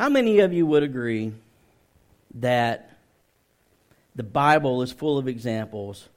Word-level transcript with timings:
How 0.00 0.08
many 0.08 0.38
of 0.38 0.54
you 0.54 0.64
would 0.64 0.82
agree 0.82 1.34
that 2.36 2.90
the 4.16 4.22
Bible 4.22 4.80
is 4.80 4.90
full 4.90 5.18
of 5.18 5.28
examples 5.28 6.08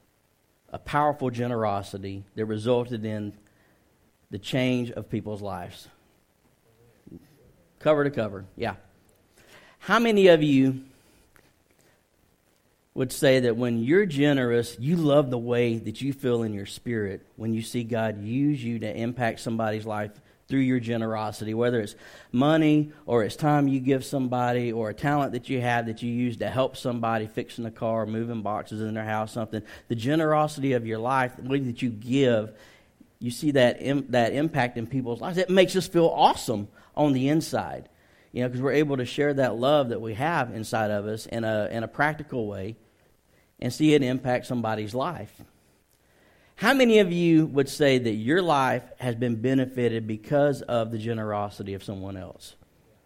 of 0.72 0.86
powerful 0.86 1.28
generosity 1.28 2.24
that 2.34 2.46
resulted 2.46 3.04
in 3.04 3.34
the 4.30 4.38
change 4.38 4.90
of 4.90 5.10
people's 5.10 5.42
lives? 5.42 5.86
Cover 7.78 8.04
to 8.04 8.10
cover, 8.10 8.46
yeah. 8.56 8.76
How 9.80 9.98
many 9.98 10.28
of 10.28 10.42
you 10.42 10.80
would 12.94 13.12
say 13.12 13.40
that 13.40 13.58
when 13.58 13.84
you're 13.84 14.06
generous, 14.06 14.78
you 14.80 14.96
love 14.96 15.28
the 15.28 15.36
way 15.36 15.76
that 15.76 16.00
you 16.00 16.14
feel 16.14 16.42
in 16.42 16.54
your 16.54 16.64
spirit 16.64 17.20
when 17.36 17.52
you 17.52 17.60
see 17.60 17.84
God 17.84 18.24
use 18.24 18.64
you 18.64 18.78
to 18.78 18.96
impact 18.96 19.40
somebody's 19.40 19.84
life 19.84 20.12
through 20.48 20.60
your 20.60 20.80
generosity, 20.80 21.54
whether 21.54 21.80
it's 21.80 21.94
money 22.32 22.92
or 23.06 23.24
it's 23.24 23.36
time 23.36 23.66
you 23.66 23.80
give 23.80 24.04
somebody 24.04 24.72
or 24.72 24.90
a 24.90 24.94
talent 24.94 25.32
that 25.32 25.48
you 25.48 25.60
have 25.60 25.86
that 25.86 26.02
you 26.02 26.12
use 26.12 26.36
to 26.38 26.50
help 26.50 26.76
somebody 26.76 27.26
fixing 27.26 27.64
a 27.64 27.70
car, 27.70 28.04
moving 28.06 28.42
boxes 28.42 28.80
in 28.80 28.94
their 28.94 29.04
house, 29.04 29.32
something. 29.32 29.62
The 29.88 29.94
generosity 29.94 30.72
of 30.74 30.86
your 30.86 30.98
life, 30.98 31.36
the 31.36 31.48
way 31.48 31.60
that 31.60 31.80
you 31.80 31.88
give, 31.88 32.52
you 33.18 33.30
see 33.30 33.52
that, 33.52 33.80
Im- 33.80 34.06
that 34.10 34.34
impact 34.34 34.76
in 34.76 34.86
people's 34.86 35.20
lives. 35.20 35.38
It 35.38 35.48
makes 35.48 35.76
us 35.76 35.88
feel 35.88 36.08
awesome 36.08 36.68
on 36.94 37.14
the 37.14 37.28
inside, 37.28 37.88
you 38.32 38.42
know, 38.42 38.48
because 38.48 38.60
we're 38.60 38.72
able 38.72 38.98
to 38.98 39.06
share 39.06 39.32
that 39.34 39.56
love 39.56 39.88
that 39.88 40.00
we 40.00 40.14
have 40.14 40.54
inside 40.54 40.90
of 40.90 41.06
us 41.06 41.24
in 41.26 41.44
a, 41.44 41.68
in 41.70 41.82
a 41.82 41.88
practical 41.88 42.46
way 42.46 42.76
and 43.60 43.72
see 43.72 43.94
it 43.94 44.02
impact 44.02 44.44
somebody's 44.46 44.94
life. 44.94 45.32
How 46.56 46.72
many 46.72 47.00
of 47.00 47.10
you 47.12 47.46
would 47.46 47.68
say 47.68 47.98
that 47.98 48.14
your 48.14 48.40
life 48.40 48.84
has 48.98 49.16
been 49.16 49.36
benefited 49.36 50.06
because 50.06 50.62
of 50.62 50.92
the 50.92 50.98
generosity 50.98 51.74
of 51.74 51.82
someone 51.82 52.16
else? 52.16 52.54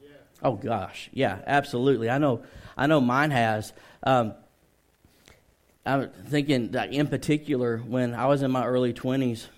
Yeah. 0.03 0.09
Oh 0.43 0.53
gosh, 0.53 1.09
yeah, 1.13 1.39
absolutely. 1.47 2.11
I 2.11 2.19
know, 2.19 2.43
I 2.77 2.87
know, 2.87 3.01
mine 3.01 3.31
has. 3.31 3.73
Um, 4.03 4.35
I'm 5.87 6.11
thinking 6.27 6.73
that 6.73 6.93
in 6.93 7.07
particular 7.07 7.79
when 7.79 8.15
I 8.15 8.27
was 8.27 8.43
in 8.43 8.51
my 8.51 8.67
early 8.67 8.93
twenties, 8.93 9.49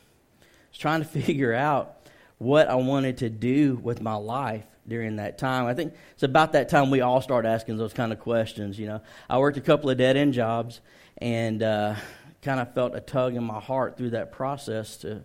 was 0.70 0.78
trying 0.78 1.00
to 1.00 1.08
figure 1.22 1.52
out 1.52 1.96
what 2.38 2.68
I 2.68 2.76
wanted 2.76 3.18
to 3.18 3.28
do 3.28 3.74
with 3.82 4.00
my 4.00 4.14
life 4.14 4.64
during 4.86 5.16
that 5.16 5.36
time. 5.36 5.66
I 5.66 5.74
think 5.74 5.94
it's 6.14 6.22
about 6.22 6.52
that 6.52 6.68
time 6.68 6.90
we 6.90 7.00
all 7.00 7.20
start 7.20 7.44
asking 7.44 7.76
those 7.76 7.92
kind 7.92 8.12
of 8.12 8.20
questions. 8.20 8.78
You 8.78 8.86
know, 8.86 9.00
I 9.28 9.38
worked 9.38 9.58
a 9.58 9.60
couple 9.60 9.90
of 9.90 9.98
dead 9.98 10.16
end 10.16 10.32
jobs 10.32 10.80
and 11.18 11.62
uh, 11.62 11.96
kind 12.42 12.60
of 12.60 12.72
felt 12.74 12.94
a 12.94 13.00
tug 13.00 13.34
in 13.34 13.44
my 13.44 13.60
heart 13.60 13.96
through 13.96 14.10
that 14.10 14.32
process 14.32 14.96
to 14.98 15.22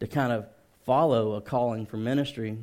to 0.00 0.06
kind 0.06 0.32
of 0.32 0.46
follow 0.84 1.34
a 1.34 1.40
calling 1.40 1.86
for 1.86 1.96
ministry 1.96 2.58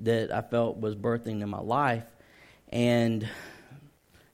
that 0.00 0.32
I 0.32 0.42
felt 0.42 0.78
was 0.78 0.94
birthing 0.94 1.40
in 1.40 1.48
my 1.48 1.60
life, 1.60 2.04
and 2.68 3.28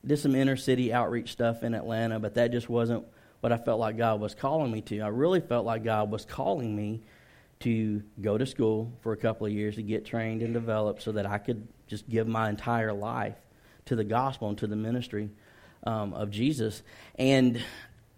did 0.04 0.18
some 0.18 0.34
inner 0.34 0.56
city 0.56 0.92
outreach 0.92 1.32
stuff 1.32 1.62
in 1.62 1.74
Atlanta, 1.74 2.18
but 2.18 2.34
that 2.34 2.50
just 2.50 2.68
wasn't 2.68 3.04
what 3.40 3.52
I 3.52 3.58
felt 3.58 3.78
like 3.78 3.96
God 3.96 4.20
was 4.20 4.34
calling 4.34 4.72
me 4.72 4.80
to. 4.82 5.00
I 5.00 5.08
really 5.08 5.40
felt 5.40 5.66
like 5.66 5.84
God 5.84 6.10
was 6.10 6.24
calling 6.24 6.74
me 6.74 7.02
to 7.60 8.02
go 8.20 8.36
to 8.36 8.46
school 8.46 8.92
for 9.02 9.12
a 9.12 9.16
couple 9.16 9.46
of 9.46 9.52
years 9.52 9.76
to 9.76 9.82
get 9.82 10.04
trained 10.04 10.42
and 10.42 10.52
developed 10.52 11.02
so 11.02 11.12
that 11.12 11.26
I 11.26 11.38
could 11.38 11.68
just 11.86 12.08
give 12.08 12.26
my 12.26 12.48
entire 12.48 12.92
life 12.92 13.36
to 13.84 13.96
the 13.96 14.04
gospel 14.04 14.48
and 14.48 14.58
to 14.58 14.66
the 14.66 14.76
ministry 14.76 15.30
um, 15.84 16.14
of 16.14 16.30
Jesus. 16.30 16.82
And 17.16 17.62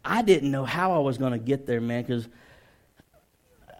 I 0.04 0.22
didn't 0.22 0.50
know 0.50 0.64
how 0.64 0.92
I 0.92 0.98
was 0.98 1.18
going 1.18 1.32
to 1.32 1.38
get 1.38 1.66
there, 1.66 1.80
man, 1.80 2.02
because 2.02 2.28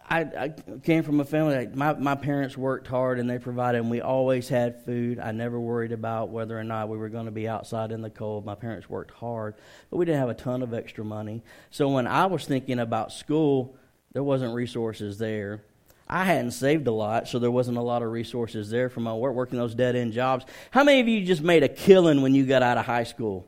I, 0.09 0.19
I, 0.21 0.53
came 0.83 1.03
from 1.03 1.19
a 1.19 1.25
family 1.25 1.55
that 1.55 1.75
my, 1.75 1.93
my 1.93 2.15
parents 2.15 2.55
worked 2.55 2.87
hard 2.87 3.19
and 3.19 3.29
they 3.29 3.39
provided, 3.39 3.81
and 3.81 3.89
we 3.89 4.01
always 4.01 4.47
had 4.47 4.85
food. 4.85 5.19
I 5.19 5.31
never 5.31 5.59
worried 5.59 5.91
about 5.91 6.29
whether 6.29 6.57
or 6.57 6.63
not 6.63 6.89
we 6.89 6.97
were 6.97 7.09
going 7.09 7.25
to 7.25 7.31
be 7.31 7.47
outside 7.47 7.91
in 7.91 8.01
the 8.01 8.09
cold. 8.09 8.45
My 8.45 8.55
parents 8.55 8.89
worked 8.89 9.11
hard, 9.11 9.55
but 9.89 9.97
we 9.97 10.05
didn't 10.05 10.19
have 10.19 10.29
a 10.29 10.35
ton 10.35 10.61
of 10.61 10.73
extra 10.73 11.03
money. 11.03 11.43
So 11.71 11.89
when 11.89 12.05
I 12.05 12.27
was 12.27 12.45
thinking 12.45 12.79
about 12.79 13.11
school, 13.11 13.77
there 14.13 14.23
wasn't 14.23 14.53
resources 14.53 15.17
there. 15.17 15.63
I 16.07 16.23
hadn't 16.23 16.51
saved 16.51 16.85
a 16.85 16.91
lot, 16.91 17.27
so 17.27 17.39
there 17.39 17.49
wasn't 17.49 17.77
a 17.77 17.81
lot 17.81 18.03
of 18.03 18.11
resources 18.11 18.69
there 18.69 18.89
for 18.89 18.99
my 18.99 19.13
work, 19.13 19.33
working 19.33 19.57
those 19.57 19.73
dead 19.73 19.95
end 19.95 20.13
jobs. 20.13 20.45
How 20.69 20.83
many 20.83 21.01
of 21.01 21.07
you 21.07 21.25
just 21.25 21.41
made 21.41 21.63
a 21.63 21.67
killing 21.67 22.21
when 22.21 22.35
you 22.35 22.45
got 22.45 22.61
out 22.61 22.77
of 22.77 22.85
high 22.85 23.05
school? 23.05 23.47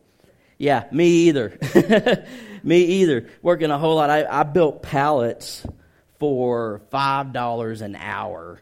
Yeah, 0.58 0.86
me 0.92 1.06
either. 1.28 1.60
me 2.63 2.84
either. 2.84 3.29
Working 3.41 3.72
a 3.72 3.78
whole 3.78 3.95
lot. 3.95 4.09
I, 4.09 4.25
I 4.25 4.44
built 4.44 4.81
pallets 4.81 5.66
for 6.19 6.81
$5 6.91 7.81
an 7.81 7.95
hour 7.95 8.62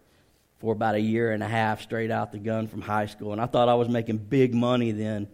for 0.59 0.73
about 0.73 0.95
a 0.95 0.99
year 0.99 1.31
and 1.31 1.43
a 1.43 1.47
half 1.47 1.81
straight 1.81 2.11
out 2.11 2.31
the 2.31 2.39
gun 2.39 2.67
from 2.67 2.81
high 2.81 3.05
school. 3.05 3.31
And 3.31 3.41
I 3.41 3.45
thought 3.45 3.69
I 3.69 3.75
was 3.75 3.89
making 3.89 4.17
big 4.17 4.53
money 4.53 4.91
then. 4.91 5.27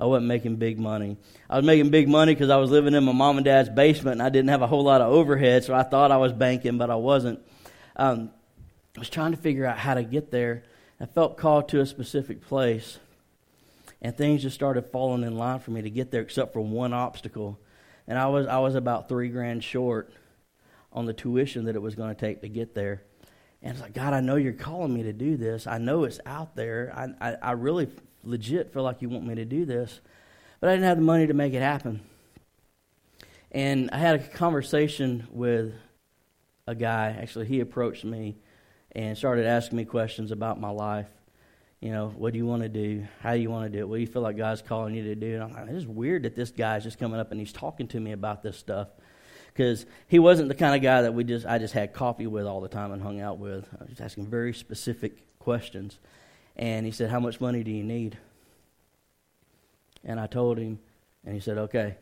I 0.00 0.06
wasn't 0.06 0.26
making 0.26 0.56
big 0.56 0.78
money. 0.78 1.16
I 1.50 1.56
was 1.56 1.64
making 1.64 1.90
big 1.90 2.08
money 2.08 2.32
because 2.32 2.50
I 2.50 2.56
was 2.56 2.70
living 2.70 2.94
in 2.94 3.02
my 3.02 3.12
mom 3.12 3.36
and 3.36 3.44
dad's 3.44 3.68
basement 3.68 4.14
and 4.14 4.22
I 4.22 4.28
didn't 4.28 4.50
have 4.50 4.62
a 4.62 4.66
whole 4.66 4.84
lot 4.84 5.00
of 5.00 5.12
overhead, 5.12 5.64
so 5.64 5.74
I 5.74 5.82
thought 5.82 6.12
I 6.12 6.18
was 6.18 6.32
banking, 6.32 6.78
but 6.78 6.88
I 6.88 6.94
wasn't. 6.94 7.40
Um, 7.96 8.30
I 8.96 9.00
was 9.00 9.10
trying 9.10 9.32
to 9.32 9.36
figure 9.36 9.66
out 9.66 9.76
how 9.76 9.94
to 9.94 10.04
get 10.04 10.30
there. 10.30 10.62
I 11.00 11.06
felt 11.06 11.36
called 11.36 11.68
to 11.70 11.80
a 11.80 11.86
specific 11.86 12.42
place 12.42 12.98
and 14.00 14.16
things 14.16 14.42
just 14.42 14.54
started 14.54 14.86
falling 14.92 15.24
in 15.24 15.36
line 15.36 15.58
for 15.58 15.70
me 15.70 15.82
to 15.82 15.90
get 15.90 16.10
there, 16.10 16.22
except 16.22 16.52
for 16.52 16.60
one 16.60 16.92
obstacle, 16.92 17.58
and 18.08 18.18
I 18.18 18.26
was 18.26 18.46
I 18.46 18.58
was 18.58 18.74
about 18.74 19.08
three 19.08 19.28
grand 19.28 19.62
short 19.62 20.10
on 20.92 21.04
the 21.04 21.12
tuition 21.12 21.66
that 21.66 21.76
it 21.76 21.82
was 21.82 21.94
going 21.94 22.12
to 22.12 22.20
take 22.20 22.40
to 22.40 22.48
get 22.48 22.74
there. 22.74 23.02
And 23.62 23.72
it's 23.72 23.82
like, 23.82 23.92
God, 23.92 24.14
I 24.14 24.20
know 24.20 24.36
you're 24.36 24.52
calling 24.52 24.94
me 24.94 25.02
to 25.04 25.12
do 25.12 25.36
this. 25.36 25.66
I 25.66 25.78
know 25.78 26.04
it's 26.04 26.18
out 26.24 26.56
there. 26.56 26.92
I, 26.96 27.28
I, 27.28 27.36
I 27.42 27.50
really 27.52 27.88
legit 28.24 28.72
feel 28.72 28.82
like 28.82 29.02
you 29.02 29.08
want 29.08 29.26
me 29.26 29.34
to 29.34 29.44
do 29.44 29.64
this, 29.64 30.00
but 30.60 30.70
I 30.70 30.72
didn't 30.72 30.86
have 30.86 30.96
the 30.96 31.04
money 31.04 31.26
to 31.26 31.34
make 31.34 31.52
it 31.52 31.60
happen. 31.60 32.00
And 33.52 33.90
I 33.92 33.98
had 33.98 34.16
a 34.16 34.26
conversation 34.26 35.26
with 35.30 35.74
a 36.66 36.74
guy. 36.74 37.16
Actually, 37.20 37.46
he 37.46 37.60
approached 37.60 38.04
me 38.04 38.38
and 38.92 39.18
started 39.18 39.44
asking 39.44 39.76
me 39.76 39.84
questions 39.84 40.30
about 40.30 40.60
my 40.60 40.70
life 40.70 41.08
you 41.80 41.92
know, 41.92 42.08
what 42.08 42.32
do 42.32 42.38
you 42.38 42.46
want 42.46 42.62
to 42.62 42.68
do? 42.68 43.06
How 43.20 43.34
do 43.34 43.40
you 43.40 43.50
want 43.50 43.70
to 43.70 43.78
do 43.78 43.80
it? 43.80 43.88
What 43.88 43.96
do 43.96 44.00
you 44.00 44.06
feel 44.06 44.22
like 44.22 44.36
God's 44.36 44.62
calling 44.62 44.94
you 44.94 45.04
to 45.04 45.14
do? 45.14 45.34
And 45.34 45.44
I'm 45.44 45.52
like, 45.52 45.68
it's 45.68 45.86
weird 45.86 46.24
that 46.24 46.34
this 46.34 46.50
guy's 46.50 46.82
just 46.82 46.98
coming 46.98 47.20
up 47.20 47.30
and 47.30 47.38
he's 47.38 47.52
talking 47.52 47.86
to 47.88 48.00
me 48.00 48.12
about 48.12 48.42
this 48.42 48.56
stuff. 48.56 48.88
Because 49.46 49.86
he 50.08 50.18
wasn't 50.18 50.48
the 50.48 50.54
kind 50.54 50.74
of 50.74 50.82
guy 50.82 51.02
that 51.02 51.14
we 51.14 51.24
just 51.24 51.46
I 51.46 51.58
just 51.58 51.74
had 51.74 51.92
coffee 51.92 52.26
with 52.26 52.46
all 52.46 52.60
the 52.60 52.68
time 52.68 52.92
and 52.92 53.02
hung 53.02 53.20
out 53.20 53.38
with. 53.38 53.66
I 53.80 53.84
was 53.88 54.00
asking 54.00 54.26
very 54.26 54.52
specific 54.52 55.38
questions. 55.38 55.98
And 56.56 56.84
he 56.84 56.92
said, 56.92 57.10
How 57.10 57.20
much 57.20 57.40
money 57.40 57.62
do 57.62 57.70
you 57.70 57.84
need? 57.84 58.18
And 60.04 60.18
I 60.20 60.26
told 60.26 60.58
him, 60.58 60.78
and 61.24 61.34
he 61.34 61.40
said, 61.40 61.58
Okay. 61.58 61.96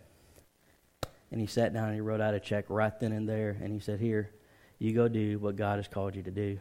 And 1.31 1.41
he 1.41 1.47
sat 1.47 1.75
down 1.75 1.87
and 1.87 1.95
he 1.95 2.01
wrote 2.01 2.21
out 2.21 2.35
a 2.35 2.41
check 2.41 2.67
right 2.69 2.99
then 3.01 3.13
and 3.13 3.29
there. 3.29 3.57
And 3.61 3.73
he 3.73 3.81
said, 3.81 4.01
Here, 4.01 4.31
you 4.79 4.93
go 4.93 5.09
do 5.09 5.39
what 5.39 5.57
God 5.57 5.77
has 5.77 5.89
called 5.89 6.15
you 6.15 6.23
to 6.23 6.31
do. 6.31 6.59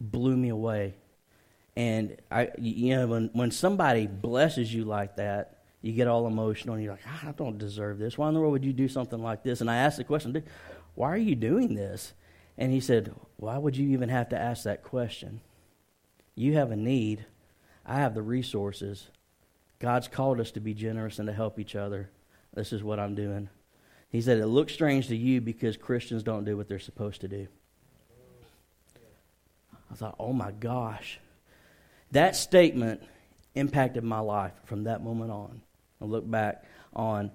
Blew 0.00 0.36
me 0.36 0.50
away 0.50 0.94
and 1.78 2.16
I, 2.28 2.48
you 2.58 2.96
know, 2.96 3.06
when 3.06 3.30
when 3.32 3.52
somebody 3.52 4.08
blesses 4.08 4.74
you 4.74 4.84
like 4.84 5.14
that, 5.16 5.58
you 5.80 5.92
get 5.92 6.08
all 6.08 6.26
emotional 6.26 6.74
and 6.74 6.82
you're 6.82 6.94
like, 6.94 7.04
ah, 7.06 7.28
I 7.28 7.32
don't 7.32 7.56
deserve 7.56 7.98
this. 7.98 8.18
Why 8.18 8.26
in 8.26 8.34
the 8.34 8.40
world 8.40 8.52
would 8.52 8.64
you 8.64 8.72
do 8.72 8.88
something 8.88 9.22
like 9.22 9.44
this? 9.44 9.60
And 9.60 9.70
I 9.70 9.76
asked 9.76 9.96
the 9.96 10.02
question, 10.02 10.42
why 10.96 11.12
are 11.12 11.16
you 11.16 11.36
doing 11.36 11.76
this? 11.76 12.14
And 12.56 12.72
he 12.72 12.80
said, 12.80 13.14
Why 13.36 13.56
would 13.56 13.76
you 13.76 13.90
even 13.90 14.08
have 14.08 14.28
to 14.30 14.36
ask 14.36 14.64
that 14.64 14.82
question? 14.82 15.40
You 16.34 16.54
have 16.54 16.72
a 16.72 16.76
need. 16.76 17.26
I 17.86 17.98
have 17.98 18.14
the 18.14 18.22
resources. 18.22 19.06
God's 19.78 20.08
called 20.08 20.40
us 20.40 20.50
to 20.50 20.60
be 20.60 20.74
generous 20.74 21.20
and 21.20 21.28
to 21.28 21.32
help 21.32 21.60
each 21.60 21.76
other. 21.76 22.10
This 22.52 22.72
is 22.72 22.82
what 22.82 22.98
I'm 22.98 23.14
doing. 23.14 23.48
He 24.10 24.20
said, 24.20 24.38
It 24.38 24.48
looks 24.48 24.72
strange 24.72 25.06
to 25.06 25.16
you 25.16 25.40
because 25.40 25.76
Christians 25.76 26.24
don't 26.24 26.44
do 26.44 26.56
what 26.56 26.68
they're 26.68 26.80
supposed 26.80 27.20
to 27.20 27.28
do. 27.28 27.46
I 29.92 29.94
thought, 29.94 30.16
Oh 30.18 30.32
my 30.32 30.50
gosh. 30.50 31.20
That 32.12 32.36
statement 32.36 33.02
impacted 33.54 34.04
my 34.04 34.20
life 34.20 34.52
from 34.64 34.84
that 34.84 35.02
moment 35.02 35.30
on. 35.30 35.62
I 36.00 36.04
look 36.04 36.28
back 36.30 36.64
on 36.94 37.30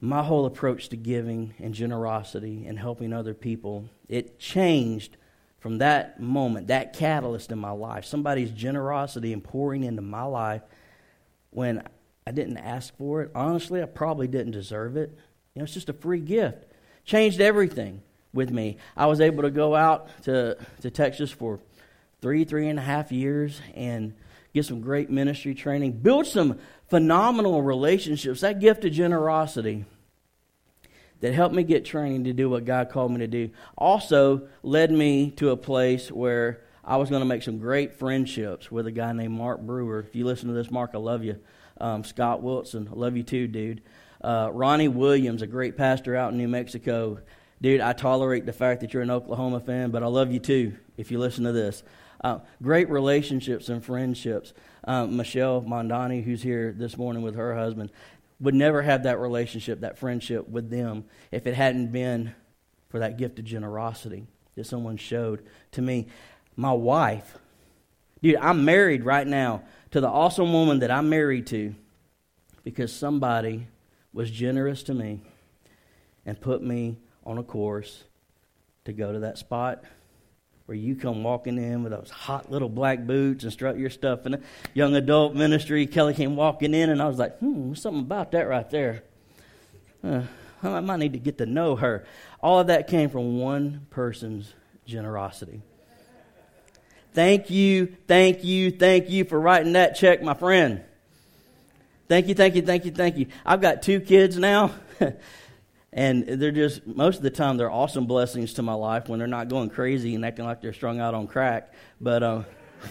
my 0.00 0.22
whole 0.22 0.46
approach 0.46 0.88
to 0.90 0.96
giving 0.96 1.54
and 1.58 1.72
generosity 1.72 2.66
and 2.66 2.78
helping 2.78 3.12
other 3.12 3.34
people. 3.34 3.88
It 4.08 4.38
changed 4.38 5.16
from 5.60 5.78
that 5.78 6.20
moment, 6.20 6.66
that 6.66 6.92
catalyst 6.92 7.52
in 7.52 7.58
my 7.58 7.70
life. 7.70 8.04
Somebody's 8.04 8.50
generosity 8.50 9.32
and 9.32 9.42
pouring 9.42 9.84
into 9.84 10.02
my 10.02 10.24
life 10.24 10.62
when 11.50 11.82
I 12.26 12.32
didn't 12.32 12.58
ask 12.58 12.96
for 12.96 13.22
it. 13.22 13.30
Honestly, 13.34 13.80
I 13.80 13.86
probably 13.86 14.26
didn't 14.26 14.52
deserve 14.52 14.96
it. 14.96 15.16
You 15.54 15.60
know, 15.60 15.64
it's 15.64 15.74
just 15.74 15.88
a 15.88 15.92
free 15.92 16.20
gift. 16.20 16.64
Changed 17.04 17.40
everything 17.40 18.02
with 18.32 18.50
me. 18.50 18.78
I 18.96 19.06
was 19.06 19.20
able 19.20 19.42
to 19.42 19.50
go 19.50 19.74
out 19.74 20.08
to, 20.22 20.56
to 20.80 20.90
Texas 20.90 21.30
for 21.30 21.60
three, 22.22 22.44
three 22.44 22.68
and 22.68 22.78
a 22.78 22.82
half 22.82 23.12
years 23.12 23.60
and 23.74 24.14
get 24.54 24.64
some 24.64 24.80
great 24.80 25.10
ministry 25.10 25.54
training, 25.54 25.92
build 25.92 26.26
some 26.26 26.58
phenomenal 26.88 27.62
relationships. 27.62 28.40
That 28.40 28.60
gift 28.60 28.84
of 28.84 28.92
generosity 28.92 29.84
that 31.20 31.34
helped 31.34 31.54
me 31.54 31.62
get 31.62 31.84
training 31.84 32.24
to 32.24 32.32
do 32.32 32.48
what 32.48 32.64
God 32.64 32.90
called 32.90 33.12
me 33.12 33.18
to 33.18 33.26
do 33.26 33.50
also 33.76 34.48
led 34.62 34.90
me 34.90 35.30
to 35.32 35.50
a 35.50 35.56
place 35.56 36.10
where 36.10 36.62
I 36.84 36.96
was 36.96 37.10
going 37.10 37.20
to 37.20 37.26
make 37.26 37.42
some 37.42 37.58
great 37.58 37.94
friendships 37.94 38.70
with 38.70 38.86
a 38.86 38.92
guy 38.92 39.12
named 39.12 39.36
Mark 39.36 39.60
Brewer. 39.60 40.00
If 40.00 40.16
you 40.16 40.24
listen 40.24 40.48
to 40.48 40.54
this, 40.54 40.70
Mark, 40.70 40.90
I 40.94 40.98
love 40.98 41.24
you. 41.24 41.38
Um, 41.80 42.04
Scott 42.04 42.42
Wilson, 42.42 42.88
I 42.90 42.94
love 42.94 43.16
you 43.16 43.22
too, 43.22 43.46
dude. 43.46 43.82
Uh, 44.20 44.50
Ronnie 44.52 44.88
Williams, 44.88 45.42
a 45.42 45.46
great 45.46 45.76
pastor 45.76 46.14
out 46.14 46.32
in 46.32 46.38
New 46.38 46.48
Mexico. 46.48 47.20
Dude, 47.60 47.80
I 47.80 47.92
tolerate 47.92 48.46
the 48.46 48.52
fact 48.52 48.80
that 48.80 48.92
you're 48.92 49.02
an 49.02 49.10
Oklahoma 49.10 49.60
fan, 49.60 49.90
but 49.90 50.02
I 50.02 50.06
love 50.06 50.32
you 50.32 50.40
too 50.40 50.74
if 50.96 51.10
you 51.10 51.18
listen 51.18 51.44
to 51.44 51.52
this. 51.52 51.82
Uh, 52.22 52.38
great 52.62 52.88
relationships 52.88 53.68
and 53.68 53.84
friendships. 53.84 54.52
Um, 54.84 55.16
Michelle 55.16 55.62
Mondani, 55.62 56.22
who's 56.22 56.42
here 56.42 56.72
this 56.76 56.96
morning 56.96 57.22
with 57.22 57.34
her 57.34 57.56
husband, 57.56 57.90
would 58.40 58.54
never 58.54 58.82
have 58.82 59.04
that 59.04 59.18
relationship, 59.18 59.80
that 59.80 59.98
friendship 59.98 60.48
with 60.48 60.70
them 60.70 61.04
if 61.30 61.46
it 61.46 61.54
hadn't 61.54 61.92
been 61.92 62.34
for 62.88 63.00
that 63.00 63.16
gift 63.16 63.38
of 63.38 63.44
generosity 63.44 64.26
that 64.56 64.66
someone 64.66 64.96
showed 64.96 65.44
to 65.72 65.82
me. 65.82 66.06
My 66.56 66.72
wife, 66.72 67.38
dude, 68.22 68.36
I'm 68.36 68.64
married 68.64 69.04
right 69.04 69.26
now 69.26 69.62
to 69.92 70.00
the 70.00 70.08
awesome 70.08 70.52
woman 70.52 70.80
that 70.80 70.90
I'm 70.90 71.08
married 71.08 71.46
to 71.48 71.74
because 72.62 72.92
somebody 72.92 73.66
was 74.12 74.30
generous 74.30 74.82
to 74.84 74.94
me 74.94 75.22
and 76.26 76.40
put 76.40 76.62
me 76.62 76.98
on 77.24 77.38
a 77.38 77.42
course 77.42 78.04
to 78.84 78.92
go 78.92 79.12
to 79.12 79.20
that 79.20 79.38
spot 79.38 79.82
where 80.72 80.78
you 80.78 80.96
come 80.96 81.22
walking 81.22 81.58
in 81.58 81.82
with 81.82 81.92
those 81.92 82.08
hot 82.08 82.50
little 82.50 82.70
black 82.70 83.06
boots 83.06 83.44
and 83.44 83.52
strut 83.52 83.76
your 83.76 83.90
stuff 83.90 84.24
in 84.24 84.32
the 84.32 84.40
young 84.72 84.96
adult 84.96 85.34
ministry. 85.34 85.86
Kelly 85.86 86.14
came 86.14 86.34
walking 86.34 86.72
in, 86.72 86.88
and 86.88 87.02
I 87.02 87.08
was 87.08 87.18
like, 87.18 87.36
hmm, 87.40 87.74
something 87.74 88.00
about 88.00 88.32
that 88.32 88.48
right 88.48 88.70
there. 88.70 89.02
Uh, 90.02 90.22
I 90.62 90.80
might 90.80 90.96
need 90.96 91.12
to 91.12 91.18
get 91.18 91.36
to 91.36 91.44
know 91.44 91.76
her. 91.76 92.06
All 92.40 92.60
of 92.60 92.68
that 92.68 92.88
came 92.88 93.10
from 93.10 93.38
one 93.38 93.86
person's 93.90 94.54
generosity. 94.86 95.60
Thank 97.12 97.50
you, 97.50 97.94
thank 98.08 98.42
you, 98.42 98.70
thank 98.70 99.10
you 99.10 99.26
for 99.26 99.38
writing 99.38 99.74
that 99.74 99.94
check, 99.94 100.22
my 100.22 100.32
friend. 100.32 100.82
Thank 102.08 102.28
you, 102.28 102.34
thank 102.34 102.54
you, 102.54 102.62
thank 102.62 102.86
you, 102.86 102.92
thank 102.92 103.18
you. 103.18 103.26
I've 103.44 103.60
got 103.60 103.82
two 103.82 104.00
kids 104.00 104.38
now. 104.38 104.70
and 105.92 106.26
they're 106.26 106.50
just 106.50 106.86
most 106.86 107.18
of 107.18 107.22
the 107.22 107.30
time 107.30 107.58
they're 107.58 107.70
awesome 107.70 108.06
blessings 108.06 108.54
to 108.54 108.62
my 108.62 108.72
life 108.72 109.08
when 109.08 109.18
they're 109.18 109.28
not 109.28 109.48
going 109.48 109.68
crazy 109.68 110.14
and 110.14 110.24
acting 110.24 110.46
like 110.46 110.62
they're 110.62 110.72
strung 110.72 111.00
out 111.00 111.14
on 111.14 111.26
crack. 111.26 111.74
But 112.00 112.22
um, 112.22 112.46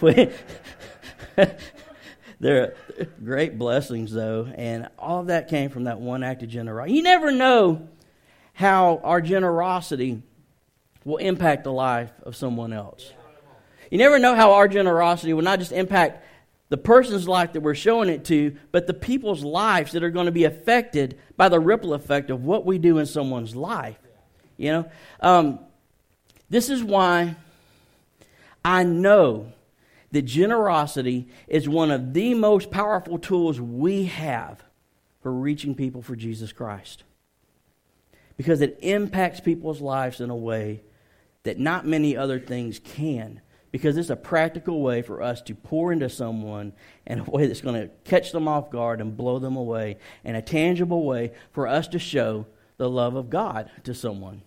they're 2.40 2.74
great 3.24 3.58
blessings 3.58 4.12
though. 4.12 4.46
And 4.54 4.88
all 4.98 5.20
of 5.20 5.26
that 5.26 5.48
came 5.48 5.70
from 5.70 5.84
that 5.84 6.00
one 6.00 6.22
act 6.22 6.44
of 6.44 6.48
generosity. 6.48 6.94
You 6.94 7.02
never 7.02 7.32
know 7.32 7.88
how 8.52 9.00
our 9.02 9.20
generosity 9.20 10.22
will 11.04 11.16
impact 11.16 11.64
the 11.64 11.72
life 11.72 12.12
of 12.22 12.36
someone 12.36 12.72
else. 12.72 13.12
You 13.90 13.98
never 13.98 14.18
know 14.18 14.36
how 14.36 14.52
our 14.52 14.68
generosity 14.68 15.32
will 15.34 15.42
not 15.42 15.58
just 15.58 15.72
impact 15.72 16.24
the 16.72 16.78
person's 16.78 17.28
life 17.28 17.52
that 17.52 17.60
we're 17.60 17.74
showing 17.74 18.08
it 18.08 18.24
to, 18.24 18.56
but 18.70 18.86
the 18.86 18.94
people's 18.94 19.44
lives 19.44 19.92
that 19.92 20.02
are 20.02 20.08
going 20.08 20.24
to 20.24 20.32
be 20.32 20.44
affected 20.44 21.18
by 21.36 21.50
the 21.50 21.60
ripple 21.60 21.92
effect 21.92 22.30
of 22.30 22.46
what 22.46 22.64
we 22.64 22.78
do 22.78 22.96
in 22.96 23.04
someone's 23.04 23.54
life. 23.54 23.98
You 24.56 24.72
know, 24.72 24.90
um, 25.20 25.58
this 26.48 26.70
is 26.70 26.82
why 26.82 27.36
I 28.64 28.84
know 28.84 29.52
that 30.12 30.22
generosity 30.22 31.28
is 31.46 31.68
one 31.68 31.90
of 31.90 32.14
the 32.14 32.32
most 32.32 32.70
powerful 32.70 33.18
tools 33.18 33.60
we 33.60 34.06
have 34.06 34.64
for 35.20 35.30
reaching 35.30 35.74
people 35.74 36.00
for 36.00 36.16
Jesus 36.16 36.52
Christ. 36.52 37.04
Because 38.38 38.62
it 38.62 38.78
impacts 38.80 39.40
people's 39.40 39.82
lives 39.82 40.22
in 40.22 40.30
a 40.30 40.36
way 40.36 40.84
that 41.42 41.58
not 41.58 41.86
many 41.86 42.16
other 42.16 42.40
things 42.40 42.78
can 42.78 43.42
because 43.72 43.96
it's 43.96 44.10
a 44.10 44.16
practical 44.16 44.82
way 44.82 45.02
for 45.02 45.22
us 45.22 45.42
to 45.42 45.54
pour 45.54 45.92
into 45.92 46.08
someone 46.08 46.72
in 47.06 47.18
a 47.18 47.24
way 47.24 47.46
that's 47.46 47.62
going 47.62 47.80
to 47.80 47.90
catch 48.04 48.30
them 48.30 48.46
off 48.46 48.70
guard 48.70 49.00
and 49.00 49.16
blow 49.16 49.40
them 49.40 49.56
away, 49.56 49.96
and 50.24 50.36
a 50.36 50.42
tangible 50.42 51.04
way 51.04 51.32
for 51.50 51.66
us 51.66 51.88
to 51.88 51.98
show 51.98 52.46
the 52.76 52.88
love 52.88 53.16
of 53.16 53.30
God 53.30 53.70
to 53.84 53.94
someone. 53.94 54.42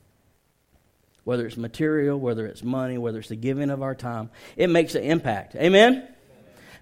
Whether 1.24 1.48
it's 1.48 1.58
material, 1.58 2.20
whether 2.20 2.46
it's 2.46 2.64
money, 2.64 3.00
whether 3.00 3.18
it's 3.18 3.30
the 3.30 3.36
giving 3.36 3.72
of 3.72 3.82
our 3.82 3.96
time, 3.96 4.30
it 4.56 4.70
makes 4.70 4.94
an 4.94 5.04
impact. 5.04 5.56
Amen? 5.56 5.94
Amen. 5.94 6.08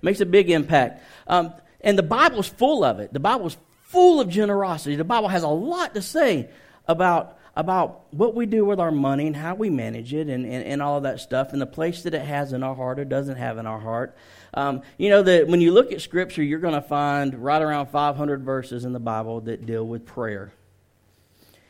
Makes 0.01 0.19
a 0.19 0.25
big 0.25 0.50
impact. 0.50 1.01
Um, 1.28 1.54
and 1.80 1.98
the 1.98 2.04
Bible's 2.04 2.50
full 2.50 2.84
of 2.84 3.00
it. 3.00 3.13
The 3.13 3.22
Bible's 3.22 3.56
full 3.84 4.19
of 4.19 4.28
generosity. 4.28 4.98
The 4.98 5.06
Bible 5.06 5.30
has 5.30 5.44
a 5.44 5.48
lot 5.48 5.94
to 5.94 6.01
say 6.01 6.50
about 6.90 7.38
about 7.55 8.05
what 8.11 8.33
we 8.33 8.45
do 8.45 8.65
with 8.65 8.79
our 8.79 8.91
money 8.91 9.27
and 9.27 9.35
how 9.35 9.53
we 9.53 9.69
manage 9.69 10.13
it 10.13 10.27
and, 10.27 10.45
and, 10.45 10.63
and 10.65 10.81
all 10.81 10.97
of 10.97 11.03
that 11.03 11.19
stuff 11.19 11.53
and 11.53 11.61
the 11.61 11.67
place 11.67 12.01
that 12.03 12.13
it 12.13 12.23
has 12.23 12.51
in 12.51 12.63
our 12.63 12.73
heart 12.73 13.00
or 13.00 13.05
doesn't 13.05 13.35
have 13.35 13.59
in 13.59 13.67
our 13.67 13.79
heart. 13.79 14.15
Um, 14.55 14.81
you 14.97 15.09
know, 15.09 15.21
that 15.21 15.47
when 15.47 15.61
you 15.61 15.71
look 15.71 15.91
at 15.91 16.01
Scripture, 16.01 16.41
you're 16.41 16.59
going 16.59 16.73
to 16.73 16.81
find 16.81 17.44
right 17.44 17.61
around 17.61 17.88
500 17.88 18.44
verses 18.44 18.85
in 18.85 18.94
the 18.94 19.00
Bible 19.00 19.41
that 19.41 19.65
deal 19.65 19.85
with 19.85 20.05
prayer, 20.05 20.51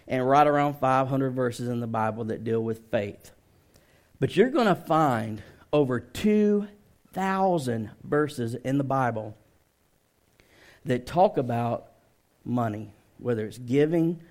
and 0.07 0.27
right 0.27 0.47
around 0.47 0.75
500 0.75 1.31
verses 1.31 1.67
in 1.67 1.79
the 1.79 1.87
Bible 1.87 2.25
that 2.25 2.43
deal 2.43 2.61
with 2.61 2.81
faith. 2.89 3.31
But 4.19 4.37
you're 4.37 4.49
going 4.49 4.67
to 4.67 4.75
find 4.75 5.41
over 5.73 5.99
2,000 5.99 7.89
verses 8.03 8.55
in 8.55 8.77
the 8.77 8.83
Bible 8.83 9.35
that 10.85 11.05
talk 11.05 11.37
about 11.37 11.87
money, 12.45 12.93
whether 13.17 13.45
it's 13.45 13.57
giving 13.57 14.21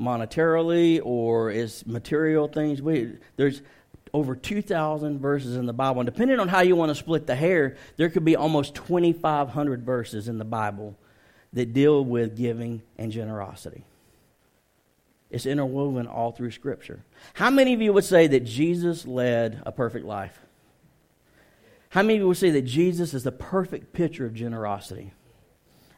monetarily 0.00 1.00
or 1.02 1.50
is 1.50 1.86
material 1.86 2.48
things. 2.48 2.80
We, 2.80 3.16
there's 3.36 3.62
over 4.14 4.34
2,000 4.34 5.18
verses 5.20 5.56
in 5.56 5.66
the 5.66 5.72
Bible. 5.72 6.00
And 6.00 6.06
depending 6.06 6.40
on 6.40 6.48
how 6.48 6.60
you 6.60 6.76
want 6.76 6.90
to 6.90 6.94
split 6.94 7.26
the 7.26 7.34
hair, 7.34 7.76
there 7.96 8.08
could 8.08 8.24
be 8.24 8.36
almost 8.36 8.74
2,500 8.74 9.84
verses 9.84 10.28
in 10.28 10.38
the 10.38 10.44
Bible 10.44 10.96
that 11.52 11.72
deal 11.72 12.04
with 12.04 12.36
giving 12.36 12.82
and 12.96 13.10
generosity. 13.10 13.84
It's 15.30 15.46
interwoven 15.46 16.06
all 16.06 16.32
through 16.32 16.52
Scripture. 16.52 17.04
How 17.34 17.50
many 17.50 17.74
of 17.74 17.82
you 17.82 17.92
would 17.92 18.04
say 18.04 18.26
that 18.28 18.44
Jesus 18.44 19.06
led 19.06 19.62
a 19.66 19.72
perfect 19.72 20.06
life? 20.06 20.40
How 21.90 22.02
many 22.02 22.14
of 22.14 22.20
you 22.20 22.28
would 22.28 22.36
say 22.36 22.50
that 22.50 22.62
Jesus 22.62 23.14
is 23.14 23.24
the 23.24 23.32
perfect 23.32 23.92
picture 23.92 24.26
of 24.26 24.34
generosity? 24.34 25.12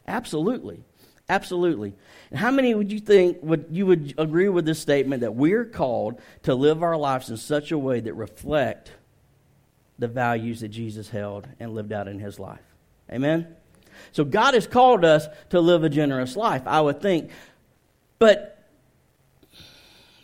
Absolutely. 0.07 0.85
Absolutely. 1.31 1.95
And 2.31 2.41
how 2.41 2.51
many 2.51 2.75
would 2.75 2.91
you 2.91 2.99
think 2.99 3.39
would 3.41 3.67
you 3.71 3.87
would 3.87 4.15
agree 4.19 4.49
with 4.49 4.67
this 4.67 4.81
statement 4.81 5.21
that 5.21 5.37
we're 5.37 5.65
called 5.65 6.21
to 6.43 6.57
live 6.57 6.83
our 6.83 6.97
lives 6.97 7.31
in 7.31 7.37
such 7.37 7.71
a 7.71 7.79
way 7.79 8.01
that 8.01 8.15
reflect 8.15 8.91
the 9.97 10.09
values 10.09 10.59
that 10.61 10.71
Jesus 10.71 11.09
held 11.09 11.47
and 11.61 11.73
lived 11.73 11.93
out 11.93 12.09
in 12.09 12.19
his 12.19 12.41
life? 12.41 12.59
Amen. 13.13 13.47
So 14.11 14.25
God 14.25 14.55
has 14.55 14.67
called 14.67 15.05
us 15.05 15.29
to 15.51 15.61
live 15.61 15.85
a 15.85 15.89
generous 15.89 16.35
life, 16.35 16.63
I 16.67 16.81
would 16.81 17.01
think. 17.01 17.31
But 18.19 18.60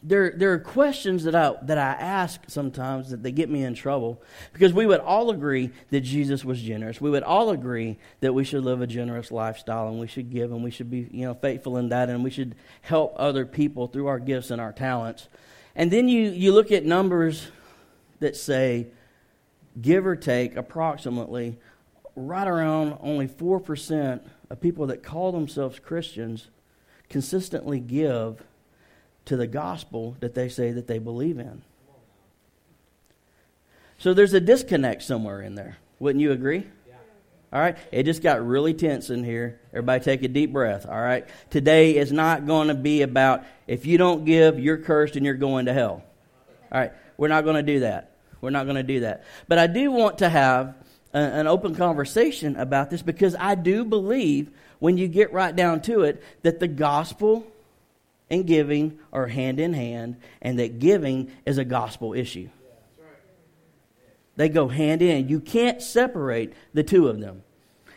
there, 0.06 0.32
there 0.36 0.52
are 0.52 0.60
questions 0.60 1.24
that 1.24 1.34
I, 1.34 1.54
that 1.62 1.78
I 1.78 1.92
ask 1.94 2.40
sometimes 2.46 3.10
that 3.10 3.24
they 3.24 3.32
get 3.32 3.50
me 3.50 3.64
in 3.64 3.74
trouble 3.74 4.22
because 4.52 4.72
we 4.72 4.86
would 4.86 5.00
all 5.00 5.30
agree 5.30 5.72
that 5.90 6.02
Jesus 6.02 6.44
was 6.44 6.62
generous. 6.62 7.00
We 7.00 7.10
would 7.10 7.24
all 7.24 7.50
agree 7.50 7.98
that 8.20 8.32
we 8.32 8.44
should 8.44 8.62
live 8.62 8.80
a 8.80 8.86
generous 8.86 9.32
lifestyle 9.32 9.88
and 9.88 9.98
we 9.98 10.06
should 10.06 10.30
give 10.30 10.52
and 10.52 10.62
we 10.62 10.70
should 10.70 10.92
be 10.92 11.08
you 11.10 11.26
know, 11.26 11.34
faithful 11.34 11.76
in 11.76 11.88
that 11.88 12.08
and 12.08 12.22
we 12.22 12.30
should 12.30 12.54
help 12.82 13.14
other 13.16 13.44
people 13.44 13.88
through 13.88 14.06
our 14.06 14.20
gifts 14.20 14.52
and 14.52 14.60
our 14.60 14.72
talents. 14.72 15.28
And 15.74 15.90
then 15.90 16.08
you, 16.08 16.30
you 16.30 16.52
look 16.52 16.70
at 16.70 16.84
numbers 16.84 17.48
that 18.20 18.36
say, 18.36 18.86
give 19.80 20.06
or 20.06 20.14
take, 20.14 20.54
approximately, 20.56 21.58
right 22.14 22.46
around 22.46 22.96
only 23.00 23.26
4% 23.26 24.20
of 24.50 24.60
people 24.60 24.86
that 24.86 25.02
call 25.02 25.32
themselves 25.32 25.80
Christians 25.80 26.46
consistently 27.08 27.80
give 27.80 28.40
to 29.26 29.36
the 29.36 29.46
gospel 29.46 30.16
that 30.20 30.34
they 30.34 30.48
say 30.48 30.72
that 30.72 30.86
they 30.86 30.98
believe 30.98 31.38
in. 31.38 31.62
So 33.98 34.14
there's 34.14 34.34
a 34.34 34.40
disconnect 34.40 35.02
somewhere 35.02 35.40
in 35.40 35.54
there. 35.54 35.78
Wouldn't 35.98 36.22
you 36.22 36.32
agree? 36.32 36.66
All 37.52 37.60
right. 37.60 37.78
It 37.92 38.02
just 38.02 38.22
got 38.22 38.44
really 38.44 38.74
tense 38.74 39.08
in 39.08 39.24
here. 39.24 39.60
Everybody 39.72 40.02
take 40.04 40.22
a 40.22 40.28
deep 40.28 40.52
breath. 40.52 40.86
All 40.86 41.00
right. 41.00 41.26
Today 41.48 41.96
is 41.96 42.12
not 42.12 42.46
going 42.46 42.68
to 42.68 42.74
be 42.74 43.02
about 43.02 43.44
if 43.66 43.86
you 43.86 43.98
don't 43.98 44.24
give, 44.24 44.58
you're 44.58 44.78
cursed 44.78 45.16
and 45.16 45.24
you're 45.24 45.34
going 45.34 45.66
to 45.66 45.72
hell. 45.72 46.02
All 46.72 46.80
right. 46.80 46.92
We're 47.16 47.28
not 47.28 47.44
going 47.44 47.56
to 47.56 47.62
do 47.62 47.80
that. 47.80 48.16
We're 48.40 48.50
not 48.50 48.64
going 48.64 48.76
to 48.76 48.82
do 48.82 49.00
that. 49.00 49.24
But 49.48 49.58
I 49.58 49.68
do 49.68 49.90
want 49.90 50.18
to 50.18 50.28
have 50.28 50.74
a, 51.14 51.18
an 51.18 51.46
open 51.46 51.74
conversation 51.74 52.56
about 52.56 52.90
this 52.90 53.00
because 53.00 53.34
I 53.38 53.54
do 53.54 53.84
believe 53.84 54.50
when 54.78 54.98
you 54.98 55.08
get 55.08 55.32
right 55.32 55.54
down 55.54 55.80
to 55.82 56.02
it 56.02 56.22
that 56.42 56.60
the 56.60 56.68
gospel 56.68 57.46
and 58.30 58.46
giving 58.46 58.98
are 59.12 59.26
hand 59.26 59.60
in 59.60 59.72
hand, 59.72 60.16
and 60.42 60.58
that 60.58 60.78
giving 60.78 61.30
is 61.44 61.58
a 61.58 61.64
gospel 61.64 62.12
issue. 62.12 62.48
They 64.36 64.48
go 64.48 64.68
hand 64.68 65.00
in. 65.00 65.28
You 65.28 65.40
can't 65.40 65.80
separate 65.80 66.52
the 66.74 66.82
two 66.82 67.08
of 67.08 67.20
them. 67.20 67.42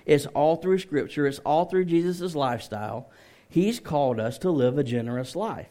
It's 0.06 0.26
all 0.28 0.56
through 0.56 0.80
Scripture, 0.80 1.28
it's 1.28 1.40
all 1.40 1.66
through 1.66 1.86
Jesus' 1.86 2.36
lifestyle. 2.36 3.10
He's 3.50 3.80
called 3.80 4.20
us 4.20 4.38
to 4.40 4.52
live 4.52 4.78
a 4.78 4.84
generous 4.84 5.36
life 5.36 5.68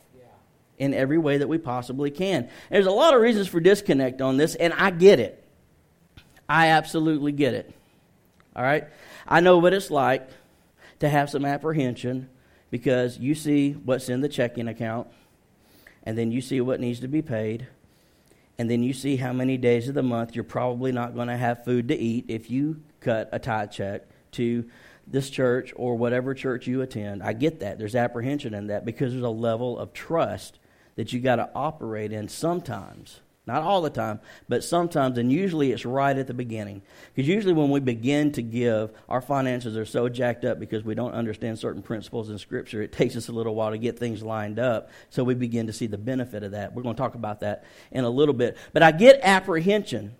in 0.79 0.95
every 0.95 1.19
way 1.19 1.39
that 1.39 1.49
we 1.49 1.59
possibly 1.59 2.11
can. 2.11 2.49
There's 2.71 2.87
a 2.87 2.93
lot 2.93 3.15
of 3.15 3.21
reasons 3.21 3.49
for 3.49 3.61
disconnect 3.61 4.21
on 4.21 4.37
this, 4.37 4.55
and 4.55 4.73
I 4.73 4.91
get 4.91 5.19
it. 5.21 5.45
I 6.49 6.69
absolutely 6.69 7.33
get 7.33 7.55
it. 7.55 7.73
All 8.55 8.63
right? 8.63 8.85
I 9.27 9.41
know 9.41 9.59
what 9.59 9.75
it's 9.75 9.91
like 9.91 10.29
to 11.01 11.09
have 11.09 11.31
some 11.31 11.45
apprehension 11.45 12.29
because 12.71 13.19
you 13.19 13.35
see 13.35 13.73
what's 13.73 14.09
in 14.09 14.21
the 14.21 14.29
checking 14.29 14.69
account, 14.69 15.09
and 16.03 16.17
then 16.17 16.31
you 16.31 16.41
see 16.41 16.61
what 16.61 16.81
needs 16.81 17.01
to 17.01 17.09
be 17.09 17.23
paid, 17.23 17.67
and 18.59 18.71
then 18.71 18.83
you 18.83 18.93
see 18.93 19.17
how 19.17 19.33
many 19.33 19.57
days 19.57 19.89
of 19.89 19.95
the 19.95 20.03
month 20.03 20.35
you're 20.35 20.45
probably 20.45 20.93
not 20.93 21.15
going 21.15 21.29
to 21.29 21.37
have 21.37 21.65
food 21.65 21.89
to 21.89 21.97
eat 21.97 22.25
if 22.29 22.51
you 22.51 22.83
cut 23.01 23.29
a 23.33 23.39
tithe 23.39 23.71
check 23.71 24.03
to 24.33 24.69
this 25.07 25.31
church 25.31 25.73
or 25.77 25.97
whatever 25.97 26.35
church 26.35 26.67
you 26.67 26.83
attend. 26.83 27.23
I 27.23 27.33
get 27.33 27.61
that. 27.61 27.79
There's 27.79 27.95
apprehension 27.95 28.55
in 28.55 28.67
that 28.67 28.85
because 28.85 29.13
there's 29.13 29.25
a 29.25 29.29
level 29.29 29.79
of 29.79 29.93
trust 29.93 30.59
that 30.97 31.13
you 31.13 31.21
got 31.21 31.37
to 31.37 31.49
operate 31.55 32.13
in 32.13 32.29
sometimes. 32.29 33.21
Not 33.49 33.63
all 33.63 33.81
the 33.81 33.89
time, 33.89 34.21
but 34.47 34.63
sometimes, 34.63 35.17
and 35.17 35.33
usually 35.33 35.73
it's 35.73 35.87
right 35.87 36.15
at 36.15 36.27
the 36.27 36.35
beginning. 36.35 36.83
Because 37.15 37.27
usually 37.27 37.55
when 37.55 37.71
we 37.71 37.81
begin 37.81 38.31
to 38.33 38.43
give, 38.43 38.91
our 39.09 39.23
finances 39.23 39.75
are 39.75 39.87
so 39.87 40.11
jacked 40.11 40.45
up 40.45 40.61
because 40.61 40.85
we 40.85 40.95
don't 40.95 41.15
understand 41.15 41.59
certain 41.59 41.81
principles 41.81 42.29
in 42.29 42.37
Scripture. 42.37 42.83
It 42.83 42.93
takes 42.93 43.17
us 43.17 43.29
a 43.29 43.33
little 43.33 43.55
while 43.55 43.71
to 43.71 43.79
get 43.79 43.99
things 43.99 44.23
lined 44.23 44.59
up, 44.59 44.91
so 45.09 45.25
we 45.25 45.33
begin 45.33 45.67
to 45.69 45.73
see 45.73 45.87
the 45.87 45.97
benefit 45.97 46.43
of 46.43 46.51
that. 46.51 46.75
We're 46.75 46.83
going 46.83 46.95
to 46.95 47.01
talk 47.01 47.15
about 47.15 47.41
that 47.41 47.65
in 47.91 48.05
a 48.05 48.11
little 48.11 48.35
bit. 48.35 48.59
But 48.75 48.83
I 48.83 48.93
get 48.93 49.19
apprehension, 49.23 50.15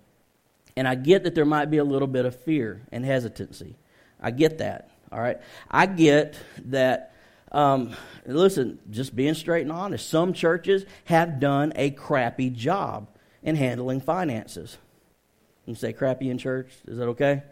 and 0.75 0.87
I 0.87 0.95
get 0.95 1.23
that 1.25 1.35
there 1.35 1.45
might 1.45 1.69
be 1.69 1.77
a 1.77 1.83
little 1.83 2.07
bit 2.07 2.25
of 2.25 2.35
fear 2.35 2.81
and 2.91 3.05
hesitancy. 3.05 3.75
I 4.19 4.31
get 4.31 4.57
that, 4.57 4.89
all 5.11 5.19
right? 5.19 5.37
I 5.69 5.85
get 5.85 6.35
that 6.65 7.13
um, 7.51 7.95
listen, 8.25 8.79
just 8.89 9.15
being 9.15 9.35
straight 9.35 9.61
and 9.61 9.71
honest, 9.71 10.09
some 10.09 10.33
churches 10.33 10.85
have 11.05 11.39
done 11.39 11.73
a 11.75 11.91
crappy 11.91 12.49
job 12.49 13.07
in 13.43 13.55
handling 13.55 14.01
finances. 14.01 14.77
You 15.65 15.75
say 15.75 15.93
crappy 15.93 16.29
in 16.29 16.37
church? 16.37 16.71
Is 16.87 16.97
that 16.97 17.07
okay? 17.09 17.43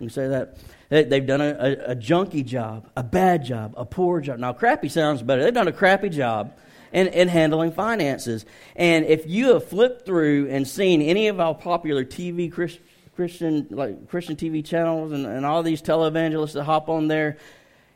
You 0.00 0.08
say 0.08 0.28
that? 0.28 0.56
They've 0.90 1.26
done 1.26 1.40
a, 1.40 1.50
a, 1.50 1.72
a 1.92 1.96
junky 1.96 2.44
job, 2.44 2.88
a 2.96 3.02
bad 3.02 3.44
job, 3.44 3.74
a 3.76 3.84
poor 3.84 4.20
job. 4.20 4.38
Now, 4.38 4.52
crappy 4.52 4.88
sounds 4.88 5.22
better. 5.22 5.42
They've 5.42 5.54
done 5.54 5.68
a 5.68 5.72
crappy 5.72 6.08
job 6.08 6.56
in, 6.92 7.08
in 7.08 7.28
handling 7.28 7.72
finances. 7.72 8.44
And 8.76 9.04
if 9.04 9.26
you 9.26 9.54
have 9.54 9.68
flipped 9.68 10.06
through 10.06 10.48
and 10.50 10.66
seen 10.66 11.02
any 11.02 11.28
of 11.28 11.40
our 11.40 11.54
popular 11.54 12.04
TV 12.04 12.50
Christ, 12.50 12.78
Christian 13.16 13.66
like 13.70 14.08
Christian 14.08 14.36
TV 14.36 14.64
channels 14.64 15.10
and, 15.10 15.26
and 15.26 15.44
all 15.44 15.64
these 15.64 15.82
televangelists 15.82 16.52
that 16.52 16.62
hop 16.62 16.88
on 16.88 17.08
there 17.08 17.36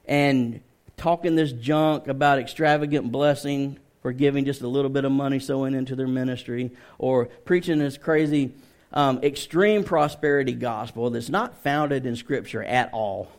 and 0.04 0.60
talking 0.96 1.36
this 1.36 1.52
junk 1.52 2.08
about 2.08 2.40
extravagant 2.40 3.12
blessing 3.12 3.78
for 4.02 4.12
giving 4.12 4.44
just 4.44 4.60
a 4.60 4.68
little 4.68 4.90
bit 4.90 5.04
of 5.04 5.12
money 5.12 5.38
sowing 5.38 5.74
into 5.74 5.94
their 5.94 6.08
ministry, 6.08 6.72
or 6.98 7.26
preaching 7.26 7.78
this 7.78 7.96
crazy 7.96 8.52
um, 8.92 9.20
extreme 9.22 9.84
prosperity 9.84 10.52
gospel 10.52 11.10
that's 11.10 11.28
not 11.28 11.56
founded 11.62 12.04
in 12.04 12.16
Scripture 12.16 12.62
at 12.62 12.92
all. 12.92 13.30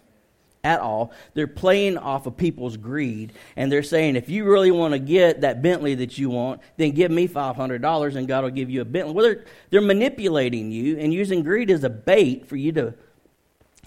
At 0.64 0.80
all. 0.80 1.12
They're 1.34 1.46
playing 1.46 1.98
off 1.98 2.26
of 2.26 2.38
people's 2.38 2.78
greed, 2.78 3.34
and 3.58 3.70
they're 3.70 3.84
saying, 3.84 4.16
if 4.16 4.30
you 4.30 4.46
really 4.46 4.72
want 4.72 4.94
to 4.94 5.00
get 5.00 5.42
that 5.42 5.62
Bentley 5.62 5.96
that 5.96 6.18
you 6.18 6.30
want, 6.30 6.62
then 6.78 6.92
give 6.92 7.12
me 7.12 7.28
$500 7.28 8.16
and 8.16 8.28
God 8.28 8.44
will 8.46 8.52
give 8.52 8.70
you 8.70 8.80
a 8.80 8.86
Bentley. 8.86 9.14
Well, 9.14 9.26
they're, 9.26 9.46
they're 9.70 9.82
manipulating 9.82 10.72
you 10.72 10.98
and 10.98 11.14
using 11.14 11.44
greed 11.44 11.70
as 11.70 11.84
a 11.84 11.90
bait 11.90 12.48
for 12.48 12.56
you 12.56 12.72
to. 12.72 12.94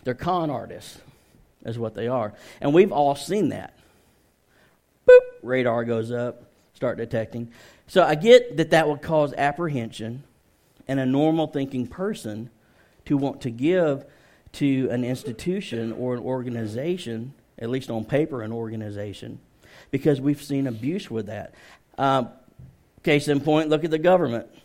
They're 0.05 0.15
con 0.15 0.51
artists, 0.51 0.99
is 1.65 1.79
what 1.79 1.95
they 1.95 2.07
are. 2.07 2.35
And 2.61 2.75
we've 2.75 2.93
all 2.93 3.17
seen 3.17 3.49
that. 3.49 3.73
Boop, 5.09 5.21
radar 5.43 5.85
goes 5.85 6.13
up 6.13 6.46
start 6.77 6.99
detecting. 6.99 7.51
So 7.87 8.05
I 8.05 8.15
get 8.15 8.59
that 8.59 8.71
that 8.71 8.87
would 8.89 9.01
cause 9.01 9.33
apprehension 9.37 10.23
and 10.87 11.01
a 11.01 11.07
normal 11.07 11.47
thinking 11.47 11.87
person 11.87 12.51
to 13.07 13.17
want 13.17 13.41
to 13.43 13.51
give 13.51 14.05
to 14.53 14.89
an 14.91 15.03
institution 15.03 15.93
or 15.93 16.15
an 16.15 16.21
organization, 16.21 17.33
at 17.59 17.71
least 17.71 17.91
on 17.91 18.05
paper, 18.05 18.43
an 18.43 18.53
organization, 18.53 19.41
because 19.91 20.21
we've 20.21 20.43
seen 20.43 20.67
abuse 20.67 21.11
with 21.11 21.27
that. 21.27 21.55
Um, 21.97 22.29
case 23.03 23.27
in 23.29 23.41
point, 23.41 23.71
look 23.71 23.85
at 23.85 23.91
the 23.91 23.99
government. 23.99 24.47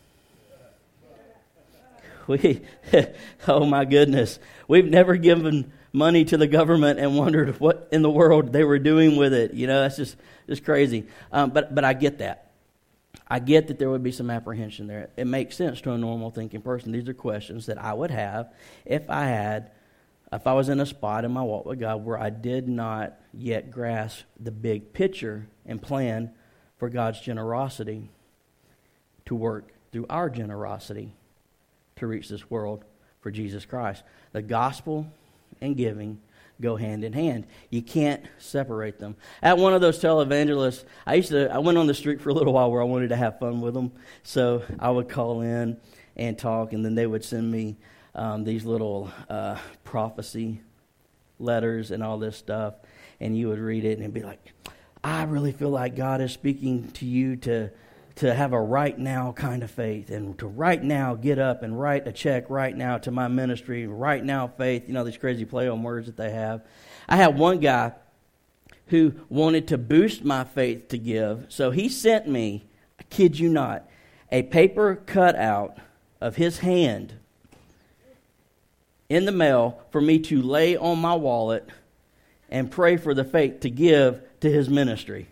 We, 2.28 2.62
oh 3.48 3.66
my 3.66 3.84
goodness, 3.84 4.40
we've 4.68 4.86
never 4.86 5.18
given 5.18 5.74
money 5.92 6.24
to 6.26 6.38
the 6.38 6.48
government 6.48 7.00
and 7.00 7.18
wondered 7.18 7.60
what 7.60 7.90
in 7.92 8.04
the 8.04 8.12
world 8.12 8.54
they 8.54 8.64
were 8.64 8.80
doing 8.80 9.18
with 9.18 9.34
it. 9.34 9.54
You 9.54 9.68
know, 9.68 9.82
that's 9.82 9.98
just 9.98 10.16
just 10.52 10.66
crazy. 10.66 11.08
Um, 11.32 11.52
but 11.52 11.74
but 11.74 11.86
I 11.86 11.94
get 11.94 12.18
that. 12.18 12.52
I 13.26 13.40
get 13.40 13.70
that 13.70 13.80
there 13.80 13.90
would 13.90 14.04
be 14.04 14.12
some 14.12 14.30
apprehension 14.30 14.88
there. 14.88 15.10
It 15.16 15.26
makes 15.26 15.56
sense 15.56 15.80
to 15.82 15.94
a 15.94 15.98
normal 15.98 16.32
thinking 16.32 16.62
person. 16.62 16.92
These 16.92 17.08
are 17.08 17.14
questions 17.14 17.68
that 17.68 17.78
I 17.78 17.94
would 17.94 18.12
have 18.12 18.54
if 18.86 19.10
I 19.10 19.24
had, 19.24 19.72
if 20.34 20.46
I 20.46 20.54
was 20.54 20.68
in 20.68 20.82
a 20.82 20.86
spot 20.86 21.24
in 21.24 21.32
my 21.32 21.42
walk 21.42 21.66
with 21.66 21.80
God 21.80 22.04
where 22.04 22.20
I 22.20 22.30
did 22.30 22.68
not 22.68 23.18
yet 23.34 23.72
grasp 23.72 24.26
the 24.38 24.52
big 24.52 24.92
picture 24.92 25.48
and 25.66 25.82
plan 25.82 26.32
for 26.78 26.90
God's 26.90 27.22
generosity 27.22 28.10
to 29.28 29.36
work 29.36 29.72
through 29.94 30.08
our 30.10 30.30
generosity 30.30 31.14
to 31.96 32.08
reach 32.08 32.28
this 32.28 32.50
world 32.50 32.84
for 33.22 33.32
Jesus 33.32 33.66
Christ. 33.66 34.04
The 34.34 34.42
gospel 34.42 35.08
and 35.62 35.78
giving 35.78 36.20
go 36.62 36.76
hand 36.76 37.04
in 37.04 37.14
hand. 37.14 37.46
You 37.70 37.82
can't 37.82 38.24
separate 38.38 39.00
them. 39.00 39.16
At 39.42 39.58
one 39.58 39.74
of 39.74 39.82
those 39.82 40.00
televangelists, 40.00 40.86
I 41.06 41.16
used 41.16 41.30
to 41.30 41.54
I 41.54 41.58
went 41.58 41.78
on 41.78 41.88
the 41.88 41.94
street 41.94 42.22
for 42.22 42.30
a 42.30 42.34
little 42.34 42.54
while 42.54 42.72
where 42.72 42.82
I 42.82 42.86
wanted 42.86 43.10
to 43.10 43.16
have 43.16 43.40
fun 43.40 43.62
with 43.62 43.74
them. 43.74 43.92
So 44.24 44.64
I 44.80 44.90
would 44.90 45.10
call 45.10 45.42
in 45.42 45.78
and 46.16 46.38
talk, 46.38 46.74
and 46.74 46.86
then 46.86 46.96
they 46.96 47.08
would 47.08 47.24
send 47.24 47.52
me 47.52 47.78
um, 48.16 48.44
these 48.44 48.66
little 48.66 49.12
uh, 49.30 49.58
prophecy 49.84 50.62
letters 51.40 51.92
and 51.92 52.04
all 52.04 52.18
this 52.18 52.38
stuff, 52.38 52.76
and 53.20 53.38
you 53.38 53.50
would 53.50 53.60
read 53.60 53.86
it 53.86 54.00
and 54.00 54.14
be 54.14 54.22
like, 54.22 54.54
"I 55.04 55.24
really 55.24 55.52
feel 55.52 55.70
like 55.70 55.96
God 55.96 56.22
is 56.22 56.32
speaking 56.32 56.92
to 56.92 57.06
you 57.06 57.36
to." 57.38 57.72
To 58.16 58.34
have 58.34 58.54
a 58.54 58.62
right 58.62 58.98
now 58.98 59.32
kind 59.32 59.64
of 59.64 59.72
faith 59.72 60.10
and 60.10 60.38
to 60.40 60.48
right 60.48 60.84
now 60.84 61.16
get 61.16 61.40
up 61.40 61.64
and 61.64 61.80
write 61.80 62.08
a 62.08 62.12
check 62.12 62.50
right 62.50 62.76
now 62.76 62.98
to 62.98 63.12
my 63.12 63.28
ministry, 63.28 63.88
right 63.88 64.24
now 64.24 64.48
faith, 64.48 64.84
you 64.88 64.94
know, 64.94 65.04
these 65.04 65.18
crazy 65.18 65.46
play 65.46 65.68
on 65.68 65.84
words 65.84 66.08
that 66.08 66.18
they 66.18 66.32
have. 66.32 66.62
I 67.08 67.16
had 67.16 67.38
one 67.38 67.60
guy 67.60 67.94
who 68.88 69.14
wanted 69.30 69.70
to 69.70 69.78
boost 69.78 70.24
my 70.24 70.44
faith 70.44 70.90
to 70.90 70.98
give, 70.98 71.46
so 71.50 71.72
he 71.72 71.88
sent 71.88 72.28
me, 72.28 72.66
I 73.00 73.04
kid 73.04 73.40
you 73.40 73.50
not, 73.50 73.90
a 74.32 74.44
paper 74.44 74.96
cutout 74.96 75.78
of 76.20 76.36
his 76.36 76.60
hand 76.60 77.14
in 79.10 79.26
the 79.26 79.32
mail 79.32 79.82
for 79.92 80.00
me 80.00 80.20
to 80.20 80.42
lay 80.42 80.78
on 80.78 81.00
my 81.00 81.16
wallet 81.16 81.68
and 82.50 82.70
pray 82.70 82.98
for 82.98 83.14
the 83.14 83.24
faith 83.24 83.62
to 83.62 83.70
give 83.70 84.22
to 84.42 84.52
his 84.52 84.70
ministry. 84.70 85.28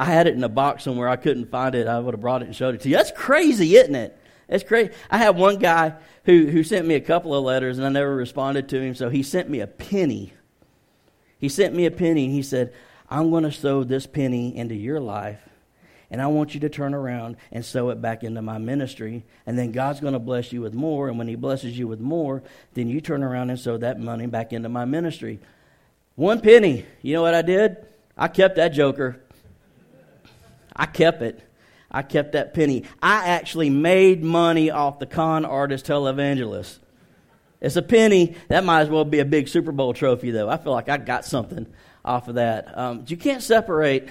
I 0.00 0.06
had 0.06 0.26
it 0.26 0.34
in 0.34 0.42
a 0.42 0.48
box 0.48 0.84
somewhere. 0.84 1.08
I 1.08 1.16
couldn't 1.16 1.50
find 1.50 1.74
it. 1.74 1.86
I 1.86 1.98
would 1.98 2.14
have 2.14 2.20
brought 2.20 2.42
it 2.42 2.46
and 2.46 2.56
showed 2.56 2.74
it 2.74 2.80
to 2.82 2.88
you. 2.88 2.96
That's 2.96 3.12
crazy, 3.12 3.76
isn't 3.76 3.94
it? 3.94 4.16
That's 4.48 4.64
crazy. 4.64 4.92
I 5.10 5.18
had 5.18 5.36
one 5.36 5.58
guy 5.58 5.94
who, 6.24 6.46
who 6.46 6.64
sent 6.64 6.86
me 6.86 6.94
a 6.94 7.00
couple 7.00 7.34
of 7.34 7.44
letters 7.44 7.76
and 7.76 7.86
I 7.86 7.90
never 7.90 8.16
responded 8.16 8.70
to 8.70 8.80
him, 8.80 8.94
so 8.94 9.10
he 9.10 9.22
sent 9.22 9.50
me 9.50 9.60
a 9.60 9.66
penny. 9.66 10.32
He 11.38 11.50
sent 11.50 11.74
me 11.74 11.84
a 11.84 11.90
penny 11.90 12.24
and 12.24 12.34
he 12.34 12.42
said, 12.42 12.72
I'm 13.10 13.30
going 13.30 13.44
to 13.44 13.52
sow 13.52 13.84
this 13.84 14.06
penny 14.06 14.56
into 14.56 14.74
your 14.74 15.00
life 15.00 15.40
and 16.10 16.20
I 16.20 16.26
want 16.26 16.54
you 16.54 16.60
to 16.60 16.68
turn 16.68 16.92
around 16.92 17.36
and 17.52 17.64
sow 17.64 17.90
it 17.90 18.02
back 18.02 18.24
into 18.24 18.42
my 18.42 18.58
ministry. 18.58 19.22
And 19.46 19.58
then 19.58 19.70
God's 19.70 20.00
going 20.00 20.14
to 20.14 20.18
bless 20.18 20.52
you 20.52 20.60
with 20.60 20.74
more. 20.74 21.08
And 21.08 21.18
when 21.18 21.28
He 21.28 21.36
blesses 21.36 21.78
you 21.78 21.86
with 21.86 22.00
more, 22.00 22.42
then 22.74 22.88
you 22.88 23.00
turn 23.00 23.22
around 23.22 23.50
and 23.50 23.60
sow 23.60 23.76
that 23.76 24.00
money 24.00 24.26
back 24.26 24.52
into 24.52 24.68
my 24.68 24.84
ministry. 24.84 25.38
One 26.16 26.40
penny. 26.40 26.84
You 27.02 27.14
know 27.14 27.22
what 27.22 27.34
I 27.34 27.42
did? 27.42 27.76
I 28.16 28.26
kept 28.26 28.56
that 28.56 28.70
joker. 28.70 29.20
I 30.74 30.86
kept 30.86 31.22
it. 31.22 31.42
I 31.90 32.02
kept 32.02 32.32
that 32.32 32.54
penny. 32.54 32.84
I 33.02 33.28
actually 33.28 33.70
made 33.70 34.22
money 34.22 34.70
off 34.70 34.98
the 34.98 35.06
con 35.06 35.44
artist 35.44 35.86
televangelist. 35.86 36.78
It's 37.60 37.76
a 37.76 37.82
penny. 37.82 38.36
That 38.48 38.64
might 38.64 38.82
as 38.82 38.88
well 38.88 39.04
be 39.04 39.18
a 39.18 39.24
big 39.24 39.48
Super 39.48 39.72
Bowl 39.72 39.92
trophy, 39.92 40.30
though. 40.30 40.48
I 40.48 40.56
feel 40.56 40.72
like 40.72 40.88
I 40.88 40.96
got 40.96 41.24
something 41.24 41.66
off 42.04 42.28
of 42.28 42.36
that. 42.36 42.76
Um, 42.78 43.04
you 43.06 43.16
can't 43.16 43.42
separate 43.42 44.08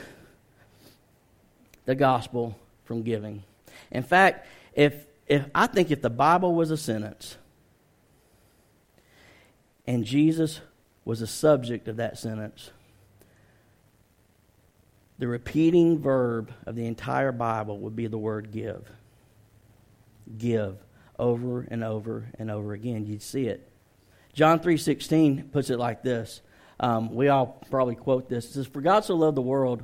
the 1.85 1.95
gospel 1.95 2.55
from 2.83 3.01
giving. 3.01 3.43
In 3.91 4.03
fact, 4.03 4.45
if, 4.73 5.05
if 5.27 5.45
I 5.55 5.67
think 5.67 5.89
if 5.89 6.01
the 6.01 6.09
Bible 6.09 6.53
was 6.53 6.69
a 6.69 6.77
sentence 6.77 7.37
and 9.87 10.05
Jesus 10.05 10.59
was 11.05 11.21
the 11.21 11.27
subject 11.27 11.87
of 11.87 11.95
that 11.95 12.19
sentence, 12.19 12.69
the 15.19 15.27
repeating 15.27 15.99
verb 15.99 16.51
of 16.65 16.75
the 16.75 16.87
entire 16.87 17.31
Bible 17.31 17.77
would 17.79 17.95
be 17.95 18.07
the 18.07 18.17
word 18.17 18.51
give. 18.51 18.89
Give 20.37 20.77
over 21.17 21.67
and 21.69 21.83
over 21.83 22.29
and 22.39 22.49
over 22.49 22.73
again. 22.73 23.05
You'd 23.05 23.21
see 23.21 23.47
it. 23.47 23.69
John 24.33 24.59
3.16 24.59 25.51
puts 25.51 25.69
it 25.69 25.77
like 25.77 26.01
this. 26.01 26.41
Um, 26.79 27.13
we 27.13 27.27
all 27.27 27.61
probably 27.69 27.95
quote 27.95 28.29
this. 28.29 28.45
It 28.45 28.53
says, 28.53 28.67
For 28.67 28.81
God 28.81 29.03
so 29.03 29.15
loved 29.15 29.35
the 29.35 29.41
world 29.41 29.83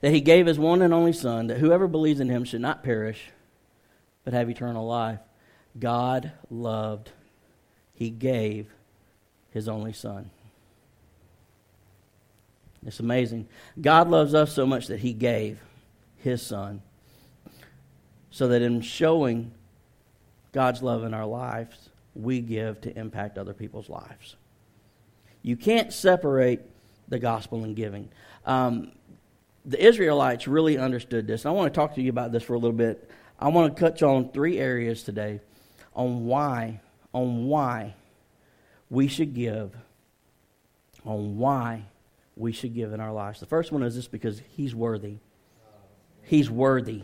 that 0.00 0.12
he 0.12 0.20
gave 0.20 0.46
his 0.46 0.58
one 0.58 0.82
and 0.82 0.94
only 0.94 1.12
Son, 1.12 1.48
that 1.48 1.58
whoever 1.58 1.88
believes 1.88 2.20
in 2.20 2.28
him 2.28 2.44
should 2.44 2.60
not 2.60 2.84
perish, 2.84 3.30
but 4.24 4.32
have 4.32 4.48
eternal 4.48 4.86
life. 4.86 5.18
God 5.78 6.32
loved, 6.50 7.10
He 7.94 8.10
gave 8.10 8.66
His 9.50 9.68
only 9.68 9.92
Son. 9.92 10.30
It's 12.86 13.00
amazing. 13.00 13.46
God 13.80 14.08
loves 14.08 14.34
us 14.34 14.52
so 14.52 14.66
much 14.66 14.86
that 14.86 15.00
He 15.00 15.12
gave 15.12 15.60
His 16.16 16.42
Son 16.42 16.82
so 18.30 18.48
that 18.48 18.62
in 18.62 18.80
showing 18.80 19.50
God's 20.52 20.82
love 20.82 21.04
in 21.04 21.14
our 21.14 21.26
lives, 21.26 21.90
we 22.14 22.40
give 22.40 22.80
to 22.82 22.98
impact 22.98 23.38
other 23.38 23.52
people's 23.52 23.88
lives. 23.88 24.36
You 25.42 25.56
can't 25.56 25.92
separate 25.92 26.60
the 27.08 27.18
gospel 27.18 27.64
and 27.64 27.74
giving. 27.74 28.08
Um, 28.46 28.92
the 29.64 29.84
Israelites 29.84 30.46
really 30.48 30.78
understood 30.78 31.26
this. 31.26 31.44
I 31.44 31.50
want 31.50 31.72
to 31.72 31.78
talk 31.78 31.94
to 31.96 32.02
you 32.02 32.10
about 32.10 32.32
this 32.32 32.42
for 32.42 32.54
a 32.54 32.58
little 32.58 32.76
bit. 32.76 33.10
I 33.38 33.48
want 33.48 33.76
to 33.76 33.80
touch 33.80 34.02
on 34.02 34.30
three 34.30 34.58
areas 34.58 35.02
today 35.02 35.40
on 35.94 36.26
why, 36.26 36.80
on 37.12 37.46
why 37.46 37.94
we 38.88 39.08
should 39.08 39.34
give, 39.34 39.74
on 41.04 41.38
why 41.38 41.84
we 42.40 42.52
should 42.52 42.74
give 42.74 42.92
in 42.92 43.00
our 43.00 43.12
lives. 43.12 43.40
The 43.40 43.46
first 43.46 43.70
one 43.70 43.82
is 43.82 43.94
this 43.94 44.08
because 44.08 44.40
He's 44.56 44.74
worthy. 44.74 45.18
He's 46.22 46.50
worthy. 46.50 47.02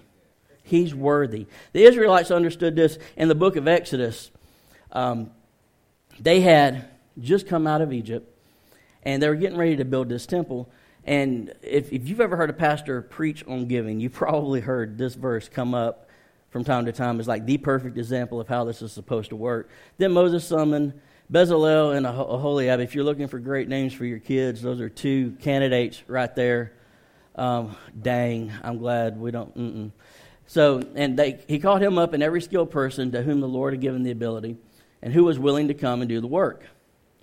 He's 0.63 0.95
worthy. 0.95 1.47
The 1.73 1.85
Israelites 1.85 2.31
understood 2.31 2.75
this 2.75 2.99
in 3.17 3.29
the 3.29 3.35
book 3.35 3.57
of 3.57 3.69
Exodus. 3.69 4.31
Um, 4.93 5.31
they 6.19 6.41
had 6.41 6.89
just 7.21 7.47
come 7.47 7.67
out 7.67 7.81
of 7.81 7.93
Egypt, 7.93 8.29
and 9.03 9.23
they 9.23 9.29
were 9.29 9.37
getting 9.37 9.59
ready 9.59 9.77
to 9.77 9.85
build 9.85 10.09
this 10.09 10.27
temple. 10.27 10.69
And 11.05 11.53
if, 11.63 11.93
if 11.93 12.09
you've 12.09 12.21
ever 12.21 12.37
heard 12.37 12.51
a 12.51 12.55
pastor 12.55 13.01
preach 13.03 13.45
on 13.47 13.67
giving, 13.67 14.01
you've 14.01 14.13
probably 14.25 14.61
heard 14.61 14.99
this 14.99 15.15
verse 15.15 15.49
come 15.49 15.75
up 15.75 16.09
from 16.51 16.65
time 16.65 16.87
to 16.87 16.93
time 16.93 17.19
It's 17.19 17.29
like 17.29 17.45
the 17.45 17.59
perfect 17.59 17.99
example 17.99 18.41
of 18.41 18.49
how 18.49 18.65
this 18.65 18.81
is 18.81 18.91
supposed 18.93 19.31
to 19.31 19.37
work. 19.37 19.69
Then 19.99 20.13
Moses 20.13 20.45
summoned 20.45 20.95
Bezalel 21.31 21.97
and 21.97 22.07
Aholiab. 22.07 22.81
If 22.81 22.95
you're 22.95 23.05
looking 23.05 23.27
for 23.27 23.39
great 23.39 23.69
names 23.69 23.93
for 23.93 24.05
your 24.05 24.21
kids, 24.21 24.63
those 24.63 24.81
are 24.81 24.89
two 24.89 25.37
candidates 25.41 26.03
right 26.07 26.33
there. 26.35 26.73
Um, 27.35 27.77
dang, 28.01 28.53
I'm 28.63 28.79
glad 28.79 29.19
we 29.19 29.33
don't. 29.33 29.57
Mm-mm. 29.57 29.91
So, 30.47 30.83
and 30.95 31.19
they, 31.19 31.41
he 31.49 31.59
called 31.59 31.83
him 31.83 31.99
up 31.99 32.13
and 32.13 32.23
every 32.23 32.41
skilled 32.41 32.71
person 32.71 33.11
to 33.13 33.23
whom 33.23 33.41
the 33.41 33.49
Lord 33.49 33.75
had 33.75 33.81
given 33.81 34.05
the 34.05 34.13
ability, 34.13 34.57
and 35.03 35.13
who 35.13 35.25
was 35.25 35.39
willing 35.39 35.69
to 35.69 35.75
come 35.75 36.01
and 36.01 36.09
do 36.09 36.21
the 36.21 36.27
work. 36.29 36.65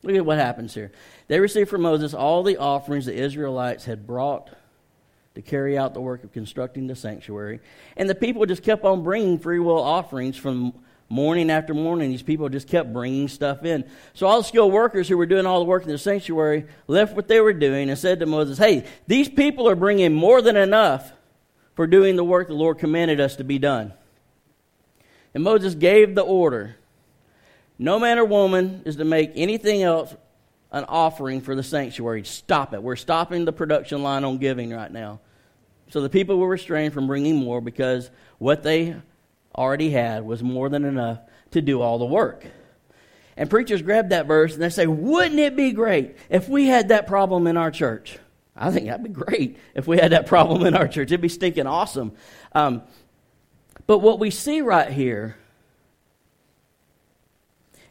Look 0.03 0.15
at 0.15 0.25
what 0.25 0.37
happens 0.37 0.73
here. 0.73 0.91
They 1.29 1.39
received 1.39 1.69
from 1.69 1.81
Moses 1.81 2.13
all 2.13 2.43
the 2.43 2.57
offerings 2.57 3.05
the 3.05 3.15
Israelites 3.15 3.85
had 3.85 4.05
brought 4.05 4.49
to 5.35 5.41
carry 5.41 5.77
out 5.77 5.93
the 5.93 6.01
work 6.01 6.25
of 6.25 6.33
constructing 6.33 6.87
the 6.87 6.95
sanctuary. 6.95 7.61
And 7.95 8.09
the 8.09 8.15
people 8.15 8.45
just 8.45 8.63
kept 8.63 8.83
on 8.83 9.01
bringing 9.01 9.39
free 9.39 9.59
will 9.59 9.81
offerings 9.81 10.35
from 10.35 10.73
morning 11.13 11.49
after 11.49 11.73
morning. 11.73 12.09
These 12.09 12.23
people 12.23 12.49
just 12.49 12.67
kept 12.67 12.91
bringing 12.91 13.27
stuff 13.27 13.63
in. 13.63 13.85
So 14.13 14.27
all 14.27 14.39
the 14.39 14.47
skilled 14.47 14.73
workers 14.73 15.07
who 15.07 15.17
were 15.17 15.25
doing 15.25 15.45
all 15.45 15.59
the 15.59 15.65
work 15.65 15.83
in 15.83 15.89
the 15.89 15.97
sanctuary 15.97 16.65
left 16.87 17.15
what 17.15 17.27
they 17.27 17.39
were 17.39 17.53
doing 17.53 17.89
and 17.89 17.97
said 17.97 18.19
to 18.19 18.25
Moses, 18.25 18.57
Hey, 18.57 18.85
these 19.07 19.29
people 19.29 19.69
are 19.69 19.75
bringing 19.75 20.13
more 20.13 20.41
than 20.41 20.57
enough 20.57 21.13
for 21.75 21.87
doing 21.87 22.15
the 22.15 22.23
work 22.23 22.47
the 22.47 22.53
Lord 22.53 22.79
commanded 22.79 23.19
us 23.19 23.35
to 23.37 23.43
be 23.43 23.59
done. 23.59 23.93
And 25.33 25.43
Moses 25.43 25.75
gave 25.75 26.15
the 26.15 26.21
order 26.21 26.75
no 27.79 27.99
man 27.99 28.19
or 28.19 28.25
woman 28.25 28.83
is 28.85 28.97
to 28.97 29.05
make 29.05 29.31
anything 29.35 29.83
else 29.83 30.15
an 30.71 30.85
offering 30.87 31.41
for 31.41 31.55
the 31.55 31.63
sanctuary. 31.63 32.23
Stop 32.23 32.73
it. 32.73 32.81
We're 32.81 32.95
stopping 32.95 33.45
the 33.45 33.53
production 33.53 34.03
line 34.03 34.23
on 34.23 34.37
giving 34.37 34.71
right 34.71 34.91
now. 34.91 35.19
So 35.89 36.01
the 36.01 36.09
people 36.09 36.37
were 36.37 36.47
restrained 36.47 36.93
from 36.93 37.07
bringing 37.07 37.35
more 37.35 37.61
because 37.61 38.09
what 38.39 38.63
they 38.63 38.95
already 39.55 39.89
had 39.89 40.23
was 40.23 40.41
more 40.43 40.69
than 40.69 40.85
enough 40.85 41.19
to 41.51 41.61
do 41.61 41.81
all 41.81 41.99
the 41.99 42.05
work. 42.05 42.45
And 43.35 43.49
preachers 43.49 43.81
grab 43.81 44.09
that 44.09 44.27
verse 44.27 44.53
and 44.53 44.61
they 44.61 44.69
say, 44.69 44.87
Wouldn't 44.87 45.39
it 45.39 45.55
be 45.55 45.71
great 45.71 46.17
if 46.29 46.47
we 46.47 46.67
had 46.67 46.89
that 46.89 47.07
problem 47.07 47.47
in 47.47 47.57
our 47.57 47.71
church? 47.71 48.19
I 48.55 48.69
think 48.69 48.85
that'd 48.85 49.03
be 49.03 49.09
great 49.09 49.57
if 49.73 49.87
we 49.87 49.97
had 49.97 50.11
that 50.11 50.27
problem 50.27 50.65
in 50.65 50.75
our 50.75 50.87
church. 50.87 51.07
It'd 51.07 51.21
be 51.21 51.29
stinking 51.29 51.65
awesome. 51.65 52.11
Um, 52.53 52.83
but 53.87 53.99
what 53.99 54.19
we 54.19 54.29
see 54.29 54.61
right 54.61 54.91
here 54.91 55.35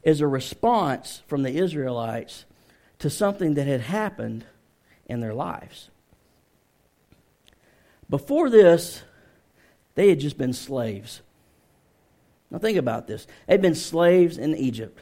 is 0.03 0.21
a 0.21 0.27
response 0.27 1.23
from 1.27 1.43
the 1.43 1.57
Israelites 1.57 2.45
to 3.01 3.11
something 3.11 3.55
that 3.55 3.67
had 3.67 3.81
happened 3.81 4.45
in 5.07 5.21
their 5.21 5.35
lives. 5.35 5.91
Before 8.09 8.49
this, 8.49 9.03
they 9.95 10.09
had 10.09 10.21
just 10.21 10.39
been 10.39 10.53
slaves. 10.53 11.21
Now, 12.53 12.59
think 12.59 12.79
about 12.79 13.09
this. 13.09 13.27
They'd 13.49 13.63
been 13.63 13.75
slaves 13.75 14.39
in 14.39 14.55
Egypt 14.55 15.01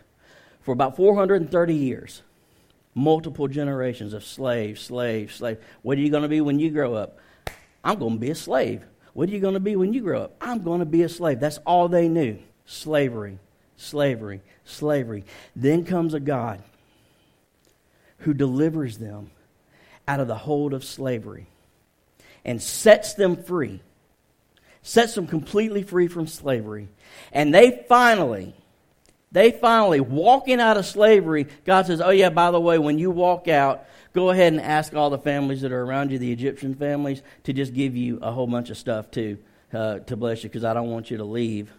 for 0.62 0.72
about 0.72 0.96
430 0.96 1.74
years 1.74 2.22
multiple 2.94 3.48
generations 3.48 4.12
of 4.12 4.24
slaves, 4.24 4.80
slaves, 4.80 5.34
slaves. 5.34 5.60
What 5.82 5.98
are 5.98 6.00
you 6.00 6.10
going 6.10 6.22
to 6.22 6.28
be 6.28 6.40
when 6.40 6.58
you 6.58 6.70
grow 6.70 6.94
up? 6.94 7.18
I'm 7.84 7.98
going 7.98 8.14
to 8.14 8.20
be 8.20 8.30
a 8.30 8.34
slave. 8.34 8.84
What 9.12 9.28
are 9.28 9.32
you 9.32 9.40
going 9.40 9.54
to 9.54 9.60
be 9.60 9.76
when 9.76 9.92
you 9.92 10.02
grow 10.02 10.22
up? 10.22 10.36
I'm 10.40 10.62
going 10.62 10.80
to 10.80 10.86
be 10.86 11.02
a 11.02 11.08
slave. 11.08 11.40
That's 11.40 11.58
all 11.58 11.88
they 11.88 12.08
knew 12.08 12.38
slavery, 12.66 13.38
slavery, 13.76 14.42
slavery. 14.64 15.24
Then 15.56 15.84
comes 15.84 16.14
a 16.14 16.20
God 16.20 16.62
who 18.18 18.34
delivers 18.34 18.98
them 18.98 19.30
out 20.06 20.20
of 20.20 20.28
the 20.28 20.36
hold 20.36 20.74
of 20.74 20.84
slavery 20.84 21.46
and 22.44 22.60
sets 22.60 23.14
them 23.14 23.42
free, 23.42 23.82
sets 24.82 25.14
them 25.14 25.26
completely 25.26 25.82
free 25.82 26.06
from 26.08 26.26
slavery. 26.26 26.88
And 27.32 27.54
they 27.54 27.84
finally 27.88 28.54
they 29.32 29.52
finally, 29.52 30.00
walking 30.00 30.60
out 30.60 30.76
of 30.76 30.86
slavery, 30.86 31.46
God 31.64 31.86
says, 31.86 32.00
Oh, 32.00 32.10
yeah, 32.10 32.30
by 32.30 32.50
the 32.50 32.60
way, 32.60 32.78
when 32.78 32.98
you 32.98 33.10
walk 33.10 33.46
out, 33.46 33.84
go 34.12 34.30
ahead 34.30 34.52
and 34.52 34.60
ask 34.60 34.94
all 34.94 35.08
the 35.08 35.18
families 35.18 35.60
that 35.60 35.70
are 35.70 35.82
around 35.82 36.10
you, 36.10 36.18
the 36.18 36.32
Egyptian 36.32 36.74
families, 36.74 37.22
to 37.44 37.52
just 37.52 37.72
give 37.72 37.96
you 37.96 38.18
a 38.22 38.32
whole 38.32 38.48
bunch 38.48 38.70
of 38.70 38.76
stuff 38.76 39.10
too, 39.10 39.38
uh, 39.72 40.00
to 40.00 40.16
bless 40.16 40.42
you, 40.42 40.50
because 40.50 40.64
I 40.64 40.74
don't 40.74 40.90
want 40.90 41.12
you 41.12 41.18
to 41.18 41.24
leave 41.24 41.72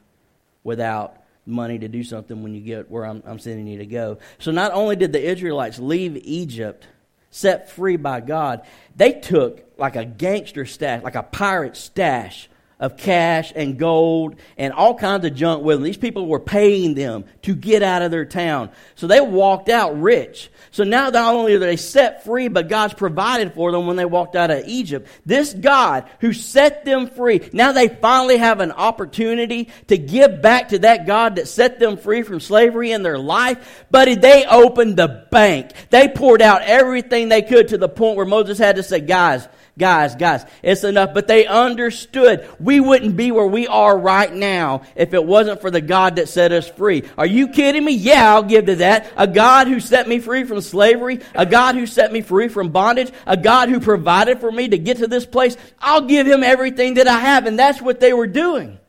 without 0.63 1.17
money 1.45 1.77
to 1.79 1.87
do 1.89 2.03
something 2.03 2.41
when 2.41 2.53
you 2.53 2.61
get 2.61 2.89
where 2.89 3.05
I'm, 3.05 3.21
I'm 3.25 3.39
sending 3.39 3.67
you 3.67 3.79
to 3.79 3.85
go. 3.85 4.19
So 4.39 4.51
not 4.51 4.71
only 4.71 4.95
did 4.95 5.11
the 5.11 5.21
Israelites 5.21 5.77
leave 5.77 6.15
Egypt 6.17 6.87
set 7.31 7.69
free 7.69 7.97
by 7.97 8.21
God, 8.21 8.61
they 8.95 9.11
took 9.13 9.65
like 9.77 9.97
a 9.97 10.05
gangster 10.05 10.65
stash, 10.65 11.03
like 11.03 11.15
a 11.15 11.23
pirate 11.23 11.75
stash 11.75 12.47
of 12.81 12.97
cash 12.97 13.53
and 13.55 13.77
gold 13.77 14.35
and 14.57 14.73
all 14.73 14.95
kinds 14.95 15.23
of 15.23 15.35
junk 15.35 15.63
with 15.63 15.77
them. 15.77 15.83
These 15.83 15.97
people 15.97 16.25
were 16.25 16.39
paying 16.39 16.95
them 16.95 17.25
to 17.43 17.55
get 17.55 17.83
out 17.83 18.01
of 18.01 18.09
their 18.09 18.25
town. 18.25 18.71
So 18.95 19.05
they 19.05 19.21
walked 19.21 19.69
out 19.69 20.01
rich. 20.01 20.49
So 20.71 20.83
now 20.83 21.11
not 21.11 21.35
only 21.35 21.53
are 21.53 21.59
they 21.59 21.77
set 21.77 22.23
free, 22.23 22.47
but 22.47 22.69
God's 22.69 22.95
provided 22.95 23.53
for 23.53 23.71
them 23.71 23.85
when 23.85 23.97
they 23.97 24.05
walked 24.05 24.35
out 24.35 24.49
of 24.49 24.67
Egypt. 24.67 25.07
This 25.25 25.53
God 25.53 26.09
who 26.21 26.33
set 26.33 26.83
them 26.83 27.07
free, 27.07 27.47
now 27.53 27.71
they 27.71 27.87
finally 27.87 28.37
have 28.37 28.61
an 28.61 28.71
opportunity 28.71 29.69
to 29.87 29.97
give 29.97 30.41
back 30.41 30.69
to 30.69 30.79
that 30.79 31.05
God 31.05 31.35
that 31.35 31.47
set 31.47 31.79
them 31.79 31.97
free 31.97 32.23
from 32.23 32.39
slavery 32.39 32.91
in 32.91 33.03
their 33.03 33.19
life. 33.19 33.85
But 33.91 34.21
they 34.21 34.45
opened 34.45 34.97
the 34.97 35.27
bank. 35.29 35.71
They 35.91 36.07
poured 36.07 36.41
out 36.41 36.63
everything 36.63 37.29
they 37.29 37.43
could 37.43 37.67
to 37.67 37.77
the 37.77 37.89
point 37.89 38.17
where 38.17 38.25
Moses 38.25 38.57
had 38.57 38.77
to 38.77 38.83
say, 38.83 39.01
guys, 39.01 39.47
Guys, 39.77 40.15
guys, 40.15 40.45
it's 40.61 40.83
enough. 40.83 41.13
But 41.13 41.27
they 41.27 41.47
understood 41.47 42.47
we 42.59 42.70
wouldn't 42.79 43.17
be 43.17 43.31
where 43.31 43.47
we 43.47 43.67
are 43.67 43.97
right 43.97 44.33
now 44.33 44.83
if 44.95 45.13
it 45.13 45.23
wasn't 45.23 45.61
for 45.61 45.71
the 45.71 45.81
God 45.81 46.15
that 46.15 46.29
set 46.29 46.51
us 46.51 46.69
free. 46.69 47.03
Are 47.17 47.25
you 47.25 47.47
kidding 47.47 47.83
me? 47.83 47.93
Yeah, 47.93 48.33
I'll 48.33 48.43
give 48.43 48.67
to 48.67 48.75
that. 48.77 49.11
A 49.17 49.27
God 49.27 49.67
who 49.67 49.79
set 49.79 50.07
me 50.07 50.19
free 50.19 50.43
from 50.43 50.61
slavery, 50.61 51.19
a 51.35 51.45
God 51.45 51.75
who 51.75 51.85
set 51.85 52.11
me 52.11 52.21
free 52.21 52.47
from 52.47 52.69
bondage, 52.69 53.11
a 53.25 53.37
God 53.37 53.69
who 53.69 53.79
provided 53.79 54.39
for 54.39 54.51
me 54.51 54.69
to 54.69 54.77
get 54.77 54.97
to 54.97 55.07
this 55.07 55.25
place. 55.25 55.57
I'll 55.79 56.01
give 56.01 56.27
him 56.27 56.43
everything 56.43 56.95
that 56.95 57.07
I 57.07 57.19
have. 57.19 57.45
And 57.45 57.57
that's 57.57 57.81
what 57.81 57.99
they 57.99 58.13
were 58.13 58.27
doing. 58.27 58.79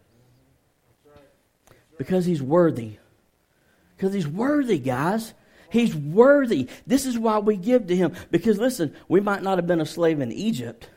Because 1.99 2.25
he's 2.25 2.43
worthy. 2.43 2.97
Because 3.97 4.13
he's 4.13 4.27
worthy, 4.27 4.79
guys. 4.79 5.35
He's 5.71 5.95
worthy. 5.95 6.69
This 6.87 7.07
is 7.07 7.19
why 7.19 7.39
we 7.39 7.57
give 7.57 7.87
to 7.87 7.97
him. 7.97 8.15
Because 8.31 8.59
listen, 8.59 8.95
we 9.09 9.21
might 9.21 9.43
not 9.43 9.57
have 9.59 9.67
been 9.67 9.81
a 9.81 9.87
slave 9.87 10.21
in 10.21 10.31
Egypt, 10.31 10.89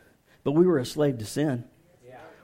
but 0.43 0.51
we 0.51 0.65
were 0.65 0.79
a 0.79 0.85
slave 0.85 1.19
to 1.19 1.25
sin. 1.25 1.63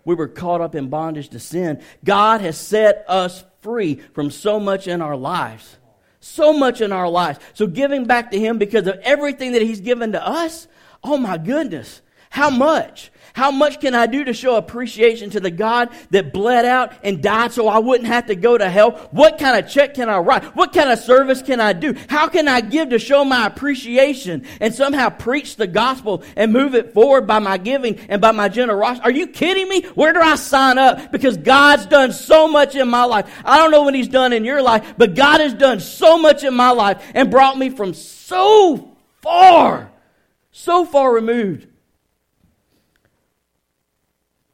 We 0.05 0.15
were 0.15 0.27
caught 0.27 0.61
up 0.61 0.75
in 0.75 0.89
bondage 0.89 1.29
to 1.29 1.39
sin. 1.39 1.81
God 2.03 2.41
has 2.41 2.57
set 2.57 3.05
us 3.07 3.43
free 3.61 3.95
from 4.13 4.31
so 4.31 4.59
much 4.59 4.87
in 4.87 5.01
our 5.01 5.15
lives. 5.15 5.77
So 6.19 6.53
much 6.53 6.81
in 6.81 6.91
our 6.91 7.09
lives. 7.09 7.39
So 7.53 7.67
giving 7.67 8.05
back 8.05 8.31
to 8.31 8.39
him 8.39 8.57
because 8.57 8.87
of 8.87 8.99
everything 9.03 9.53
that 9.53 9.61
he's 9.61 9.81
given 9.81 10.11
to 10.11 10.25
us, 10.25 10.67
oh 11.03 11.17
my 11.17 11.37
goodness. 11.37 12.01
How 12.29 12.49
much? 12.49 13.11
How 13.33 13.51
much 13.51 13.79
can 13.79 13.95
I 13.95 14.07
do 14.07 14.23
to 14.25 14.33
show 14.33 14.55
appreciation 14.55 15.29
to 15.31 15.39
the 15.39 15.51
God 15.51 15.89
that 16.09 16.33
bled 16.33 16.65
out 16.65 16.93
and 17.03 17.23
died 17.23 17.53
so 17.53 17.67
I 17.67 17.79
wouldn't 17.79 18.07
have 18.07 18.27
to 18.27 18.35
go 18.35 18.57
to 18.57 18.69
hell? 18.69 18.91
What 19.11 19.37
kind 19.37 19.63
of 19.63 19.71
check 19.71 19.93
can 19.93 20.09
I 20.09 20.17
write? 20.17 20.43
What 20.55 20.73
kind 20.73 20.89
of 20.89 20.99
service 20.99 21.41
can 21.41 21.59
I 21.59 21.73
do? 21.73 21.95
How 22.09 22.27
can 22.27 22.47
I 22.47 22.61
give 22.61 22.89
to 22.89 22.99
show 22.99 23.23
my 23.23 23.47
appreciation 23.47 24.45
and 24.59 24.73
somehow 24.73 25.09
preach 25.09 25.55
the 25.55 25.67
gospel 25.67 26.23
and 26.35 26.51
move 26.51 26.75
it 26.75 26.93
forward 26.93 27.25
by 27.25 27.39
my 27.39 27.57
giving 27.57 27.99
and 28.09 28.21
by 28.21 28.31
my 28.31 28.49
generosity? 28.49 29.03
Are 29.03 29.11
you 29.11 29.27
kidding 29.27 29.69
me? 29.69 29.83
Where 29.95 30.13
do 30.13 30.19
I 30.19 30.35
sign 30.35 30.77
up? 30.77 31.11
Because 31.11 31.37
God's 31.37 31.85
done 31.85 32.11
so 32.11 32.47
much 32.47 32.75
in 32.75 32.89
my 32.89 33.05
life. 33.05 33.31
I 33.45 33.57
don't 33.57 33.71
know 33.71 33.83
what 33.83 33.95
He's 33.95 34.07
done 34.07 34.33
in 34.33 34.43
your 34.43 34.61
life, 34.61 34.95
but 34.97 35.15
God 35.15 35.39
has 35.39 35.53
done 35.53 35.79
so 35.79 36.17
much 36.17 36.43
in 36.43 36.53
my 36.53 36.71
life 36.71 37.01
and 37.13 37.31
brought 37.31 37.57
me 37.57 37.69
from 37.69 37.93
so 37.93 38.95
far, 39.21 39.91
so 40.51 40.85
far 40.85 41.13
removed 41.13 41.67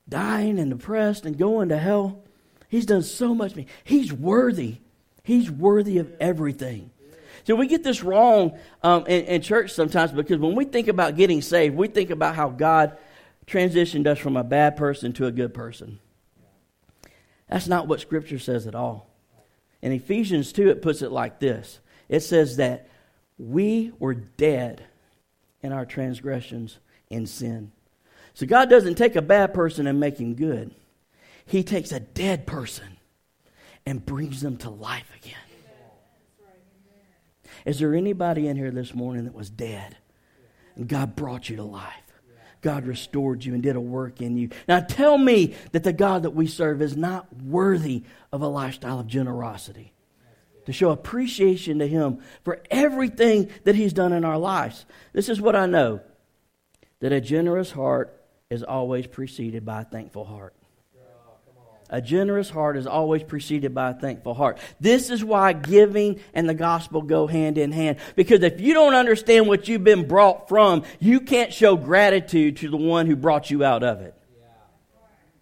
dying 0.08 0.60
and 0.60 0.72
depressed 0.72 1.26
and 1.26 1.38
going 1.38 1.70
to 1.70 1.78
hell. 1.78 2.24
He's 2.70 2.86
done 2.86 3.04
so 3.04 3.34
much 3.34 3.54
for 3.54 3.60
me. 3.60 3.68
He's 3.84 4.12
worthy. 4.12 4.78
He's 5.24 5.50
worthy 5.50 5.98
of 5.98 6.12
everything. 6.20 6.92
So 7.46 7.56
we 7.56 7.68
get 7.68 7.84
this 7.84 8.04
wrong 8.04 8.58
um, 8.84 9.06
in, 9.08 9.26
in 9.26 9.42
church 9.42 9.72
sometimes 9.72 10.12
because 10.12 10.38
when 10.38 10.56
we 10.56 10.66
think 10.66 10.88
about 10.88 11.16
getting 11.16 11.42
saved, 11.42 11.76
we 11.76 11.88
think 11.88 12.10
about 12.10 12.36
how 12.36 12.50
God 12.50 12.98
transitioned 13.46 14.06
us 14.06 14.20
from 14.20 14.36
a 14.36 14.44
bad 14.44 14.76
person 14.76 15.14
to 15.14 15.26
a 15.28 15.32
good 15.32 15.54
person. 15.54 16.00
That's 17.48 17.68
not 17.68 17.88
what 17.88 18.02
Scripture 18.02 18.40
says 18.40 18.68
at 18.68 18.76
all. 18.76 19.10
In 19.82 19.92
Ephesians 19.92 20.52
2, 20.52 20.70
it 20.70 20.82
puts 20.82 21.02
it 21.02 21.12
like 21.12 21.40
this 21.40 21.80
it 22.10 22.22
says 22.22 22.58
that 22.58 22.90
we 23.38 23.92
were 24.00 24.14
dead 24.14 24.84
in 25.62 25.72
our 25.72 25.86
transgressions 25.86 26.80
and 27.12 27.28
sin. 27.28 27.72
So 28.38 28.46
God 28.46 28.70
doesn't 28.70 29.00
take 29.00 29.16
a 29.16 29.22
bad 29.24 29.56
person 29.56 29.88
and 29.88 30.00
make 30.00 30.20
him 30.20 30.36
good. 30.36 30.70
He 31.48 31.64
takes 31.64 31.92
a 31.92 32.00
dead 32.00 32.46
person 32.46 32.86
and 33.84 34.06
brings 34.06 34.42
them 34.42 34.58
to 34.58 34.70
life 34.70 35.10
again. 35.20 35.34
Is 37.66 37.80
there 37.80 37.96
anybody 37.96 38.48
in 38.48 38.56
here 38.56 38.70
this 38.70 38.94
morning 38.94 39.24
that 39.24 39.34
was 39.34 39.50
dead 39.50 39.98
and 40.76 40.88
God 40.88 41.16
brought 41.16 41.50
you 41.50 41.56
to 41.56 41.64
life? 41.64 41.96
God 42.62 42.86
restored 42.86 43.44
you 43.44 43.56
and 43.56 43.64
did 43.64 43.76
a 43.76 43.82
work 43.82 44.22
in 44.22 44.38
you. 44.38 44.50
Now 44.68 44.82
tell 44.82 45.18
me 45.18 45.56
that 45.72 45.84
the 45.84 45.92
God 45.92 46.22
that 46.22 46.36
we 46.36 46.46
serve 46.46 46.84
is 46.84 46.96
not 46.96 47.26
worthy 47.42 48.04
of 48.32 48.44
a 48.44 48.48
lifestyle 48.48 49.00
of 49.00 49.08
generosity. 49.08 49.94
To 50.68 50.74
show 50.74 50.92
appreciation 50.92 51.80
to 51.80 51.88
Him 51.88 52.20
for 52.44 52.62
everything 52.70 53.50
that 53.64 53.74
He's 53.74 53.94
done 53.94 54.14
in 54.14 54.24
our 54.24 54.38
lives. 54.38 54.86
This 55.12 55.28
is 55.28 55.42
what 55.42 55.56
I 55.56 55.66
know 55.66 56.02
that 57.00 57.12
a 57.12 57.20
generous 57.20 57.72
heart 57.72 58.17
is 58.50 58.64
always 58.64 59.08
preceded 59.08 59.66
by 59.66 59.82
a 59.82 59.86
thankful 59.86 60.26
heart. 60.26 60.54
A 61.90 62.02
generous 62.02 62.50
heart 62.50 62.76
is 62.76 62.86
always 62.86 63.24
preceded 63.24 63.74
by 63.74 63.92
a 63.92 63.94
thankful 63.94 64.34
heart. 64.34 64.58
This 64.80 65.10
is 65.10 65.24
why 65.24 65.54
giving 65.54 66.20
and 66.34 66.48
the 66.48 66.54
gospel 66.54 67.02
go 67.02 67.28
hand 67.28 67.58
in 67.58 67.72
hand. 67.72 67.98
Because 68.16 68.44
if 68.44 68.60
you 68.60 68.74
don't 68.74 68.94
understand 68.94 69.48
what 69.48 69.70
you've 69.70 69.86
been 69.86 70.06
brought 70.06 70.50
from, 70.50 70.84
you 71.00 71.22
can't 71.22 71.54
show 71.54 71.78
gratitude 71.78 72.58
to 72.58 72.70
the 72.70 72.78
one 72.78 73.06
who 73.06 73.16
brought 73.16 73.50
you 73.50 73.64
out 73.64 73.84
of 73.84 74.02
it. 74.02 74.14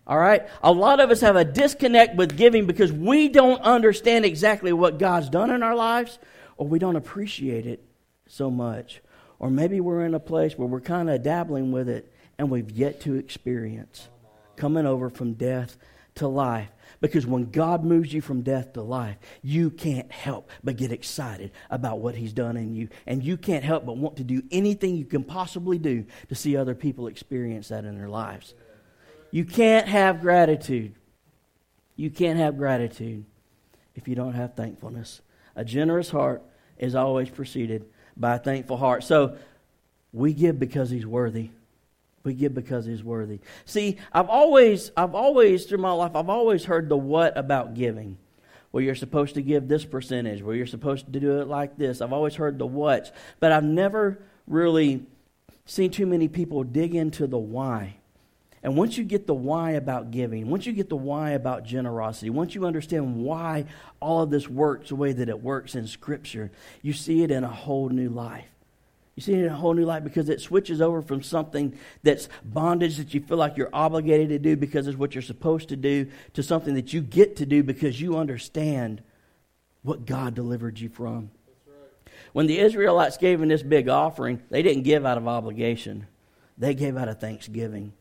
All 0.05 0.19
right? 0.19 0.47
A 0.61 0.71
lot 0.71 0.99
of 0.99 1.09
us 1.09 1.21
have 1.21 1.35
a 1.35 1.43
disconnect 1.43 2.15
with 2.15 2.37
giving 2.37 2.67
because 2.67 2.91
we 2.93 3.27
don't 3.27 3.61
understand 3.61 4.23
exactly 4.23 4.71
what 4.71 4.99
God's 4.99 5.29
done 5.29 5.49
in 5.49 5.63
our 5.63 5.75
lives 5.75 6.19
or 6.57 6.67
we 6.67 6.77
don't 6.77 6.95
appreciate 6.95 7.65
it 7.65 7.83
so 8.27 8.51
much. 8.51 9.01
Or 9.39 9.49
maybe 9.49 9.79
we're 9.79 10.05
in 10.05 10.13
a 10.13 10.19
place 10.19 10.55
where 10.55 10.67
we're 10.67 10.79
kind 10.79 11.09
of 11.09 11.23
dabbling 11.23 11.71
with 11.71 11.89
it 11.89 12.11
and 12.37 12.49
we've 12.49 12.71
yet 12.71 13.01
to 13.01 13.15
experience 13.15 14.09
coming 14.55 14.85
over 14.85 15.09
from 15.09 15.33
death 15.33 15.77
to 16.15 16.27
life. 16.27 16.69
Because 17.01 17.25
when 17.25 17.51
God 17.51 17.83
moves 17.83 18.13
you 18.13 18.21
from 18.21 18.41
death 18.41 18.73
to 18.73 18.81
life, 18.81 19.17
you 19.41 19.69
can't 19.69 20.11
help 20.11 20.49
but 20.63 20.77
get 20.77 20.91
excited 20.91 21.51
about 21.69 21.99
what 21.99 22.15
He's 22.15 22.33
done 22.33 22.57
in 22.57 22.73
you. 22.73 22.89
And 23.05 23.23
you 23.23 23.37
can't 23.37 23.63
help 23.63 23.85
but 23.85 23.97
want 23.97 24.17
to 24.17 24.23
do 24.23 24.41
anything 24.49 24.95
you 24.95 25.05
can 25.05 25.23
possibly 25.23 25.77
do 25.77 26.05
to 26.29 26.35
see 26.35 26.55
other 26.55 26.73
people 26.73 27.07
experience 27.07 27.67
that 27.67 27.85
in 27.85 27.97
their 27.97 28.09
lives. 28.09 28.53
You 29.31 29.45
can't 29.45 29.87
have 29.87 30.21
gratitude. 30.21 30.95
You 31.95 32.09
can't 32.09 32.39
have 32.39 32.57
gratitude 32.57 33.25
if 33.93 34.07
you 34.07 34.15
don't 34.15 34.33
have 34.33 34.55
thankfulness. 34.55 35.21
A 35.55 35.65
generous 35.65 36.09
heart 36.09 36.43
is 36.77 36.95
always 36.95 37.29
preceded 37.29 37.85
by 38.17 38.35
a 38.35 38.39
thankful 38.39 38.77
heart. 38.77 39.03
So 39.03 39.37
we 40.13 40.33
give 40.33 40.59
because 40.59 40.89
He's 40.89 41.05
worthy. 41.05 41.49
We 42.25 42.33
give 42.33 42.53
because 42.53 42.85
he's 42.85 43.03
worthy. 43.03 43.39
See, 43.65 43.97
I've 44.11 44.29
always, 44.29 44.91
I've 44.97 45.15
always, 45.15 45.65
through 45.65 45.77
my 45.77 45.91
life, 45.91 46.15
I've 46.15 46.29
always 46.29 46.65
heard 46.65 46.89
the 46.89 46.97
what 46.97 47.37
about 47.37 47.75
giving. 47.75 48.17
Where 48.71 48.83
you're 48.83 48.95
supposed 48.95 49.35
to 49.35 49.41
give 49.41 49.69
this 49.69 49.85
percentage, 49.85 50.41
where 50.41 50.55
you're 50.55 50.65
supposed 50.65 51.05
to 51.05 51.19
do 51.19 51.39
it 51.39 51.47
like 51.47 51.77
this. 51.77 52.01
I've 52.01 52.11
always 52.11 52.35
heard 52.35 52.59
the 52.59 52.65
what, 52.65 53.15
but 53.39 53.53
I've 53.53 53.63
never 53.63 54.19
really 54.47 55.05
seen 55.65 55.91
too 55.91 56.05
many 56.05 56.27
people 56.27 56.63
dig 56.63 56.93
into 56.93 57.25
the 57.25 57.37
why. 57.37 57.95
And 58.63 58.75
once 58.75 58.97
you 58.97 59.03
get 59.03 59.27
the 59.27 59.33
why 59.33 59.71
about 59.71 60.09
giving, 60.09 60.49
once 60.49 60.65
you 60.65 60.73
get 60.73 60.89
the 60.89 60.95
why 60.95 61.31
about 61.31 61.63
generosity, 61.63 62.31
once 62.31 62.55
you 62.55 62.65
understand 62.65 63.23
why 63.23 63.65
all 63.99 64.23
of 64.23 64.31
this 64.31 64.49
works 64.49 64.89
the 64.89 64.95
way 64.95 65.13
that 65.13 65.29
it 65.29 65.41
works 65.41 65.75
in 65.75 65.85
Scripture, 65.85 66.51
you 66.81 66.91
see 66.91 67.21
it 67.21 67.29
in 67.29 67.43
a 67.43 67.49
whole 67.49 67.89
new 67.89 68.09
life. 68.09 68.54
You 69.15 69.23
see 69.23 69.33
it 69.33 69.45
in 69.45 69.45
a 69.45 69.55
whole 69.55 69.73
new 69.73 69.85
light 69.85 70.03
because 70.03 70.27
it 70.27 70.41
switches 70.41 70.81
over 70.81 71.01
from 71.01 71.23
something 71.23 71.77
that's 72.03 72.27
bondage 72.43 72.97
that 72.97 73.13
you 73.13 73.21
feel 73.21 73.37
like 73.37 73.55
you're 73.55 73.69
obligated 73.71 74.29
to 74.29 74.39
do 74.39 74.57
because 74.57 74.87
it's 74.87 74.97
what 74.97 75.15
you're 75.15 75.21
supposed 75.21 75.69
to 75.69 75.77
do 75.77 76.11
to 76.33 76.43
something 76.43 76.73
that 76.73 76.91
you 76.91 76.99
get 76.99 77.37
to 77.37 77.45
do 77.45 77.63
because 77.63 77.99
you 78.01 78.17
understand 78.17 79.01
what 79.83 80.05
God 80.05 80.35
delivered 80.35 80.79
you 80.79 80.89
from. 80.89 81.31
When 82.33 82.47
the 82.47 82.59
Israelites 82.59 83.15
gave 83.15 83.41
in 83.41 83.47
this 83.47 83.63
big 83.63 83.87
offering, 83.87 84.41
they 84.49 84.61
didn't 84.61 84.83
give 84.83 85.05
out 85.05 85.17
of 85.17 85.27
obligation, 85.27 86.07
they 86.57 86.73
gave 86.73 86.97
out 86.97 87.07
of 87.07 87.21
thanksgiving 87.21 87.93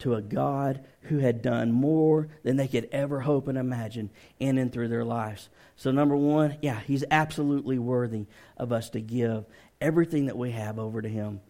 to 0.00 0.14
a 0.14 0.22
God 0.22 0.82
who 1.02 1.18
had 1.18 1.42
done 1.42 1.70
more 1.70 2.28
than 2.42 2.56
they 2.56 2.66
could 2.66 2.88
ever 2.90 3.20
hope 3.20 3.46
and 3.46 3.56
imagine 3.56 4.10
in 4.40 4.58
and 4.58 4.72
through 4.72 4.88
their 4.88 5.04
lives. 5.04 5.48
So, 5.76 5.90
number 5.90 6.16
one, 6.16 6.56
yeah, 6.62 6.80
he's 6.80 7.04
absolutely 7.10 7.78
worthy 7.78 8.26
of 8.56 8.72
us 8.72 8.90
to 8.90 9.00
give 9.00 9.44
everything 9.80 10.26
that 10.26 10.36
we 10.36 10.50
have 10.50 10.78
over 10.78 11.00
to 11.02 11.08
Him. 11.08 11.40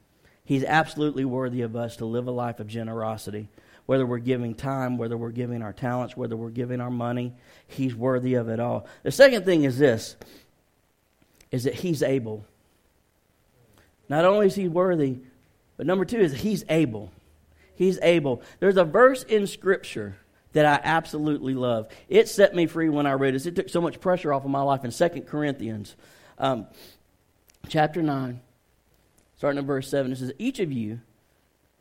He's 0.45 0.65
absolutely 0.65 1.25
worthy 1.25 1.63
of 1.63 1.77
us 1.77 1.97
to 1.97 2.07
live 2.07 2.27
a 2.27 2.33
life 2.33 2.61
of 2.61 2.67
generosity. 2.67 3.49
Whether 3.87 4.07
we're 4.07 4.19
giving 4.19 4.55
time, 4.55 4.99
whether 4.99 5.17
we're 5.17 5.31
giving 5.31 5.63
our 5.63 5.73
talents, 5.73 6.17
whether 6.17 6.37
we're 6.37 6.51
giving 6.51 6.81
our 6.81 6.91
money, 6.91 7.35
He's 7.67 7.95
worthy 7.95 8.35
of 8.35 8.49
it 8.49 8.61
all. 8.61 8.87
The 9.03 9.13
second 9.13 9.45
thing 9.45 9.65
is 9.65 9.79
this 9.79 10.17
is 11.51 11.65
that 11.65 11.75
He's 11.75 12.03
able. 12.03 12.45
Not 14.09 14.25
only 14.25 14.47
is 14.47 14.55
He 14.55 14.69
worthy, 14.69 15.19
but 15.77 15.87
number 15.87 16.05
two 16.05 16.21
is 16.21 16.33
He's 16.33 16.65
able. 16.69 17.13
He's 17.75 17.99
able. 18.03 18.43
There's 18.59 18.77
a 18.77 18.85
verse 18.85 19.23
in 19.23 19.47
Scripture 19.47 20.17
that 20.53 20.67
I 20.67 20.81
absolutely 20.83 21.55
love. 21.55 21.89
It 22.09 22.29
set 22.29 22.55
me 22.55 22.67
free 22.67 22.89
when 22.89 23.07
I 23.07 23.13
read 23.13 23.35
it. 23.35 23.47
It 23.47 23.57
took 23.57 23.69
so 23.69 23.81
much 23.81 24.01
pressure 24.01 24.33
off 24.33 24.45
of 24.45 24.51
my 24.51 24.63
life 24.63 24.85
in 24.85 24.91
Second 24.91 25.23
Corinthians. 25.23 25.97
Um, 26.39 26.67
chapter 27.69 28.03
9, 28.03 28.41
starting 29.37 29.59
at 29.59 29.65
verse 29.65 29.89
7, 29.89 30.13
it 30.13 30.19
says, 30.19 30.33
Each 30.39 30.61
of 30.61 30.73
you 30.73 31.01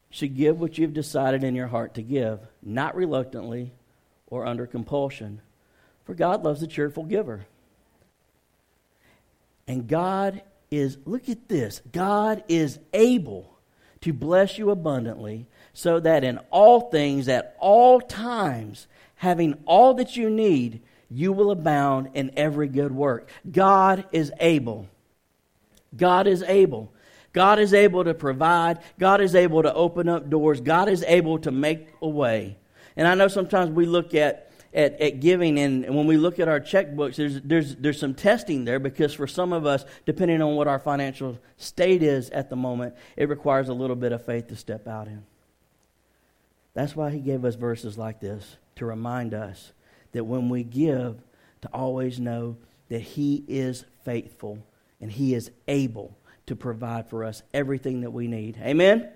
should 0.10 0.36
give 0.36 0.60
what 0.60 0.78
you've 0.78 0.94
decided 0.94 1.44
in 1.44 1.56
your 1.56 1.68
heart 1.68 1.94
to 1.96 2.02
give, 2.02 2.40
not 2.62 2.96
reluctantly 2.96 3.72
or 4.28 4.46
under 4.46 4.66
compulsion. 4.66 5.42
For 6.06 6.14
God 6.14 6.44
loves 6.44 6.64
a 6.64 6.68
cheerful 6.68 7.04
giver. 7.04 7.46
And 9.68 9.88
God 9.88 10.42
is, 10.72 10.98
look 11.06 11.30
at 11.30 11.48
this, 11.48 11.82
God 11.92 12.44
is 12.48 12.80
able 12.94 13.56
to 14.02 14.14
bless 14.14 14.58
you 14.58 14.72
abundantly, 14.72 15.46
so 15.74 16.00
that 16.00 16.24
in 16.24 16.40
all 16.50 16.90
things, 16.90 17.28
at 17.28 17.56
all 17.60 18.00
times, 18.00 18.88
having 19.16 19.56
all 19.66 19.94
that 19.96 20.16
you 20.16 20.30
need, 20.30 20.82
you 21.10 21.34
will 21.34 21.52
abound 21.52 22.10
in 22.14 22.32
every 22.38 22.68
good 22.68 22.92
work. 22.92 23.30
God 23.52 24.06
is 24.12 24.32
able. 24.40 24.88
God 25.96 26.28
is 26.28 26.44
able. 26.44 26.92
God 27.34 27.60
is 27.60 27.74
able 27.74 28.04
to 28.04 28.14
provide. 28.14 28.80
God 28.98 29.22
is 29.22 29.36
able 29.36 29.64
to 29.64 29.74
open 29.74 30.10
up 30.10 30.30
doors. 30.30 30.62
God 30.62 30.90
is 30.90 31.04
able 31.08 31.40
to 31.40 31.52
make 31.52 31.90
a 32.02 32.08
way. 32.08 32.58
And 32.96 33.08
I 33.08 33.16
know 33.16 33.28
sometimes 33.28 33.70
we 33.72 33.86
look 33.86 34.14
at, 34.14 34.52
at, 34.74 35.00
at 35.00 35.20
giving, 35.20 35.60
and, 35.60 35.86
and 35.86 35.96
when 35.96 36.08
we 36.08 36.18
look 36.18 36.40
at 36.40 36.48
our 36.48 36.60
checkbooks, 36.60 37.16
there's, 37.16 37.42
there's, 37.42 37.76
there's 37.76 38.00
some 38.00 38.14
testing 38.14 38.66
there 38.66 38.80
because 38.80 39.14
for 39.14 39.28
some 39.28 39.54
of 39.54 39.66
us, 39.66 39.86
depending 40.06 40.42
on 40.42 40.56
what 40.56 40.68
our 40.68 40.80
financial 40.80 41.38
state 41.58 42.04
is 42.04 42.30
at 42.32 42.50
the 42.50 42.56
moment, 42.56 42.96
it 43.16 43.30
requires 43.30 43.70
a 43.70 43.74
little 43.74 43.96
bit 43.96 44.12
of 44.12 44.26
faith 44.26 44.48
to 44.48 44.56
step 44.56 44.88
out 44.88 45.08
in. 45.08 45.24
That's 46.74 46.96
why 46.96 47.12
he 47.12 47.20
gave 47.20 47.46
us 47.46 47.56
verses 47.56 47.98
like 47.98 48.20
this 48.20 48.58
to 48.76 48.86
remind 48.86 49.34
us 49.34 49.72
that 50.12 50.24
when 50.24 50.50
we 50.50 50.64
give, 50.64 51.22
to 51.62 51.70
always 51.74 52.20
know 52.20 52.58
that 52.90 53.02
he 53.02 53.44
is 53.48 53.86
faithful 54.06 54.60
and 55.02 55.12
He 55.12 55.34
is 55.34 55.52
able 55.68 56.18
to 56.48 56.56
provide 56.56 57.10
for 57.10 57.24
us 57.24 57.44
everything 57.54 58.02
that 58.02 58.12
we 58.12 58.28
need. 58.28 58.58
Amen? 58.62 59.10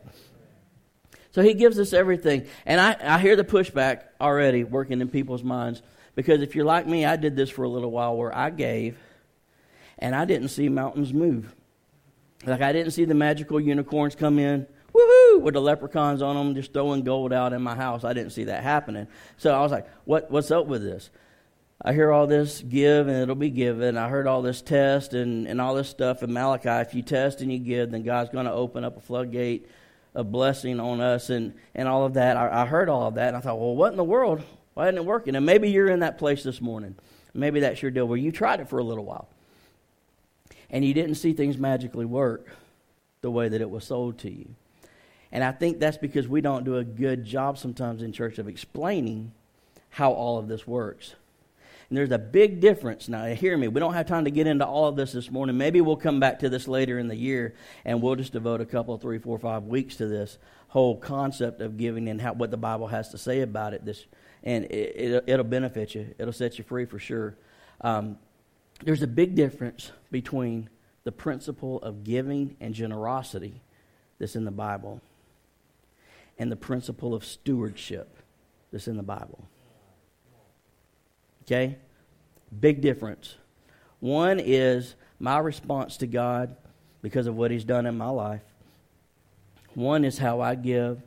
So 1.32 1.42
he 1.42 1.56
gives 1.56 1.80
us 1.80 1.94
everything. 1.94 2.46
And 2.66 2.80
I, 2.80 2.96
I 3.02 3.20
hear 3.20 3.36
the 3.36 3.44
pushback 3.44 4.04
already 4.22 4.64
working 4.64 5.02
in 5.02 5.10
people's 5.10 5.44
minds. 5.44 5.82
Because 6.16 6.44
if 6.44 6.56
you're 6.56 6.66
like 6.66 6.86
me, 6.86 7.06
I 7.06 7.16
did 7.16 7.36
this 7.36 7.50
for 7.50 7.64
a 7.64 7.68
little 7.68 7.90
while 7.90 8.16
where 8.16 8.34
I 8.36 8.52
gave 8.52 8.98
and 9.98 10.16
I 10.16 10.26
didn't 10.26 10.50
see 10.50 10.70
mountains 10.70 11.12
move. 11.12 11.56
Like 12.46 12.62
I 12.62 12.72
didn't 12.72 12.92
see 12.92 13.06
the 13.06 13.16
magical 13.16 13.60
unicorns 13.60 14.14
come 14.16 14.38
in, 14.38 14.68
woohoo, 14.94 15.42
with 15.42 15.56
the 15.56 15.62
leprechauns 15.62 16.22
on 16.22 16.36
them, 16.36 16.54
just 16.54 16.72
throwing 16.74 17.04
gold 17.04 17.34
out 17.34 17.54
in 17.54 17.64
my 17.64 17.74
house. 17.74 18.04
I 18.04 18.14
didn't 18.14 18.32
see 18.32 18.44
that 18.46 18.62
happening. 18.62 19.08
So 19.38 19.56
I 19.56 19.62
was 19.62 19.72
like, 19.72 19.88
what, 20.06 20.30
what's 20.30 20.52
up 20.52 20.68
with 20.68 20.84
this? 20.84 21.10
I 21.86 21.94
hear 21.94 22.12
all 22.12 22.28
this 22.28 22.62
give 22.62 23.08
and 23.08 23.18
it'll 23.18 23.36
be 23.36 23.50
given. 23.50 23.98
I 23.98 24.08
heard 24.08 24.26
all 24.26 24.42
this 24.42 24.62
test 24.62 25.14
and, 25.14 25.48
and 25.48 25.60
all 25.60 25.76
this 25.76 25.90
stuff 25.90 26.24
in 26.24 26.32
Malachi. 26.32 26.70
If 26.70 26.94
you 26.94 27.02
test 27.02 27.42
and 27.42 27.52
you 27.52 27.60
give, 27.60 27.92
then 27.92 28.04
God's 28.04 28.30
going 28.30 28.46
to 28.46 28.54
open 28.54 28.86
up 28.86 28.96
a 28.96 29.02
floodgate 29.02 29.68
of 30.16 30.32
blessing 30.32 30.80
on 30.80 31.02
us 31.02 31.30
and, 31.30 31.54
and 31.76 31.88
all 31.88 32.06
of 32.06 32.14
that. 32.14 32.38
I, 32.38 32.64
I 32.64 32.66
heard 32.66 32.88
all 32.88 33.08
of 33.08 33.16
that 33.16 33.30
and 33.30 33.38
I 33.38 33.42
thought, 33.42 33.60
well, 33.60 33.76
what 33.76 33.92
in 33.92 33.98
the 33.98 34.04
world? 34.04 34.42
Why 34.76 34.86
isn't 34.88 34.98
it 34.98 35.06
working? 35.06 35.36
And 35.36 35.46
maybe 35.46 35.70
you're 35.70 35.90
in 35.90 36.00
that 36.00 36.18
place 36.18 36.44
this 36.44 36.62
morning. 36.62 36.96
Maybe 37.34 37.60
that's 37.60 37.82
your 37.82 37.92
deal 37.92 38.08
where 38.08 38.18
you 38.18 38.32
tried 38.32 38.62
it 38.62 38.70
for 38.70 38.80
a 38.80 38.84
little 38.84 39.06
while 39.06 39.28
and 40.70 40.86
you 40.86 40.94
didn't 40.94 41.16
see 41.16 41.34
things 41.34 41.58
magically 41.58 42.06
work 42.06 42.48
the 43.22 43.32
way 43.32 43.50
that 43.50 43.62
it 43.62 43.70
was 43.70 43.84
sold 43.84 44.18
to 44.20 44.32
you. 44.32 44.48
And 45.32 45.44
I 45.44 45.52
think 45.52 45.80
that's 45.80 45.98
because 45.98 46.28
we 46.28 46.42
don't 46.42 46.64
do 46.64 46.78
a 46.78 46.84
good 46.84 47.26
job 47.26 47.58
sometimes 47.58 48.02
in 48.02 48.14
church 48.14 48.38
of 48.38 48.48
explaining 48.48 49.32
how 49.90 50.12
all 50.14 50.38
of 50.38 50.48
this 50.48 50.66
works. 50.68 51.16
And 51.94 51.98
there's 52.00 52.10
a 52.10 52.18
big 52.18 52.60
difference. 52.60 53.08
Now, 53.08 53.24
hear 53.36 53.56
me, 53.56 53.68
we 53.68 53.80
don't 53.80 53.94
have 53.94 54.08
time 54.08 54.26
to 54.26 54.32
get 54.32 54.48
into 54.48 54.66
all 54.66 54.88
of 54.88 54.96
this 54.96 55.12
this 55.12 55.30
morning. 55.30 55.58
Maybe 55.60 55.80
we'll 55.80 55.96
come 55.96 56.20
back 56.20 56.40
to 56.40 56.50
this 56.50 56.68
later 56.68 56.98
in 56.98 57.08
the 57.08 57.16
year 57.16 57.54
and 57.86 58.02
we'll 58.02 58.16
just 58.16 58.34
devote 58.34 58.62
a 58.62 58.66
couple, 58.66 58.98
three, 58.98 59.20
four, 59.20 59.38
five 59.38 59.66
weeks 59.66 59.98
to 59.98 60.08
this 60.08 60.40
whole 60.70 60.98
concept 60.98 61.62
of 61.62 61.78
giving 61.78 62.10
and 62.10 62.20
how, 62.20 62.34
what 62.34 62.50
the 62.50 62.58
Bible 62.58 62.88
has 62.88 63.10
to 63.10 63.20
say 63.20 63.42
about 63.42 63.76
it. 63.76 63.86
This, 63.86 64.08
and 64.42 64.66
it, 64.72 65.24
will 65.28 65.42
it, 65.42 65.50
benefit 65.52 65.94
you, 65.94 66.16
it'll 66.18 66.34
set 66.34 66.58
you 66.58 66.64
free 66.64 66.86
for 66.86 66.98
sure. 66.98 67.38
Um, 67.82 68.18
there's 68.84 69.04
a 69.04 69.08
big 69.08 69.36
difference 69.36 69.92
between 70.10 70.72
the 71.04 71.12
principle 71.12 71.80
of 71.84 72.04
giving 72.04 72.58
and 72.60 72.74
generosity 72.74 73.62
that's 74.18 74.36
in 74.36 74.46
the 74.46 74.52
Bible 74.52 75.00
and 76.40 76.52
the 76.52 76.56
principle 76.56 77.14
of 77.14 77.24
stewardship 77.24 78.18
that's 78.72 78.88
in 78.88 78.98
the 78.98 79.04
Bible. 79.04 79.48
Okay? 81.44 81.78
Big 82.60 82.82
difference. 82.82 83.36
One 84.00 84.40
is 84.40 84.96
my 85.20 85.40
response 85.40 85.98
to 85.98 86.08
God 86.08 86.56
because 87.02 87.28
of 87.28 87.36
what 87.36 87.52
He's 87.52 87.64
done 87.64 87.86
in 87.86 87.98
my 87.98 88.10
life. 88.10 88.42
One 89.74 90.06
is 90.06 90.18
how 90.18 90.42
I 90.42 90.56
give 90.56 91.02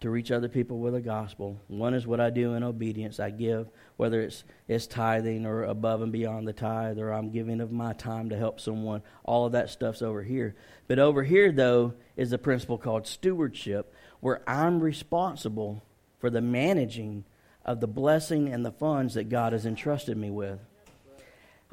to 0.00 0.10
reach 0.10 0.30
other 0.30 0.48
people 0.48 0.78
with 0.78 0.92
the 0.92 1.00
gospel. 1.00 1.58
One 1.68 1.94
is 1.94 2.06
what 2.06 2.20
I 2.20 2.30
do 2.30 2.54
in 2.54 2.62
obedience. 2.62 3.18
I 3.18 3.30
give, 3.30 3.68
whether 3.96 4.20
it's, 4.20 4.44
it's 4.68 4.86
tithing 4.86 5.46
or 5.46 5.64
above 5.64 6.02
and 6.02 6.12
beyond 6.12 6.46
the 6.46 6.52
tithe, 6.52 6.98
or 6.98 7.12
I'm 7.12 7.30
giving 7.30 7.60
of 7.60 7.72
my 7.72 7.92
time 7.94 8.28
to 8.28 8.36
help 8.36 8.60
someone. 8.60 9.02
All 9.24 9.46
of 9.46 9.52
that 9.52 9.70
stuff's 9.70 10.02
over 10.02 10.22
here. 10.22 10.54
But 10.86 10.98
over 10.98 11.22
here, 11.22 11.50
though, 11.50 11.94
is 12.16 12.32
a 12.32 12.38
principle 12.38 12.78
called 12.78 13.06
stewardship, 13.06 13.94
where 14.20 14.42
I'm 14.46 14.80
responsible 14.80 15.82
for 16.18 16.28
the 16.28 16.42
managing 16.42 17.24
of 17.66 17.80
the 17.80 17.88
blessing 17.88 18.48
and 18.48 18.64
the 18.64 18.70
funds 18.70 19.14
that 19.14 19.28
God 19.28 19.52
has 19.52 19.66
entrusted 19.66 20.16
me 20.16 20.30
with. 20.30 20.60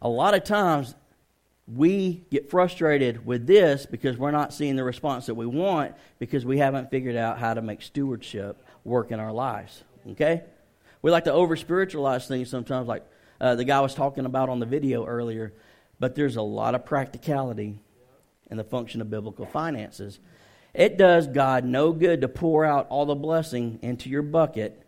A 0.01 0.09
lot 0.09 0.33
of 0.33 0.43
times, 0.43 0.95
we 1.65 2.25
get 2.29 2.49
frustrated 2.49 3.25
with 3.25 3.47
this 3.47 3.85
because 3.85 4.17
we're 4.17 4.31
not 4.31 4.53
seeing 4.53 4.75
the 4.75 4.83
response 4.83 5.27
that 5.27 5.35
we 5.35 5.45
want 5.45 5.93
because 6.19 6.45
we 6.45 6.57
haven't 6.57 6.89
figured 6.91 7.15
out 7.15 7.37
how 7.37 7.53
to 7.53 7.61
make 7.61 7.81
stewardship 7.81 8.61
work 8.83 9.11
in 9.11 9.19
our 9.19 9.31
lives. 9.31 9.83
Okay? 10.09 10.41
We 11.01 11.11
like 11.11 11.23
to 11.25 11.31
over 11.31 11.55
spiritualize 11.55 12.27
things 12.27 12.49
sometimes, 12.49 12.87
like 12.87 13.05
uh, 13.39 13.55
the 13.55 13.63
guy 13.63 13.79
was 13.79 13.95
talking 13.95 14.25
about 14.25 14.49
on 14.49 14.59
the 14.59 14.65
video 14.65 15.05
earlier, 15.05 15.53
but 15.99 16.15
there's 16.15 16.35
a 16.35 16.41
lot 16.41 16.75
of 16.75 16.85
practicality 16.85 17.77
in 18.49 18.57
the 18.57 18.63
function 18.63 18.99
of 18.99 19.09
biblical 19.09 19.45
finances. 19.45 20.19
It 20.73 20.97
does 20.97 21.27
God 21.27 21.63
no 21.63 21.93
good 21.93 22.21
to 22.21 22.27
pour 22.27 22.65
out 22.65 22.87
all 22.89 23.05
the 23.05 23.15
blessing 23.15 23.79
into 23.81 24.09
your 24.09 24.23
bucket 24.23 24.82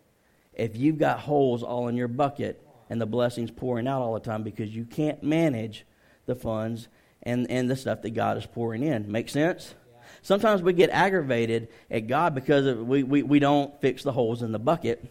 if 0.56 0.76
you've 0.76 0.98
got 0.98 1.20
holes 1.20 1.62
all 1.62 1.88
in 1.88 1.96
your 1.96 2.08
bucket 2.08 2.60
and 2.88 3.00
the 3.00 3.06
blessing's 3.06 3.50
pouring 3.50 3.86
out 3.86 4.00
all 4.00 4.14
the 4.14 4.20
time 4.20 4.42
because 4.42 4.74
you 4.74 4.84
can't 4.84 5.22
manage 5.22 5.84
the 6.24 6.34
funds 6.34 6.88
and, 7.22 7.50
and 7.50 7.70
the 7.70 7.76
stuff 7.76 8.02
that 8.02 8.10
God 8.10 8.38
is 8.38 8.46
pouring 8.46 8.82
in. 8.82 9.10
Make 9.10 9.28
sense? 9.28 9.74
Sometimes 10.22 10.62
we 10.62 10.72
get 10.72 10.90
aggravated 10.90 11.68
at 11.90 12.06
God 12.06 12.34
because 12.34 12.66
of, 12.66 12.86
we, 12.86 13.02
we, 13.02 13.22
we 13.22 13.38
don't 13.38 13.78
fix 13.80 14.02
the 14.02 14.12
holes 14.12 14.42
in 14.42 14.50
the 14.50 14.58
bucket. 14.58 15.04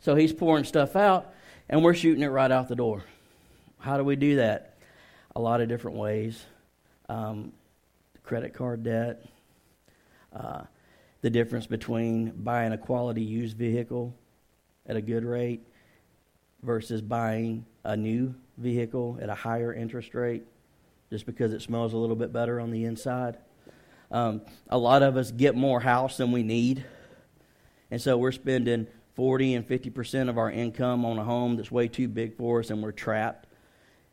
So 0.00 0.14
He's 0.14 0.32
pouring 0.32 0.64
stuff 0.64 0.94
out, 0.94 1.32
and 1.68 1.82
we're 1.82 1.94
shooting 1.94 2.22
it 2.22 2.28
right 2.28 2.50
out 2.50 2.68
the 2.68 2.76
door. 2.76 3.02
How 3.78 3.96
do 3.96 4.04
we 4.04 4.16
do 4.16 4.36
that? 4.36 4.76
A 5.34 5.40
lot 5.40 5.60
of 5.60 5.68
different 5.68 5.96
ways. 5.96 6.44
Um, 7.08 7.52
credit 8.22 8.54
card 8.54 8.82
debt, 8.82 9.24
uh, 10.34 10.62
the 11.22 11.30
difference 11.30 11.66
between 11.66 12.30
buying 12.30 12.72
a 12.72 12.78
quality 12.78 13.22
used 13.22 13.56
vehicle 13.56 14.14
at 14.86 14.96
a 14.96 15.02
good 15.02 15.24
rate 15.24 15.66
versus 16.62 17.00
buying 17.00 17.64
a 17.84 17.96
new 17.96 18.34
vehicle 18.58 19.18
at 19.20 19.28
a 19.28 19.34
higher 19.34 19.72
interest 19.72 20.14
rate 20.14 20.44
just 21.10 21.26
because 21.26 21.52
it 21.52 21.62
smells 21.62 21.92
a 21.92 21.96
little 21.96 22.16
bit 22.16 22.32
better 22.32 22.60
on 22.60 22.70
the 22.70 22.84
inside. 22.84 23.36
Um, 24.10 24.42
a 24.68 24.78
lot 24.78 25.02
of 25.02 25.16
us 25.16 25.30
get 25.30 25.54
more 25.54 25.80
house 25.80 26.16
than 26.16 26.32
we 26.32 26.42
need. 26.42 26.84
And 27.90 28.00
so 28.00 28.16
we're 28.16 28.32
spending 28.32 28.86
40 29.14 29.54
and 29.54 29.68
50% 29.68 30.28
of 30.28 30.38
our 30.38 30.50
income 30.50 31.04
on 31.04 31.18
a 31.18 31.24
home 31.24 31.56
that's 31.56 31.70
way 31.70 31.88
too 31.88 32.08
big 32.08 32.36
for 32.36 32.60
us 32.60 32.70
and 32.70 32.82
we're 32.82 32.92
trapped. 32.92 33.46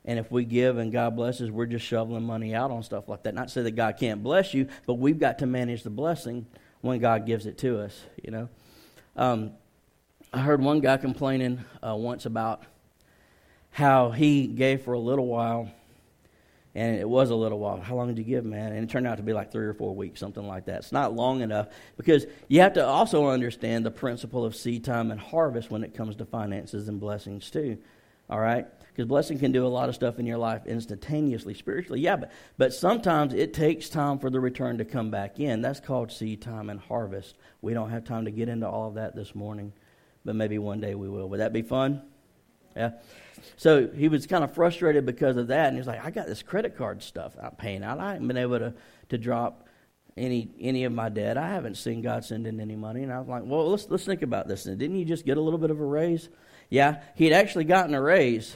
And 0.04 0.18
if 0.18 0.32
we 0.32 0.46
give 0.46 0.78
and 0.78 0.92
God 0.92 1.16
blesses, 1.16 1.52
we're 1.52 1.68
just 1.68 1.86
shoveling 1.86 2.24
money 2.24 2.56
out 2.56 2.72
on 2.72 2.84
stuff 2.84 3.08
like 3.08 3.24
that. 3.24 3.36
Not 3.36 3.48
to 3.48 3.54
say 3.54 3.62
that 3.64 3.72
God 3.72 3.98
can't 3.98 4.24
bless 4.24 4.54
you, 4.54 4.68
but 4.86 4.96
we've 4.96 5.20
got 5.20 5.40
to 5.40 5.46
manage 5.46 5.84
the 5.84 5.90
blessing 5.90 6.48
when 6.82 7.00
God 7.00 7.26
gives 7.26 7.46
it 7.46 7.58
to 7.60 7.80
us, 7.80 8.02
you 8.24 8.32
know. 8.32 8.50
Um, 9.16 9.52
I 10.34 10.40
heard 10.40 10.62
one 10.62 10.80
guy 10.80 10.96
complaining 10.96 11.66
uh, 11.86 11.94
once 11.94 12.26
about 12.26 12.64
how 13.72 14.12
he 14.12 14.48
gave 14.48 14.82
for 14.84 14.94
a 14.94 15.00
little 15.00 15.28
while, 15.28 15.70
and 16.74 16.98
it 16.98 17.10
was 17.10 17.32
a 17.32 17.36
little 17.36 17.60
while. 17.60 17.82
How 17.82 17.96
long 17.96 18.08
did 18.08 18.18
you 18.18 18.24
give, 18.24 18.46
man? 18.46 18.72
And 18.72 18.82
it 18.82 18.90
turned 18.90 19.06
out 19.06 19.18
to 19.18 19.24
be 19.24 19.34
like 19.34 19.52
three 19.52 19.66
or 19.66 19.74
four 19.74 19.94
weeks, 19.94 20.22
something 20.22 20.48
like 20.48 20.68
that. 20.68 20.78
It's 20.78 20.94
not 20.94 21.14
long 21.14 21.42
enough 21.42 21.68
because 21.98 22.26
you 22.48 22.62
have 22.62 22.72
to 22.74 22.86
also 22.86 23.28
understand 23.28 23.86
the 23.86 23.92
principle 23.92 24.46
of 24.46 24.56
seed 24.56 24.86
time 24.86 25.12
and 25.12 25.20
harvest 25.20 25.70
when 25.70 25.84
it 25.84 25.94
comes 25.94 26.16
to 26.16 26.26
finances 26.26 26.88
and 26.88 26.98
blessings, 26.98 27.52
too. 27.52 27.78
All 28.30 28.40
right? 28.40 28.66
Because 28.88 29.10
blessing 29.10 29.38
can 29.38 29.52
do 29.52 29.66
a 29.66 29.68
lot 29.68 29.90
of 29.90 29.96
stuff 29.96 30.18
in 30.18 30.26
your 30.26 30.38
life 30.38 30.66
instantaneously, 30.66 31.56
spiritually. 31.56 32.00
Yeah, 32.00 32.16
but, 32.16 32.32
but 32.58 32.74
sometimes 32.74 33.34
it 33.34 33.54
takes 33.54 33.90
time 33.90 34.18
for 34.18 34.30
the 34.30 34.40
return 34.40 34.78
to 34.78 34.86
come 34.86 35.12
back 35.12 35.42
in. 35.42 35.62
That's 35.62 35.82
called 35.82 36.10
seed 36.10 36.42
time 36.42 36.70
and 36.70 36.80
harvest. 36.80 37.36
We 37.62 37.74
don't 37.74 37.90
have 37.90 38.06
time 38.06 38.24
to 38.24 38.32
get 38.32 38.48
into 38.48 38.70
all 38.70 38.88
of 38.88 38.94
that 38.94 39.14
this 39.14 39.36
morning, 39.36 39.74
but 40.26 40.36
maybe 40.36 40.58
one 40.58 40.80
day 40.82 40.96
we 40.96 41.10
will. 41.10 41.30
Would 41.30 41.40
that 41.40 41.54
be 41.54 41.62
fun? 41.62 42.02
Yeah. 42.76 42.92
So 43.58 43.88
he 43.88 44.08
was 44.08 44.28
kind 44.28 44.44
of 44.44 44.54
frustrated 44.54 45.06
because 45.06 45.38
of 45.38 45.48
that, 45.48 45.68
and 45.68 45.78
he's 45.78 45.88
like, 45.88 46.04
"I 46.04 46.12
got 46.12 46.28
this 46.28 46.44
credit 46.44 46.78
card 46.78 47.02
stuff 47.04 47.36
I'm 47.42 47.52
paying 47.52 47.84
out. 47.84 48.00
I 48.00 48.14
haven't 48.14 48.28
been 48.28 48.38
able 48.38 48.60
to 48.60 48.74
to 49.10 49.18
drop 49.18 49.68
any 50.16 50.50
any 50.60 50.84
of 50.84 50.94
my 50.94 51.10
debt. 51.10 51.38
I 51.38 51.50
haven't 51.50 51.76
seen 51.76 52.02
God 52.02 52.24
send 52.24 52.48
in 52.48 52.60
any 52.60 52.76
money." 52.76 53.04
And 53.04 53.12
I 53.12 53.20
was 53.20 53.28
like, 53.28 53.44
"Well, 53.46 53.70
let's 53.70 53.88
let's 53.90 54.06
think 54.06 54.22
about 54.22 54.48
this. 54.48 54.66
And 54.66 54.78
didn't 54.78 54.98
you 54.98 55.06
just 55.06 55.26
get 55.26 55.38
a 55.38 55.42
little 55.42 55.60
bit 55.60 55.72
of 55.72 55.80
a 55.80 55.86
raise?" 55.86 56.30
Yeah, 56.70 57.02
he 57.16 57.26
had 57.26 57.34
actually 57.34 57.66
gotten 57.66 57.94
a 57.94 58.02
raise, 58.02 58.56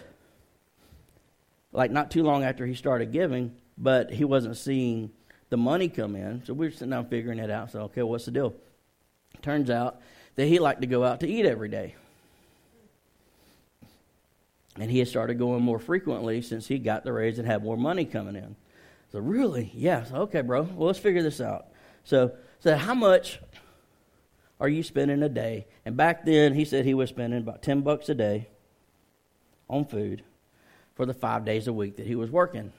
like 1.71 1.91
not 1.91 2.12
too 2.12 2.23
long 2.23 2.43
after 2.43 2.65
he 2.65 2.75
started 2.75 3.12
giving, 3.12 3.56
but 3.78 4.12
he 4.12 4.23
wasn't 4.23 4.56
seeing 4.56 5.12
the 5.49 5.58
money 5.58 5.89
come 5.89 6.15
in. 6.15 6.43
So 6.45 6.54
we 6.54 6.67
were 6.67 6.71
sitting 6.71 6.91
down 6.91 7.08
figuring 7.08 7.39
it 7.39 7.49
out. 7.49 7.71
So 7.71 7.82
okay, 7.84 8.04
what's 8.04 8.25
the 8.25 8.32
deal? 8.32 8.54
Turns 9.41 9.69
out 9.69 9.99
that 10.36 10.48
he 10.48 10.60
liked 10.60 10.82
to 10.82 10.88
go 10.88 11.04
out 11.04 11.21
to 11.21 11.28
eat 11.28 11.45
every 11.45 11.69
day. 11.69 11.95
And 14.78 14.91
he 14.91 15.00
had 15.00 15.08
started 15.08 15.36
going 15.36 15.63
more 15.63 15.80
frequently 15.80 16.41
since 16.41 16.67
he 16.67 16.80
got 16.80 17.04
the 17.04 17.13
raise 17.13 17.39
and 17.39 17.48
had 17.48 17.63
more 17.63 17.78
money 17.78 18.06
coming 18.06 18.36
in. 18.36 18.56
So, 19.12 19.19
really? 19.19 19.71
Yeah. 19.74 20.06
okay, 20.12 20.41
bro. 20.41 20.63
Well, 20.63 20.88
let's 20.88 21.00
figure 21.00 21.24
this 21.24 21.39
out. 21.39 21.67
So, 22.04 22.34
so 22.60 22.76
how 22.76 22.93
much 22.93 23.39
are 24.60 24.67
you 24.67 24.84
spending 24.84 25.24
a 25.24 25.30
day? 25.30 25.67
And 25.86 25.95
back 25.95 26.26
then, 26.26 26.54
he 26.54 26.65
said 26.65 26.84
he 26.84 26.93
was 26.93 27.10
spending 27.10 27.39
about 27.39 27.62
10 27.62 27.82
bucks 27.82 28.10
a 28.10 28.15
day 28.15 28.50
on 29.69 29.86
food 29.86 30.24
for 30.95 31.06
the 31.06 31.13
five 31.13 31.45
days 31.45 31.67
a 31.67 31.74
week 31.74 31.95
that 31.95 32.08
he 32.08 32.15
was 32.15 32.30
working. 32.30 32.74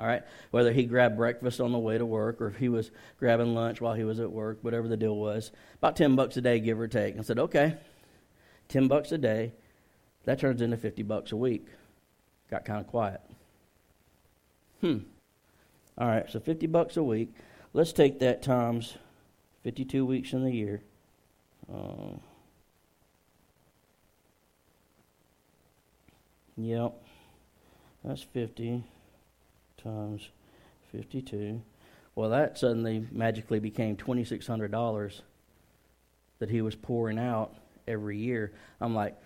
All 0.00 0.06
right? 0.06 0.22
Whether 0.50 0.72
he 0.72 0.84
grabbed 0.84 1.18
breakfast 1.18 1.60
on 1.60 1.72
the 1.72 1.78
way 1.78 1.98
to 1.98 2.06
work 2.06 2.40
or 2.40 2.48
if 2.48 2.56
he 2.56 2.70
was 2.70 2.90
grabbing 3.18 3.54
lunch 3.54 3.82
while 3.82 3.94
he 3.94 4.04
was 4.04 4.18
at 4.18 4.32
work, 4.32 4.58
whatever 4.62 4.88
the 4.88 4.96
deal 4.96 5.14
was. 5.14 5.52
About 5.76 5.94
10 5.94 6.16
bucks 6.16 6.38
a 6.38 6.40
day, 6.40 6.58
give 6.58 6.80
or 6.80 6.88
take. 6.88 7.18
I 7.18 7.22
said, 7.22 7.38
okay, 7.38 7.76
10 8.68 8.88
bucks 8.88 9.12
a 9.12 9.18
day 9.18 9.52
that 10.24 10.38
turns 10.38 10.62
into 10.62 10.78
50 10.78 11.02
bucks 11.02 11.32
a 11.32 11.36
week. 11.36 11.66
Got 12.50 12.64
kind 12.64 12.80
of 12.80 12.86
quiet. 12.86 13.20
Hmm. 14.80 14.98
All 15.98 16.08
right, 16.08 16.30
so 16.30 16.40
50 16.40 16.66
bucks 16.68 16.96
a 16.96 17.02
week. 17.02 17.34
Let's 17.74 17.92
take 17.92 18.20
that 18.20 18.42
times 18.42 18.96
52 19.64 20.06
weeks 20.06 20.32
in 20.32 20.44
the 20.44 20.50
year. 20.50 20.80
Uh, 21.70 22.16
yep. 26.56 26.94
That's 28.02 28.22
50 28.22 28.82
times 29.82 30.28
52. 30.92 31.62
Well, 32.14 32.30
that 32.30 32.58
suddenly 32.58 33.06
magically 33.10 33.60
became 33.60 33.96
$2,600 33.96 35.20
that 36.38 36.50
he 36.50 36.62
was 36.62 36.74
pouring 36.74 37.18
out 37.18 37.54
every 37.86 38.18
year. 38.18 38.52
I'm 38.80 38.94
like, 38.94 39.16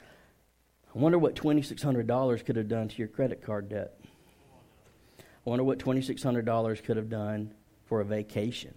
I 0.94 0.98
wonder 0.98 1.18
what 1.18 1.34
$2,600 1.34 2.44
could 2.44 2.56
have 2.56 2.68
done 2.68 2.88
to 2.88 2.96
your 2.96 3.08
credit 3.08 3.42
card 3.42 3.68
debt. 3.68 3.98
I 5.18 5.50
wonder 5.50 5.64
what 5.64 5.78
$2,600 5.78 6.84
could 6.84 6.96
have 6.96 7.10
done 7.10 7.52
for 7.86 8.00
a 8.00 8.04
vacation. 8.04 8.74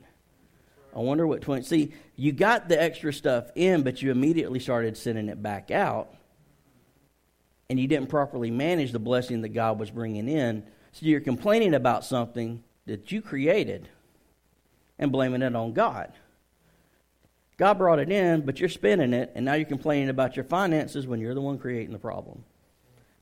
I 0.96 1.00
wonder 1.00 1.28
what 1.28 1.42
20. 1.42 1.64
See, 1.64 1.94
you 2.16 2.32
got 2.32 2.70
the 2.70 2.82
extra 2.82 3.14
stuff 3.14 3.52
in, 3.56 3.84
but 3.84 4.02
you 4.02 4.10
immediately 4.10 4.60
started 4.60 4.98
sending 4.98 5.30
it 5.30 5.42
back 5.42 5.70
out. 5.70 6.14
And 7.70 7.80
you 7.80 7.88
didn't 7.88 8.08
properly 8.08 8.50
manage 8.50 8.92
the 8.92 9.00
blessing 9.00 9.42
that 9.42 9.50
God 9.50 9.80
was 9.80 9.92
bringing 9.92 10.28
in. 10.28 10.64
So 10.98 11.06
you're 11.06 11.20
complaining 11.20 11.76
about 11.76 12.06
something 12.06 12.64
that 12.88 13.12
you 13.12 13.22
created 13.22 13.88
and 14.98 15.12
blaming 15.12 15.44
it 15.44 15.56
on 15.56 15.74
God. 15.74 16.12
God 17.58 17.78
brought 17.78 18.00
it 18.00 18.12
in, 18.12 18.42
but 18.42 18.60
you're 18.60 18.68
spending 18.68 19.14
it, 19.14 19.32
and 19.36 19.46
now 19.46 19.54
you're 19.54 19.68
complaining 19.68 20.10
about 20.10 20.36
your 20.36 20.46
finances 20.46 21.06
when 21.06 21.20
you're 21.20 21.36
the 21.36 21.42
one 21.42 21.60
creating 21.60 21.94
the 21.94 22.00
problem. 22.00 22.44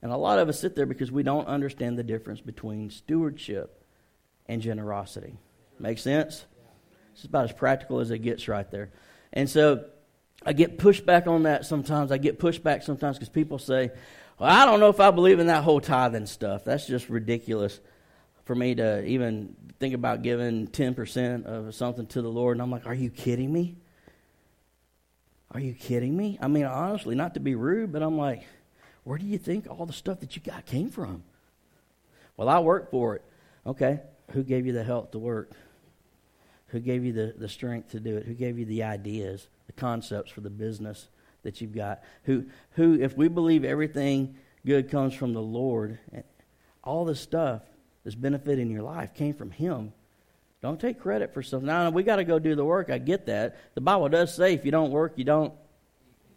And 0.01 0.13
a 0.13 0.15
lot 0.15 0.39
of 0.39 0.47
us 0.47 0.57
sit 0.57 0.73
there 0.73 0.85
because 0.85 1.11
we 1.11 1.21
don't 1.21 1.49
understand 1.49 1.99
the 1.99 2.03
difference 2.03 2.39
between 2.39 2.91
stewardship 2.91 3.83
and 4.47 4.61
generosity. 4.61 5.35
Make 5.77 5.97
sense? 5.97 6.45
It's 7.13 7.25
about 7.25 7.43
as 7.43 7.51
practical 7.51 7.99
as 7.99 8.09
it 8.09 8.19
gets 8.19 8.47
right 8.47 8.71
there. 8.71 8.91
And 9.33 9.49
so 9.49 9.83
I 10.45 10.53
get 10.53 10.77
pushed 10.77 11.05
back 11.05 11.27
on 11.27 11.43
that 11.43 11.65
sometimes. 11.65 12.13
I 12.13 12.19
get 12.19 12.39
pushed 12.39 12.63
back 12.63 12.83
sometimes 12.83 13.17
because 13.17 13.27
people 13.27 13.59
say, 13.59 13.91
well, 14.37 14.49
I 14.49 14.65
don't 14.65 14.79
know 14.79 14.89
if 14.89 14.99
I 14.99 15.11
believe 15.11 15.39
in 15.39 15.47
that 15.47 15.63
whole 15.63 15.79
tithing 15.79 16.25
stuff. 16.25 16.65
That's 16.65 16.85
just 16.85 17.09
ridiculous 17.09 17.79
for 18.43 18.53
me 18.53 18.75
to 18.75 19.03
even 19.05 19.55
think 19.79 19.93
about 19.93 20.21
giving 20.21 20.67
10% 20.67 21.45
of 21.45 21.73
something 21.73 22.05
to 22.07 22.21
the 22.21 22.29
Lord. 22.29 22.55
And 22.55 22.61
I'm 22.61 22.71
like, 22.71 22.85
are 22.85 22.93
you 22.93 23.09
kidding 23.09 23.51
me? 23.51 23.77
Are 25.51 25.59
you 25.59 25.73
kidding 25.73 26.15
me? 26.15 26.37
I 26.41 26.47
mean, 26.47 26.65
honestly, 26.65 27.15
not 27.15 27.33
to 27.35 27.39
be 27.39 27.55
rude, 27.55 27.93
but 27.93 28.03
I'm 28.03 28.17
like, 28.17 28.43
where 29.03 29.17
do 29.17 29.25
you 29.25 29.37
think 29.37 29.67
all 29.69 29.85
the 29.85 29.93
stuff 29.93 30.19
that 30.19 30.35
you 30.35 30.41
got 30.41 30.65
came 30.65 30.89
from? 30.89 31.23
Well, 32.35 32.49
I 32.49 32.59
work 32.59 32.91
for 32.91 33.15
it. 33.15 33.23
Okay, 33.65 34.01
who 34.31 34.43
gave 34.43 34.65
you 34.65 34.73
the 34.73 34.83
help 34.83 35.13
to 35.13 35.19
work? 35.19 35.51
Who 36.67 36.79
gave 36.79 37.05
you 37.05 37.13
the, 37.13 37.33
the 37.37 37.47
strength 37.47 37.91
to 37.91 37.99
do 37.99 38.17
it? 38.17 38.25
Who 38.25 38.33
gave 38.33 38.59
you 38.59 38.65
the 38.65 38.83
ideas, 38.83 39.47
the 39.67 39.73
concepts 39.73 40.31
for 40.31 40.41
the 40.41 40.49
business 40.49 41.07
that 41.45 41.61
you've 41.61 41.73
got? 41.73 42.03
Who, 42.23 42.45
who 42.71 42.99
if 43.01 43.15
we 43.15 43.29
believe 43.29 43.63
everything 43.63 44.35
good 44.65 44.91
comes 44.91 45.13
from 45.13 45.33
the 45.33 45.41
Lord, 45.41 45.97
all 46.83 47.05
the 47.05 47.15
stuff 47.15 47.61
that's 48.03 48.15
benefiting 48.15 48.69
your 48.69 48.83
life 48.83 49.13
came 49.13 49.33
from 49.33 49.51
Him. 49.51 49.93
Don't 50.61 50.79
take 50.79 50.99
credit 50.99 51.33
for 51.33 51.43
something. 51.43 51.67
Now, 51.67 51.89
we 51.89 52.03
got 52.03 52.17
to 52.17 52.23
go 52.23 52.39
do 52.39 52.55
the 52.55 52.65
work. 52.65 52.89
I 52.89 52.97
get 52.97 53.27
that. 53.27 53.57
The 53.75 53.81
Bible 53.81 54.09
does 54.09 54.33
say 54.33 54.53
if 54.53 54.65
you 54.65 54.71
don't 54.71 54.91
work, 54.91 55.13
you 55.15 55.23
don't. 55.23 55.53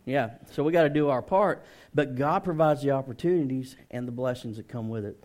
Yeah, 0.04 0.30
so 0.52 0.62
we 0.62 0.72
got 0.72 0.84
to 0.84 0.90
do 0.90 1.08
our 1.08 1.22
part. 1.22 1.64
But 1.94 2.14
God 2.14 2.44
provides 2.44 2.82
the 2.82 2.92
opportunities 2.92 3.76
and 3.90 4.08
the 4.08 4.12
blessings 4.12 4.56
that 4.56 4.68
come 4.68 4.88
with 4.88 5.04
it. 5.04 5.22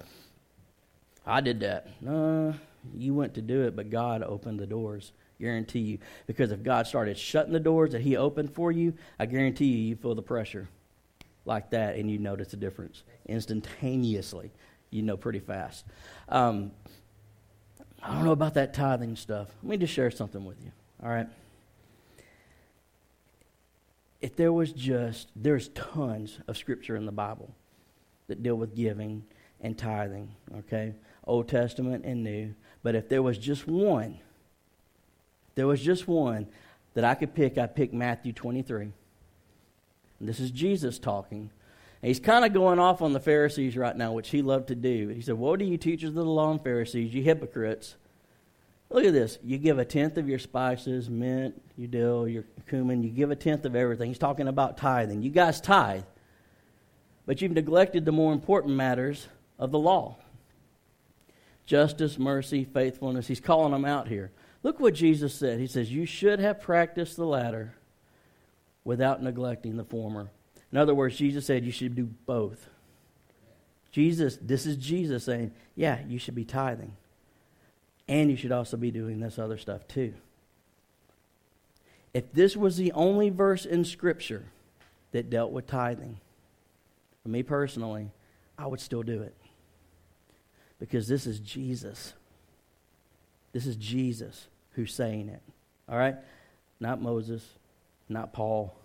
I 1.25 1.41
did 1.41 1.61
that. 1.61 1.87
Uh, 2.05 2.53
you 2.95 3.13
went 3.13 3.33
to 3.35 3.41
do 3.41 3.63
it, 3.63 3.75
but 3.75 3.89
God 3.89 4.23
opened 4.23 4.59
the 4.59 4.65
doors. 4.65 5.13
Guarantee 5.43 5.79
you. 5.79 5.97
Because 6.25 6.53
if 6.53 6.63
God 6.63 6.87
started 6.87 7.17
shutting 7.17 7.51
the 7.51 7.59
doors 7.59 7.91
that 7.91 8.01
He 8.01 8.15
opened 8.15 8.53
for 8.53 8.71
you, 8.71 8.93
I 9.19 9.25
guarantee 9.25 9.65
you, 9.65 9.89
you 9.89 9.95
feel 9.97 10.15
the 10.15 10.21
pressure 10.21 10.69
like 11.43 11.71
that 11.71 11.97
and 11.97 12.09
you 12.09 12.17
notice 12.17 12.51
the 12.51 12.57
difference 12.57 13.03
instantaneously. 13.25 14.51
You 14.89 15.01
know 15.01 15.17
pretty 15.17 15.39
fast. 15.39 15.83
Um, 16.29 16.71
I 18.01 18.13
don't 18.13 18.23
know 18.23 18.31
about 18.31 18.53
that 18.53 18.73
tithing 18.73 19.17
stuff. 19.17 19.49
Let 19.63 19.69
me 19.69 19.77
just 19.77 19.93
share 19.93 20.11
something 20.11 20.45
with 20.45 20.61
you. 20.63 20.71
All 21.03 21.09
right. 21.09 21.27
If 24.21 24.37
there 24.37 24.53
was 24.53 24.71
just, 24.71 25.27
there's 25.35 25.67
tons 25.69 26.39
of 26.47 26.55
scripture 26.55 26.95
in 26.95 27.05
the 27.05 27.11
Bible 27.11 27.53
that 28.27 28.41
deal 28.41 28.55
with 28.55 28.75
giving 28.75 29.25
and 29.59 29.77
tithing, 29.77 30.33
okay? 30.59 30.93
Old 31.25 31.49
Testament 31.49 32.05
and 32.05 32.23
New. 32.23 32.55
But 32.81 32.95
if 32.95 33.09
there 33.09 33.21
was 33.21 33.37
just 33.37 33.67
one, 33.67 34.19
there 35.55 35.67
was 35.67 35.81
just 35.81 36.07
one 36.07 36.47
that 36.93 37.03
I 37.03 37.15
could 37.15 37.33
pick, 37.33 37.57
I 37.57 37.67
picked 37.67 37.93
Matthew 37.93 38.33
23. 38.33 38.91
And 40.19 40.29
this 40.29 40.39
is 40.39 40.51
Jesus 40.51 40.99
talking. 40.99 41.49
And 42.01 42.07
he's 42.07 42.19
kind 42.19 42.45
of 42.45 42.53
going 42.53 42.79
off 42.79 43.01
on 43.01 43.13
the 43.13 43.19
Pharisees 43.19 43.77
right 43.77 43.95
now, 43.95 44.11
which 44.11 44.29
he 44.29 44.41
loved 44.41 44.67
to 44.67 44.75
do. 44.75 45.09
He 45.09 45.21
said, 45.21 45.35
Woe 45.35 45.55
to 45.55 45.65
you, 45.65 45.77
teachers 45.77 46.09
of 46.09 46.15
the 46.15 46.25
law 46.25 46.51
and 46.51 46.61
Pharisees, 46.61 47.13
you 47.13 47.23
hypocrites. 47.23 47.95
Look 48.89 49.05
at 49.05 49.13
this. 49.13 49.39
You 49.43 49.57
give 49.57 49.79
a 49.79 49.85
tenth 49.85 50.17
of 50.17 50.29
your 50.29 50.37
spices, 50.37 51.09
mint, 51.09 51.59
your 51.77 51.87
dill, 51.87 52.27
your 52.27 52.43
cumin. 52.69 53.01
You 53.01 53.09
give 53.09 53.31
a 53.31 53.35
tenth 53.35 53.65
of 53.65 53.75
everything. 53.75 54.09
He's 54.09 54.19
talking 54.19 54.47
about 54.47 54.77
tithing. 54.77 55.23
You 55.23 55.31
guys 55.31 55.59
tithe. 55.59 56.03
But 57.25 57.41
you've 57.41 57.53
neglected 57.53 58.05
the 58.05 58.11
more 58.11 58.33
important 58.33 58.75
matters 58.75 59.27
of 59.57 59.71
the 59.71 59.79
law 59.79 60.17
justice, 61.65 62.19
mercy, 62.19 62.65
faithfulness. 62.65 63.27
He's 63.27 63.39
calling 63.39 63.71
them 63.71 63.85
out 63.85 64.09
here. 64.09 64.31
Look 64.63 64.79
what 64.79 64.93
Jesus 64.93 65.35
said. 65.35 65.59
He 65.59 65.67
says, 65.67 65.91
You 65.91 66.05
should 66.05 66.39
have 66.39 66.61
practiced 66.61 67.17
the 67.17 67.25
latter 67.25 67.75
without 68.85 69.21
neglecting 69.21 69.75
the 69.75 69.83
former. 69.83 70.31
In 70.71 70.77
other 70.77 70.95
words, 70.95 71.17
Jesus 71.17 71.45
said 71.45 71.65
you 71.65 71.71
should 71.71 71.95
do 71.95 72.09
both. 72.25 72.69
Jesus, 73.91 74.39
this 74.41 74.65
is 74.65 74.77
Jesus 74.77 75.25
saying, 75.25 75.51
Yeah, 75.75 75.99
you 76.07 76.17
should 76.17 76.33
be 76.33 76.45
tithing. 76.45 76.95
And 78.07 78.31
you 78.31 78.37
should 78.37 78.51
also 78.51 78.77
be 78.77 78.89
doing 78.89 79.19
this 79.19 79.37
other 79.37 79.57
stuff 79.57 79.87
too. 79.87 80.13
If 82.13 82.31
this 82.31 82.55
was 82.55 82.77
the 82.77 82.91
only 82.93 83.29
verse 83.29 83.65
in 83.65 83.85
Scripture 83.85 84.45
that 85.11 85.29
dealt 85.29 85.51
with 85.51 85.67
tithing, 85.67 86.19
for 87.21 87.29
me 87.29 87.43
personally, 87.43 88.11
I 88.57 88.67
would 88.67 88.79
still 88.79 89.03
do 89.03 89.21
it 89.23 89.35
because 90.79 91.07
this 91.07 91.25
is 91.25 91.39
Jesus. 91.39 92.13
This 93.51 93.65
is 93.65 93.75
Jesus 93.75 94.47
who's 94.73 94.93
saying 94.93 95.29
it. 95.29 95.41
All 95.87 95.97
right? 95.97 96.15
Not 96.79 97.01
Moses, 97.01 97.47
not 98.09 98.33
Paul, 98.33 98.75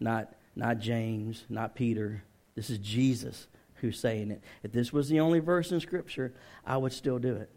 not, 0.00 0.34
not 0.54 0.78
James, 0.78 1.44
not 1.48 1.74
Peter. 1.74 2.22
This 2.54 2.70
is 2.70 2.78
Jesus 2.78 3.46
who's 3.76 3.98
saying 3.98 4.30
it. 4.30 4.42
If 4.62 4.72
this 4.72 4.92
was 4.92 5.08
the 5.08 5.20
only 5.20 5.38
verse 5.38 5.72
in 5.72 5.80
Scripture, 5.80 6.32
I 6.64 6.76
would 6.76 6.92
still 6.92 7.18
do 7.18 7.36
it. 7.36 7.50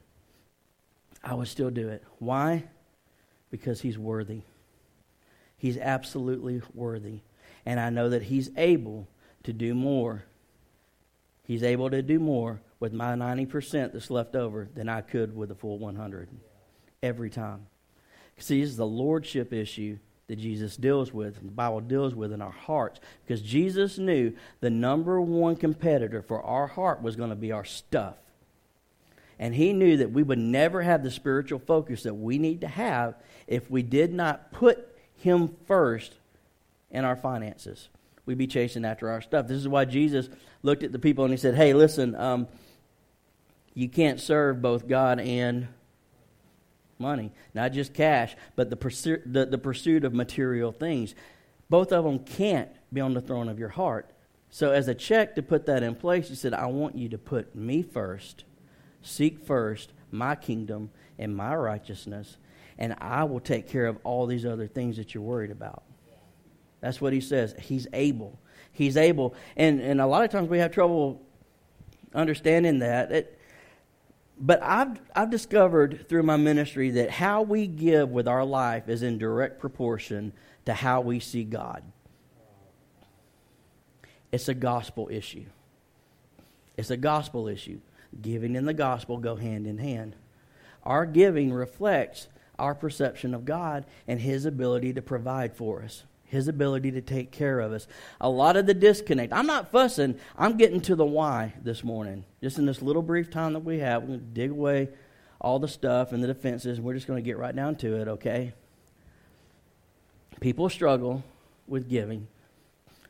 I 1.23 1.33
would 1.33 1.47
still 1.47 1.69
do 1.69 1.89
it. 1.89 2.03
Why? 2.19 2.65
Because 3.51 3.81
he's 3.81 3.97
worthy. 3.97 4.41
He's 5.57 5.77
absolutely 5.77 6.61
worthy. 6.73 7.19
And 7.65 7.79
I 7.79 7.89
know 7.89 8.09
that 8.09 8.23
he's 8.23 8.49
able 8.57 9.07
to 9.43 9.53
do 9.53 9.73
more. 9.73 10.23
He's 11.43 11.63
able 11.63 11.89
to 11.89 12.01
do 12.01 12.19
more 12.19 12.61
with 12.79 12.93
my 12.93 13.15
90% 13.15 13.91
that's 13.91 14.09
left 14.09 14.35
over 14.35 14.69
than 14.73 14.87
I 14.87 15.01
could 15.01 15.35
with 15.35 15.49
the 15.49 15.55
full 15.55 15.77
100 15.77 16.29
every 17.01 17.29
time. 17.29 17.67
See, 18.37 18.61
this 18.61 18.69
is 18.69 18.77
the 18.77 18.85
lordship 18.85 19.51
issue 19.51 19.97
that 20.27 20.37
Jesus 20.37 20.77
deals 20.77 21.13
with, 21.13 21.35
the 21.35 21.51
Bible 21.51 21.81
deals 21.81 22.13
with 22.13 22.31
in 22.31 22.41
our 22.41 22.51
hearts, 22.51 22.99
because 23.25 23.41
Jesus 23.41 23.97
knew 23.97 24.33
the 24.61 24.69
number 24.69 25.19
one 25.19 25.55
competitor 25.55 26.21
for 26.21 26.41
our 26.43 26.67
heart 26.67 27.01
was 27.01 27.15
going 27.15 27.31
to 27.31 27.35
be 27.35 27.51
our 27.51 27.65
stuff. 27.65 28.15
And 29.39 29.55
he 29.55 29.73
knew 29.73 29.97
that 29.97 30.11
we 30.11 30.21
would 30.21 30.37
never 30.37 30.81
have 30.81 31.01
the 31.01 31.09
spiritual 31.09 31.59
focus 31.59 32.03
that 32.03 32.13
we 32.13 32.37
need 32.37 32.61
to 32.61 32.67
have 32.67 33.15
if 33.47 33.71
we 33.71 33.81
did 33.81 34.13
not 34.13 34.51
put 34.51 34.95
him 35.15 35.55
first 35.65 36.13
in 36.91 37.05
our 37.05 37.15
finances. 37.15 37.89
We'd 38.25 38.37
be 38.37 38.47
chasing 38.47 38.85
after 38.85 39.09
our 39.09 39.21
stuff. 39.21 39.47
This 39.47 39.57
is 39.57 39.67
why 39.67 39.85
Jesus 39.85 40.29
looked 40.61 40.83
at 40.83 40.91
the 40.91 40.99
people 40.99 41.23
and 41.23 41.33
he 41.33 41.37
said, 41.37 41.55
Hey, 41.55 41.73
listen, 41.73 42.15
um, 42.15 42.47
you 43.73 43.89
can't 43.89 44.19
serve 44.19 44.61
both 44.61 44.87
God 44.87 45.19
and 45.19 45.67
money, 46.99 47.31
not 47.53 47.71
just 47.71 47.93
cash, 47.93 48.35
but 48.55 48.69
the 48.69 48.75
pursuit, 48.75 49.21
the, 49.25 49.45
the 49.45 49.57
pursuit 49.57 50.03
of 50.03 50.13
material 50.13 50.71
things. 50.71 51.15
Both 51.69 51.91
of 51.91 52.03
them 52.03 52.19
can't 52.19 52.69
be 52.91 52.99
on 52.99 53.13
the 53.13 53.21
throne 53.21 53.47
of 53.47 53.57
your 53.57 53.69
heart. 53.69 54.11
So, 54.49 54.71
as 54.71 54.87
a 54.87 54.95
check 54.95 55.35
to 55.35 55.41
put 55.41 55.65
that 55.67 55.83
in 55.83 55.95
place, 55.95 56.27
he 56.29 56.35
said, 56.35 56.53
I 56.53 56.65
want 56.65 56.95
you 56.95 57.07
to 57.09 57.17
put 57.17 57.55
me 57.55 57.83
first, 57.83 58.43
seek 59.01 59.45
first 59.45 59.93
my 60.11 60.35
kingdom 60.35 60.89
and 61.17 61.35
my 61.35 61.55
righteousness, 61.55 62.37
and 62.77 62.95
I 62.99 63.23
will 63.23 63.39
take 63.39 63.69
care 63.69 63.85
of 63.85 63.97
all 64.03 64.25
these 64.25 64.45
other 64.45 64.67
things 64.67 64.97
that 64.97 65.13
you're 65.13 65.23
worried 65.23 65.51
about. 65.51 65.83
That's 66.81 66.99
what 66.99 67.13
he 67.13 67.21
says. 67.21 67.53
He's 67.59 67.87
able. 67.93 68.39
He's 68.71 68.97
able. 68.97 69.35
And, 69.55 69.81
and 69.81 70.01
a 70.01 70.07
lot 70.07 70.23
of 70.23 70.31
times 70.31 70.49
we 70.49 70.59
have 70.59 70.71
trouble 70.71 71.21
understanding 72.15 72.79
that. 72.79 73.11
It, 73.11 73.38
but 74.39 74.63
I've, 74.63 74.99
I've 75.13 75.29
discovered 75.29 76.07
through 76.07 76.23
my 76.23 76.37
ministry 76.37 76.91
that 76.91 77.11
how 77.11 77.41
we 77.41 77.67
give 77.67 78.09
with 78.09 78.27
our 78.27 78.45
life 78.45 78.87
is 78.87 79.03
in 79.03 79.17
direct 79.17 79.59
proportion 79.59 80.31
to 80.65 80.73
how 80.73 81.01
we 81.01 81.19
see 81.19 81.43
God. 81.43 81.83
It's 84.31 84.47
a 84.47 84.53
gospel 84.53 85.09
issue. 85.11 85.45
It's 86.77 86.91
a 86.91 86.97
gospel 86.97 87.47
issue. 87.47 87.79
Giving 88.21 88.55
and 88.55 88.67
the 88.67 88.73
gospel 88.73 89.17
go 89.17 89.35
hand 89.35 89.67
in 89.67 89.77
hand. 89.77 90.15
Our 90.83 91.05
giving 91.05 91.51
reflects 91.51 92.27
our 92.57 92.73
perception 92.73 93.33
of 93.33 93.45
God 93.45 93.85
and 94.07 94.19
His 94.19 94.45
ability 94.45 94.93
to 94.93 95.01
provide 95.01 95.55
for 95.55 95.83
us, 95.83 96.03
His 96.29 96.47
ability 96.47 96.91
to 96.91 97.01
take 97.01 97.31
care 97.31 97.59
of 97.59 97.73
us. 97.73 97.87
A 98.21 98.29
lot 98.29 98.55
of 98.55 98.67
the 98.67 98.73
disconnect, 98.73 99.33
I'm 99.33 99.47
not 99.47 99.71
fussing, 99.71 100.19
I'm 100.37 100.57
getting 100.57 100.79
to 100.81 100.95
the 100.95 101.05
why 101.05 101.53
this 101.61 101.83
morning. 101.83 102.23
Just 102.41 102.59
in 102.59 102.65
this 102.67 102.83
little 102.83 103.01
brief 103.01 103.31
time 103.31 103.53
that 103.53 103.59
we 103.61 103.79
have, 103.79 104.03
we're 104.03 104.09
going 104.09 104.19
to 104.19 104.25
dig 104.25 104.51
away 104.51 104.89
all 105.41 105.57
the 105.57 105.67
stuff 105.67 106.11
and 106.11 106.21
the 106.21 106.27
defenses, 106.27 106.77
and 106.77 106.85
we're 106.85 106.93
just 106.93 107.07
going 107.07 107.17
to 107.17 107.25
get 107.25 107.37
right 107.37 107.55
down 107.55 107.75
to 107.77 107.99
it, 107.99 108.07
okay? 108.07 108.53
People 110.39 110.69
struggle 110.69 111.23
with 111.67 111.89
giving 111.89 112.27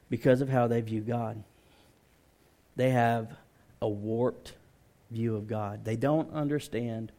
because 0.10 0.40
of 0.40 0.48
how 0.48 0.68
they 0.68 0.80
view 0.80 1.02
God. 1.02 1.44
They 2.76 2.92
have 2.92 3.36
a 3.82 3.90
warped 3.90 4.54
view 5.12 5.36
of 5.36 5.48
God. 5.48 5.84
They 5.84 5.98
don't 5.98 6.32
understand 6.34 7.12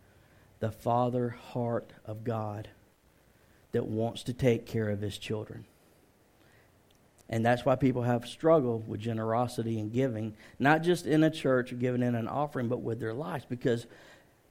the 0.61 0.71
father 0.71 1.37
heart 1.53 1.93
of 2.07 2.25
God 2.25 2.69
that 3.73 3.87
wants 3.87 4.23
to 4.25 4.33
take 4.33 4.65
care 4.67 4.89
of 4.89 5.01
his 5.01 5.19
children. 5.19 5.67
And 7.31 7.47
that's 7.47 7.65
why 7.65 7.77
people 7.77 8.03
have 8.03 8.27
struggled 8.27 8.89
with 8.89 9.01
generosity 9.01 9.79
and 9.79 9.93
giving, 9.93 10.35
not 10.59 10.83
just 10.83 11.07
in 11.07 11.23
a 11.23 11.31
church 11.31 11.73
or 11.73 11.77
giving 11.77 12.03
in 12.03 12.17
an 12.17 12.27
offering, 12.27 12.69
but 12.69 12.83
with 12.83 12.99
their 12.99 13.15
lives. 13.15 13.47
Because, 13.49 13.87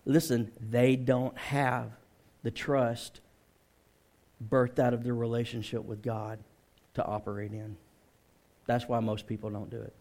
listen, 0.06 0.50
they 0.62 0.96
don't 0.96 1.38
have 1.38 1.92
the 2.42 2.52
trust 2.52 3.20
birthed 4.50 4.80
out 4.80 4.94
of 4.94 5.04
their 5.04 5.14
relationship 5.14 5.84
with 5.84 6.02
God 6.02 6.40
to 6.94 7.06
operate 7.06 7.52
in. 7.52 7.76
That's 8.66 8.88
why 8.88 9.02
most 9.02 9.28
people 9.28 9.50
don't 9.50 9.70
do 9.70 9.82
it. 9.82 9.94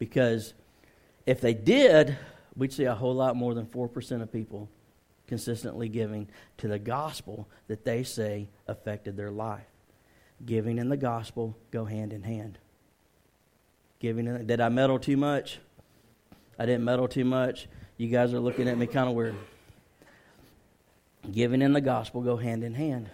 Because 0.00 0.54
if 1.26 1.40
they 1.40 1.54
did, 1.54 2.16
we'd 2.56 2.72
see 2.72 2.84
a 2.84 2.94
whole 2.96 3.14
lot 3.14 3.36
more 3.36 3.54
than 3.54 3.66
4% 3.66 4.22
of 4.22 4.32
people 4.32 4.68
consistently 5.28 5.88
giving 5.88 6.26
to 6.58 6.66
the 6.66 6.80
gospel 6.80 7.48
that 7.68 7.84
they 7.84 8.02
say 8.02 8.48
affected 8.66 9.16
their 9.16 9.30
life. 9.30 9.62
Giving 10.44 10.78
and 10.78 10.90
the 10.90 10.96
gospel 10.96 11.56
go 11.70 11.84
hand 11.84 12.12
in 12.12 12.22
hand. 12.22 12.58
Giving 13.98 14.28
and, 14.28 14.46
did 14.46 14.60
I 14.60 14.68
meddle 14.68 14.98
too 14.98 15.16
much? 15.16 15.58
I 16.58 16.66
didn't 16.66 16.84
meddle 16.84 17.08
too 17.08 17.24
much. 17.24 17.66
You 17.96 18.08
guys 18.08 18.32
are 18.34 18.40
looking 18.40 18.68
at 18.68 18.78
me 18.78 18.86
kind 18.86 19.08
of 19.08 19.14
weird. 19.14 19.36
Giving 21.30 21.62
and 21.62 21.74
the 21.74 21.80
gospel 21.80 22.20
go 22.20 22.36
hand 22.36 22.62
in 22.62 22.74
hand. 22.74 23.08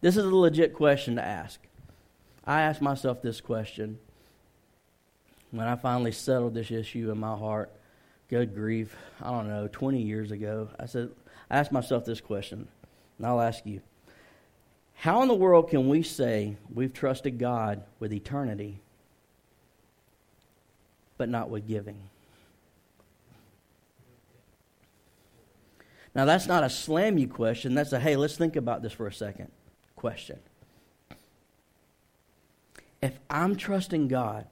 This 0.00 0.16
is 0.16 0.24
a 0.24 0.34
legit 0.34 0.74
question 0.74 1.16
to 1.16 1.24
ask. 1.24 1.60
I 2.44 2.62
asked 2.62 2.82
myself 2.82 3.22
this 3.22 3.40
question 3.40 3.98
when 5.50 5.66
I 5.66 5.76
finally 5.76 6.12
settled 6.12 6.54
this 6.54 6.70
issue 6.70 7.10
in 7.10 7.18
my 7.18 7.36
heart 7.36 7.70
good 8.28 8.54
grief, 8.54 8.96
I 9.22 9.30
don't 9.30 9.48
know, 9.48 9.68
20 9.68 10.02
years 10.02 10.30
ago, 10.30 10.68
I 10.78 10.86
said, 10.86 11.10
I 11.50 11.58
asked 11.58 11.72
myself 11.72 12.04
this 12.04 12.20
question, 12.20 12.68
and 13.18 13.26
I'll 13.26 13.40
ask 13.40 13.64
you. 13.64 13.80
How 14.96 15.22
in 15.22 15.28
the 15.28 15.34
world 15.34 15.68
can 15.70 15.88
we 15.88 16.02
say 16.02 16.56
we've 16.72 16.92
trusted 16.92 17.38
God 17.38 17.82
with 18.00 18.12
eternity, 18.12 18.80
but 21.18 21.28
not 21.28 21.50
with 21.50 21.68
giving? 21.68 21.98
Now, 26.14 26.24
that's 26.24 26.46
not 26.46 26.64
a 26.64 26.70
slam 26.70 27.18
you 27.18 27.28
question. 27.28 27.74
That's 27.74 27.92
a, 27.92 28.00
hey, 28.00 28.16
let's 28.16 28.36
think 28.36 28.56
about 28.56 28.82
this 28.82 28.92
for 28.92 29.06
a 29.06 29.12
second 29.12 29.50
question. 29.96 30.38
If 33.02 33.18
I'm 33.28 33.54
trusting 33.54 34.08
God 34.08 34.46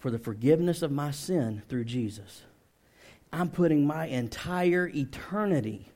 for 0.00 0.10
the 0.10 0.18
forgiveness 0.18 0.82
of 0.82 0.90
my 0.90 1.12
sin 1.12 1.62
through 1.68 1.84
Jesus, 1.84 2.42
I'm 3.32 3.50
putting 3.50 3.86
my 3.86 4.06
entire 4.06 4.88
eternity 4.88 5.86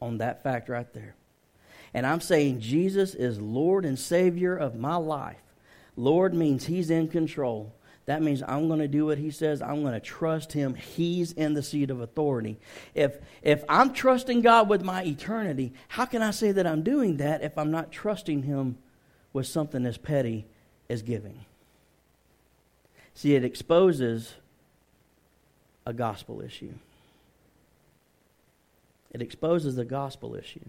on 0.00 0.16
that 0.18 0.42
fact 0.42 0.70
right 0.70 0.90
there. 0.94 1.14
And 1.92 2.06
I'm 2.06 2.20
saying 2.20 2.60
Jesus 2.60 3.14
is 3.14 3.40
Lord 3.40 3.84
and 3.84 3.98
Savior 3.98 4.56
of 4.56 4.76
my 4.76 4.96
life. 4.96 5.42
Lord 5.96 6.34
means 6.34 6.66
He's 6.66 6.90
in 6.90 7.08
control. 7.08 7.74
That 8.06 8.22
means 8.22 8.42
I'm 8.42 8.68
going 8.68 8.80
to 8.80 8.88
do 8.88 9.06
what 9.06 9.18
He 9.18 9.30
says. 9.30 9.60
I'm 9.60 9.82
going 9.82 9.92
to 9.92 10.00
trust 10.00 10.52
Him. 10.52 10.74
He's 10.74 11.32
in 11.32 11.54
the 11.54 11.62
seat 11.62 11.90
of 11.90 12.00
authority. 12.00 12.58
If, 12.94 13.18
if 13.42 13.64
I'm 13.68 13.92
trusting 13.92 14.40
God 14.42 14.68
with 14.68 14.82
my 14.82 15.04
eternity, 15.04 15.72
how 15.88 16.06
can 16.06 16.22
I 16.22 16.30
say 16.30 16.52
that 16.52 16.66
I'm 16.66 16.82
doing 16.82 17.18
that 17.18 17.42
if 17.42 17.56
I'm 17.58 17.70
not 17.70 17.92
trusting 17.92 18.44
Him 18.44 18.78
with 19.32 19.46
something 19.46 19.84
as 19.84 19.98
petty 19.98 20.46
as 20.88 21.02
giving? 21.02 21.44
See, 23.14 23.34
it 23.34 23.44
exposes 23.44 24.34
a 25.84 25.92
gospel 25.92 26.40
issue. 26.40 26.72
It 29.12 29.20
exposes 29.20 29.76
a 29.76 29.84
gospel 29.84 30.36
issue. 30.36 30.64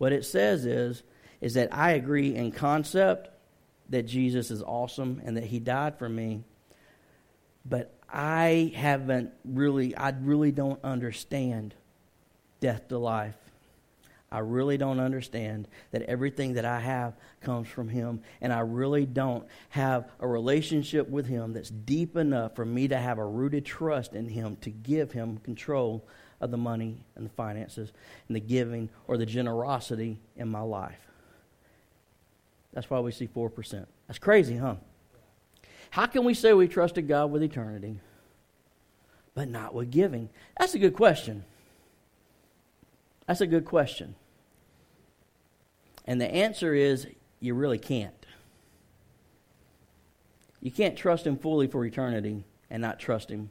What 0.00 0.14
it 0.14 0.24
says 0.24 0.64
is, 0.64 1.02
is 1.42 1.52
that 1.52 1.74
I 1.74 1.90
agree 1.90 2.34
in 2.34 2.52
concept 2.52 3.28
that 3.90 4.06
Jesus 4.06 4.50
is 4.50 4.62
awesome 4.62 5.20
and 5.26 5.36
that 5.36 5.44
he 5.44 5.58
died 5.58 5.98
for 5.98 6.08
me, 6.08 6.42
but 7.66 7.92
I 8.10 8.72
haven't 8.74 9.32
really, 9.44 9.94
I 9.94 10.14
really 10.22 10.52
don't 10.52 10.82
understand 10.82 11.74
death 12.60 12.88
to 12.88 12.96
life. 12.96 13.36
I 14.32 14.38
really 14.38 14.78
don't 14.78 15.00
understand 15.00 15.68
that 15.90 16.00
everything 16.04 16.54
that 16.54 16.64
I 16.64 16.80
have 16.80 17.14
comes 17.42 17.68
from 17.68 17.90
Him, 17.90 18.22
and 18.40 18.54
I 18.54 18.60
really 18.60 19.04
don't 19.04 19.46
have 19.68 20.08
a 20.18 20.26
relationship 20.26 21.10
with 21.10 21.26
Him 21.26 21.52
that's 21.52 21.68
deep 21.68 22.16
enough 22.16 22.56
for 22.56 22.64
me 22.64 22.88
to 22.88 22.96
have 22.96 23.18
a 23.18 23.26
rooted 23.26 23.66
trust 23.66 24.14
in 24.14 24.28
Him 24.28 24.56
to 24.62 24.70
give 24.70 25.12
Him 25.12 25.36
control 25.38 26.06
of 26.40 26.50
the 26.50 26.56
money 26.56 26.96
and 27.16 27.24
the 27.24 27.30
finances 27.30 27.92
and 28.28 28.36
the 28.36 28.40
giving 28.40 28.88
or 29.06 29.16
the 29.16 29.26
generosity 29.26 30.18
in 30.36 30.48
my 30.48 30.60
life. 30.60 31.06
That's 32.72 32.88
why 32.88 33.00
we 33.00 33.12
see 33.12 33.26
4%. 33.26 33.86
That's 34.06 34.18
crazy, 34.18 34.56
huh? 34.56 34.76
How 35.90 36.06
can 36.06 36.24
we 36.24 36.34
say 36.34 36.52
we 36.52 36.68
trusted 36.68 37.08
God 37.08 37.32
with 37.32 37.42
eternity, 37.42 37.98
but 39.34 39.48
not 39.48 39.74
with 39.74 39.90
giving? 39.90 40.30
That's 40.58 40.74
a 40.74 40.78
good 40.78 40.94
question. 40.94 41.44
That's 43.26 43.40
a 43.40 43.46
good 43.46 43.64
question. 43.64 44.14
And 46.06 46.20
the 46.20 46.32
answer 46.32 46.74
is 46.74 47.06
you 47.40 47.54
really 47.54 47.78
can't. 47.78 48.14
You 50.60 50.70
can't 50.70 50.96
trust 50.96 51.26
Him 51.26 51.36
fully 51.36 51.66
for 51.66 51.84
eternity 51.84 52.44
and 52.70 52.80
not 52.80 53.00
trust 53.00 53.30
Him 53.30 53.50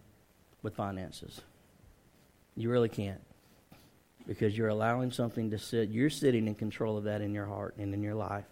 with 0.61 0.75
finances. 0.75 1.41
You 2.59 2.69
really 2.69 2.89
can't. 2.89 3.21
Because 4.27 4.55
you're 4.55 4.67
allowing 4.67 5.11
something 5.11 5.49
to 5.51 5.57
sit, 5.57 5.89
you're 5.89 6.09
sitting 6.09 6.45
in 6.45 6.55
control 6.55 6.97
of 6.97 7.05
that 7.05 7.21
in 7.21 7.33
your 7.33 7.45
heart 7.45 7.77
and 7.77 7.93
in 7.93 8.03
your 8.03 8.15
life. 8.15 8.45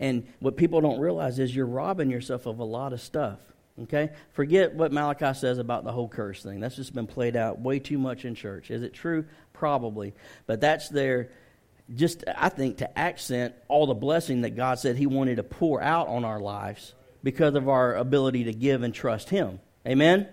And 0.00 0.26
what 0.40 0.56
people 0.56 0.80
don't 0.80 0.98
realize 0.98 1.38
is 1.38 1.54
you're 1.54 1.64
robbing 1.64 2.10
yourself 2.10 2.46
of 2.46 2.58
a 2.58 2.64
lot 2.64 2.92
of 2.92 3.00
stuff. 3.00 3.38
Okay? 3.84 4.10
Forget 4.32 4.74
what 4.74 4.92
Malachi 4.92 5.32
says 5.32 5.58
about 5.58 5.84
the 5.84 5.92
whole 5.92 6.08
curse 6.08 6.42
thing. 6.42 6.58
That's 6.58 6.74
just 6.74 6.92
been 6.92 7.06
played 7.06 7.36
out 7.36 7.60
way 7.60 7.78
too 7.78 7.98
much 7.98 8.24
in 8.24 8.34
church. 8.34 8.72
Is 8.72 8.82
it 8.82 8.92
true? 8.92 9.24
Probably. 9.52 10.12
But 10.46 10.60
that's 10.60 10.88
there 10.88 11.30
just, 11.94 12.24
I 12.26 12.48
think, 12.48 12.78
to 12.78 12.98
accent 12.98 13.54
all 13.68 13.86
the 13.86 13.94
blessing 13.94 14.40
that 14.40 14.56
God 14.56 14.80
said 14.80 14.96
He 14.96 15.06
wanted 15.06 15.36
to 15.36 15.44
pour 15.44 15.80
out 15.80 16.08
on 16.08 16.24
our 16.24 16.40
lives 16.40 16.94
because 17.22 17.54
of 17.54 17.68
our 17.68 17.94
ability 17.94 18.44
to 18.44 18.52
give 18.52 18.82
and 18.82 18.92
trust 18.92 19.30
Him. 19.30 19.60
Amen? 19.86 20.28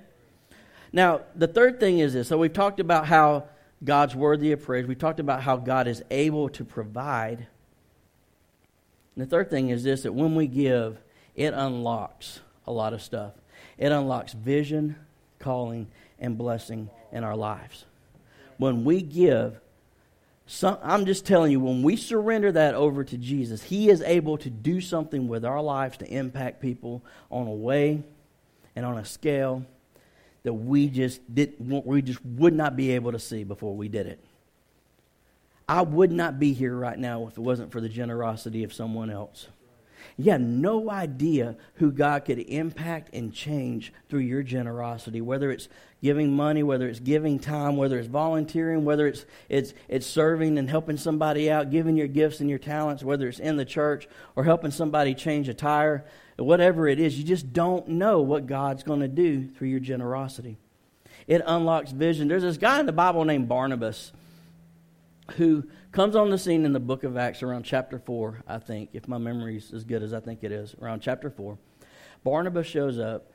Now, 0.93 1.21
the 1.35 1.47
third 1.47 1.79
thing 1.79 1.99
is 1.99 2.13
this. 2.13 2.27
So 2.27 2.37
we've 2.37 2.53
talked 2.53 2.79
about 2.79 3.07
how 3.07 3.47
God's 3.83 4.15
worthy 4.15 4.51
of 4.51 4.63
praise. 4.63 4.85
We 4.85 4.95
talked 4.95 5.19
about 5.19 5.41
how 5.41 5.57
God 5.57 5.87
is 5.87 6.03
able 6.11 6.49
to 6.49 6.63
provide. 6.63 7.47
And 9.15 9.25
the 9.25 9.29
third 9.29 9.49
thing 9.49 9.69
is 9.69 9.83
this 9.83 10.03
that 10.03 10.13
when 10.13 10.35
we 10.35 10.47
give, 10.47 10.99
it 11.35 11.53
unlocks 11.53 12.39
a 12.67 12.71
lot 12.71 12.93
of 12.93 13.01
stuff. 13.01 13.33
It 13.77 13.91
unlocks 13.91 14.33
vision, 14.33 14.95
calling, 15.39 15.87
and 16.19 16.37
blessing 16.37 16.91
in 17.11 17.23
our 17.23 17.35
lives. 17.35 17.85
When 18.57 18.85
we 18.85 19.01
give, 19.01 19.59
some, 20.45 20.77
I'm 20.83 21.05
just 21.07 21.25
telling 21.25 21.51
you, 21.51 21.59
when 21.59 21.81
we 21.81 21.95
surrender 21.95 22.51
that 22.51 22.75
over 22.75 23.03
to 23.03 23.17
Jesus, 23.17 23.63
He 23.63 23.89
is 23.89 24.01
able 24.01 24.37
to 24.37 24.49
do 24.49 24.79
something 24.79 25.27
with 25.27 25.43
our 25.43 25.61
lives 25.61 25.97
to 25.97 26.07
impact 26.07 26.61
people 26.61 27.03
on 27.31 27.47
a 27.47 27.51
way 27.51 28.03
and 28.75 28.85
on 28.85 28.99
a 28.99 29.05
scale 29.05 29.65
that 30.43 30.53
we 30.53 30.87
just 30.87 31.21
didn't 31.33 31.85
we 31.85 32.01
just 32.01 32.23
would 32.25 32.53
not 32.53 32.75
be 32.75 32.91
able 32.91 33.11
to 33.11 33.19
see 33.19 33.43
before 33.43 33.75
we 33.75 33.87
did 33.87 34.07
it. 34.07 34.23
I 35.67 35.81
would 35.81 36.11
not 36.11 36.39
be 36.39 36.53
here 36.53 36.75
right 36.75 36.99
now 36.99 37.27
if 37.27 37.37
it 37.37 37.41
wasn't 37.41 37.71
for 37.71 37.79
the 37.79 37.89
generosity 37.89 38.63
of 38.63 38.73
someone 38.73 39.09
else. 39.09 39.47
You 40.17 40.31
have 40.31 40.41
no 40.41 40.91
idea 40.91 41.55
who 41.75 41.91
God 41.91 42.25
could 42.25 42.39
impact 42.39 43.13
and 43.13 43.33
change 43.33 43.93
through 44.09 44.19
your 44.19 44.43
generosity, 44.43 45.21
whether 45.21 45.49
it's 45.49 45.69
giving 46.03 46.35
money, 46.35 46.61
whether 46.61 46.87
it's 46.87 46.99
giving 46.99 47.39
time, 47.39 47.77
whether 47.77 47.97
it's 47.97 48.07
volunteering, 48.07 48.85
whether 48.85 49.07
it's, 49.07 49.25
it's, 49.49 49.73
it's 49.87 50.05
serving 50.05 50.57
and 50.57 50.69
helping 50.69 50.97
somebody 50.97 51.49
out, 51.49 51.71
giving 51.71 51.97
your 51.97 52.07
gifts 52.07 52.41
and 52.41 52.49
your 52.49 52.59
talents, 52.59 53.03
whether 53.03 53.27
it's 53.27 53.39
in 53.39 53.57
the 53.57 53.65
church 53.65 54.07
or 54.35 54.43
helping 54.43 54.71
somebody 54.71 55.15
change 55.15 55.49
a 55.49 55.53
tire, 55.53 56.05
whatever 56.43 56.87
it 56.87 56.99
is, 56.99 57.17
you 57.17 57.23
just 57.23 57.53
don't 57.53 57.87
know 57.87 58.21
what 58.21 58.47
God's 58.47 58.83
going 58.83 58.99
to 59.01 59.07
do 59.07 59.47
through 59.49 59.69
your 59.69 59.79
generosity. 59.79 60.57
It 61.27 61.41
unlocks 61.45 61.91
vision. 61.91 62.27
There's 62.27 62.43
this 62.43 62.57
guy 62.57 62.79
in 62.79 62.85
the 62.85 62.91
Bible 62.91 63.25
named 63.25 63.47
Barnabas 63.47 64.11
who 65.37 65.63
comes 65.91 66.15
on 66.15 66.29
the 66.29 66.37
scene 66.37 66.65
in 66.65 66.73
the 66.73 66.79
book 66.79 67.03
of 67.03 67.17
Acts 67.17 67.43
around 67.43 67.63
chapter 67.63 67.97
4, 67.97 68.43
I 68.47 68.57
think, 68.57 68.89
if 68.93 69.07
my 69.07 69.17
memory 69.17 69.57
is 69.57 69.71
as 69.73 69.83
good 69.83 70.03
as 70.03 70.13
I 70.13 70.19
think 70.19 70.43
it 70.43 70.51
is, 70.51 70.75
around 70.81 71.01
chapter 71.01 71.29
4. 71.29 71.57
Barnabas 72.23 72.67
shows 72.67 72.99
up, 72.99 73.31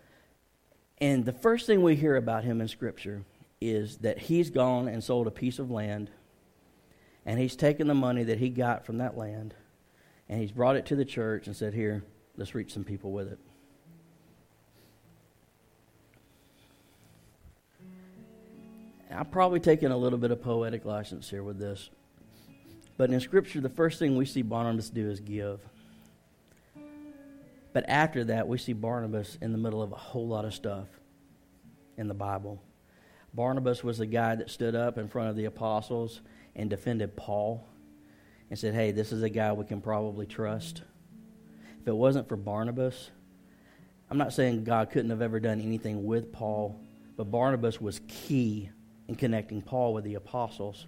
and 0.98 1.24
the 1.24 1.32
first 1.32 1.66
thing 1.66 1.82
we 1.82 1.96
hear 1.96 2.16
about 2.16 2.44
him 2.44 2.60
in 2.60 2.68
Scripture 2.68 3.24
is 3.60 3.98
that 3.98 4.18
he's 4.18 4.50
gone 4.50 4.88
and 4.88 5.02
sold 5.02 5.26
a 5.26 5.30
piece 5.30 5.58
of 5.58 5.70
land, 5.70 6.10
and 7.24 7.38
he's 7.38 7.56
taken 7.56 7.86
the 7.86 7.94
money 7.94 8.24
that 8.24 8.38
he 8.38 8.48
got 8.48 8.84
from 8.84 8.98
that 8.98 9.16
land, 9.16 9.54
and 10.28 10.40
he's 10.40 10.52
brought 10.52 10.76
it 10.76 10.86
to 10.86 10.96
the 10.96 11.04
church 11.04 11.46
and 11.46 11.56
said, 11.56 11.74
Here, 11.74 12.04
let's 12.38 12.54
reach 12.54 12.72
some 12.72 12.84
people 12.84 13.12
with 13.12 13.30
it. 13.30 13.38
I'm 19.10 19.26
probably 19.26 19.58
taking 19.58 19.90
a 19.90 19.96
little 19.96 20.18
bit 20.18 20.30
of 20.30 20.40
poetic 20.40 20.84
license 20.84 21.28
here 21.28 21.42
with 21.42 21.58
this. 21.58 21.90
But 22.96 23.10
in 23.10 23.20
Scripture, 23.20 23.60
the 23.60 23.68
first 23.68 23.98
thing 23.98 24.16
we 24.16 24.24
see 24.24 24.42
Barnabas 24.42 24.90
do 24.90 25.10
is 25.10 25.18
give. 25.20 25.60
But 27.72 27.88
after 27.88 28.24
that, 28.24 28.46
we 28.46 28.58
see 28.58 28.72
Barnabas 28.72 29.36
in 29.40 29.52
the 29.52 29.58
middle 29.58 29.82
of 29.82 29.92
a 29.92 29.96
whole 29.96 30.28
lot 30.28 30.44
of 30.44 30.54
stuff 30.54 30.86
in 31.96 32.08
the 32.08 32.14
Bible. 32.14 32.62
Barnabas 33.34 33.82
was 33.82 33.98
the 33.98 34.06
guy 34.06 34.36
that 34.36 34.50
stood 34.50 34.74
up 34.74 34.98
in 34.98 35.08
front 35.08 35.30
of 35.30 35.36
the 35.36 35.46
apostles 35.46 36.20
and 36.54 36.70
defended 36.70 37.16
Paul 37.16 37.66
and 38.50 38.58
said, 38.58 38.74
Hey, 38.74 38.92
this 38.92 39.12
is 39.12 39.22
a 39.22 39.28
guy 39.28 39.52
we 39.52 39.64
can 39.64 39.80
probably 39.80 40.26
trust. 40.26 40.82
It 41.88 41.96
wasn't 41.96 42.28
for 42.28 42.36
Barnabas, 42.36 43.10
I'm 44.10 44.18
not 44.18 44.32
saying 44.32 44.64
God 44.64 44.90
couldn't 44.90 45.10
have 45.10 45.20
ever 45.20 45.38
done 45.38 45.60
anything 45.60 46.06
with 46.06 46.32
Paul, 46.32 46.80
but 47.16 47.30
Barnabas 47.30 47.80
was 47.80 48.00
key 48.08 48.70
in 49.06 49.16
connecting 49.16 49.60
Paul 49.60 49.92
with 49.92 50.04
the 50.04 50.14
apostles 50.14 50.86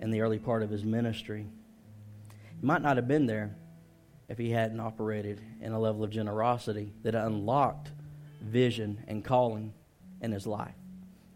in 0.00 0.10
the 0.10 0.20
early 0.20 0.38
part 0.38 0.62
of 0.62 0.68
his 0.68 0.84
ministry. 0.84 1.46
He 2.60 2.66
might 2.66 2.82
not 2.82 2.96
have 2.96 3.08
been 3.08 3.26
there 3.26 3.56
if 4.28 4.36
he 4.36 4.50
hadn't 4.50 4.80
operated 4.80 5.40
in 5.60 5.72
a 5.72 5.78
level 5.78 6.04
of 6.04 6.10
generosity 6.10 6.92
that 7.02 7.14
unlocked 7.14 7.90
vision 8.42 9.02
and 9.08 9.24
calling 9.24 9.72
in 10.20 10.32
his 10.32 10.46
life. 10.46 10.74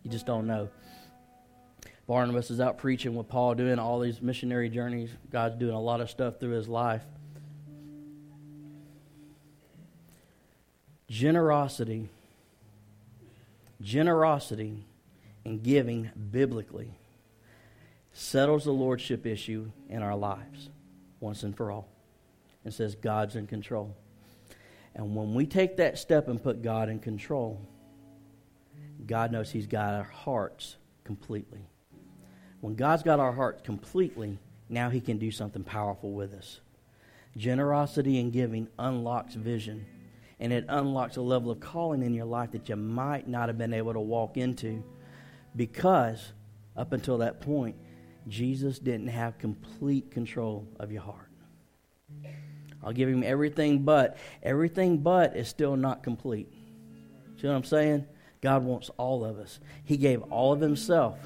You 0.02 0.10
just 0.10 0.26
don't 0.26 0.46
know. 0.46 0.68
Barnabas 2.06 2.50
is 2.50 2.60
out 2.60 2.78
preaching 2.78 3.16
with 3.16 3.28
Paul, 3.28 3.54
doing 3.54 3.78
all 3.78 3.98
these 3.98 4.20
missionary 4.20 4.68
journeys. 4.68 5.10
God's 5.30 5.56
doing 5.56 5.74
a 5.74 5.80
lot 5.80 6.00
of 6.00 6.10
stuff 6.10 6.38
through 6.38 6.52
his 6.52 6.68
life. 6.68 7.02
Generosity. 11.16 12.10
Generosity 13.80 14.84
and 15.46 15.62
giving 15.62 16.10
biblically 16.30 16.90
settles 18.12 18.64
the 18.64 18.72
lordship 18.72 19.24
issue 19.24 19.70
in 19.88 20.02
our 20.02 20.14
lives 20.14 20.68
once 21.20 21.42
and 21.42 21.56
for 21.56 21.70
all 21.70 21.88
and 22.66 22.74
says 22.74 22.96
God's 22.96 23.34
in 23.34 23.46
control. 23.46 23.96
And 24.94 25.16
when 25.16 25.32
we 25.32 25.46
take 25.46 25.78
that 25.78 25.96
step 25.96 26.28
and 26.28 26.42
put 26.42 26.60
God 26.60 26.90
in 26.90 26.98
control, 26.98 27.62
God 29.06 29.32
knows 29.32 29.50
He's 29.50 29.66
got 29.66 29.94
our 29.94 30.02
hearts 30.02 30.76
completely. 31.02 31.64
When 32.60 32.74
God's 32.74 33.02
got 33.02 33.20
our 33.20 33.32
hearts 33.32 33.62
completely, 33.62 34.38
now 34.68 34.90
He 34.90 35.00
can 35.00 35.16
do 35.16 35.30
something 35.30 35.64
powerful 35.64 36.12
with 36.12 36.34
us. 36.34 36.60
Generosity 37.38 38.20
and 38.20 38.30
giving 38.30 38.68
unlocks 38.78 39.32
vision, 39.32 39.86
and 40.38 40.52
it 40.52 40.66
unlocks 40.68 41.16
a 41.16 41.22
level 41.22 41.50
of 41.50 41.60
calling 41.60 42.02
in 42.02 42.14
your 42.14 42.26
life 42.26 42.50
that 42.52 42.68
you 42.68 42.76
might 42.76 43.26
not 43.26 43.48
have 43.48 43.58
been 43.58 43.72
able 43.72 43.92
to 43.92 44.00
walk 44.00 44.36
into 44.36 44.82
because 45.54 46.32
up 46.76 46.92
until 46.92 47.18
that 47.18 47.40
point, 47.40 47.76
Jesus 48.28 48.78
didn't 48.78 49.08
have 49.08 49.38
complete 49.38 50.10
control 50.10 50.66
of 50.78 50.92
your 50.92 51.02
heart. 51.02 51.30
I'll 52.82 52.92
give 52.92 53.08
him 53.08 53.22
everything 53.22 53.82
but. 53.82 54.18
Everything 54.42 54.98
but 54.98 55.36
is 55.36 55.48
still 55.48 55.76
not 55.76 56.02
complete. 56.02 56.48
See 57.40 57.46
what 57.46 57.54
I'm 57.54 57.64
saying? 57.64 58.06
God 58.40 58.62
wants 58.62 58.90
all 58.96 59.24
of 59.24 59.38
us. 59.38 59.58
He 59.84 59.96
gave 59.96 60.22
all 60.24 60.52
of 60.52 60.60
himself. 60.60 61.18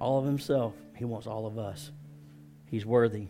All 0.00 0.18
of 0.18 0.24
himself. 0.24 0.74
He 0.96 1.04
wants 1.04 1.26
all 1.26 1.46
of 1.46 1.58
us. 1.58 1.90
He's 2.66 2.84
worthy. 2.84 3.28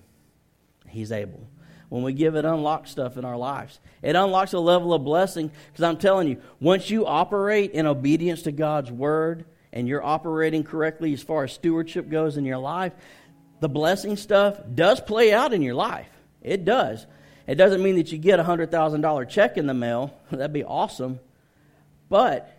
He's 0.86 1.12
able. 1.12 1.48
When 1.88 2.02
we 2.02 2.12
give 2.12 2.34
it, 2.36 2.44
unlocks 2.44 2.90
stuff 2.90 3.16
in 3.16 3.24
our 3.24 3.36
lives. 3.36 3.80
It 4.02 4.14
unlocks 4.14 4.52
a 4.52 4.58
level 4.58 4.92
of 4.92 5.04
blessing 5.04 5.50
because 5.72 5.82
I'm 5.82 5.96
telling 5.96 6.28
you, 6.28 6.42
once 6.60 6.90
you 6.90 7.06
operate 7.06 7.72
in 7.72 7.86
obedience 7.86 8.42
to 8.42 8.52
God's 8.52 8.90
word, 8.90 9.46
and 9.72 9.88
you're 9.88 10.04
operating 10.04 10.64
correctly 10.64 11.12
as 11.12 11.22
far 11.22 11.44
as 11.44 11.52
stewardship 11.52 12.08
goes 12.08 12.36
in 12.36 12.44
your 12.44 12.58
life, 12.58 12.92
the 13.60 13.68
blessing 13.68 14.16
stuff 14.16 14.58
does 14.74 15.00
play 15.00 15.32
out 15.32 15.52
in 15.52 15.62
your 15.62 15.74
life. 15.74 16.08
It 16.42 16.64
does. 16.64 17.06
It 17.46 17.56
doesn't 17.56 17.82
mean 17.82 17.96
that 17.96 18.12
you 18.12 18.18
get 18.18 18.40
a 18.40 18.44
$100,000 18.44 19.28
check 19.28 19.56
in 19.56 19.66
the 19.66 19.74
mail. 19.74 20.14
That'd 20.30 20.52
be 20.52 20.64
awesome. 20.64 21.20
But 22.08 22.50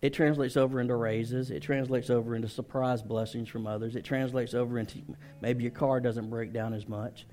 it 0.00 0.12
translates 0.12 0.56
over 0.56 0.80
into 0.80 0.94
raises. 0.94 1.50
It 1.50 1.60
translates 1.60 2.10
over 2.10 2.34
into 2.34 2.48
surprise 2.48 3.02
blessings 3.02 3.48
from 3.48 3.66
others. 3.66 3.96
It 3.96 4.04
translates 4.04 4.54
over 4.54 4.78
into 4.78 4.98
maybe 5.40 5.62
your 5.62 5.72
car 5.72 6.00
doesn't 6.00 6.30
break 6.30 6.52
down 6.52 6.74
as 6.74 6.88
much. 6.88 7.26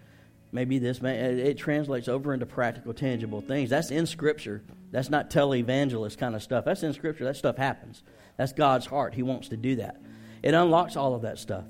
Maybe 0.52 0.80
this, 0.80 0.99
it 1.02 1.58
translates 1.58 2.08
over 2.08 2.34
into 2.34 2.45
practical, 2.45 2.93
tangible 2.93 3.41
things. 3.41 3.70
That's 3.70 3.89
in 3.89 4.06
Scripture. 4.06 4.62
That's 4.91 5.10
not 5.10 5.30
televangelist 5.30 6.18
kind 6.18 6.36
of 6.36 6.43
stuff. 6.43 6.66
That's 6.66 6.84
in 6.84 6.93
Scripture. 6.93 7.24
That 7.24 7.38
stuff 7.38 7.56
happens. 7.56 8.04
That's 8.36 8.52
God's 8.52 8.86
heart. 8.86 9.14
He 9.14 9.24
wants 9.24 9.49
to 9.49 9.58
do 9.58 9.78
that. 9.78 10.02
It 10.43 10.54
unlocks 10.54 10.97
all 10.97 11.16
of 11.16 11.22
that 11.22 11.39
stuff. 11.39 11.64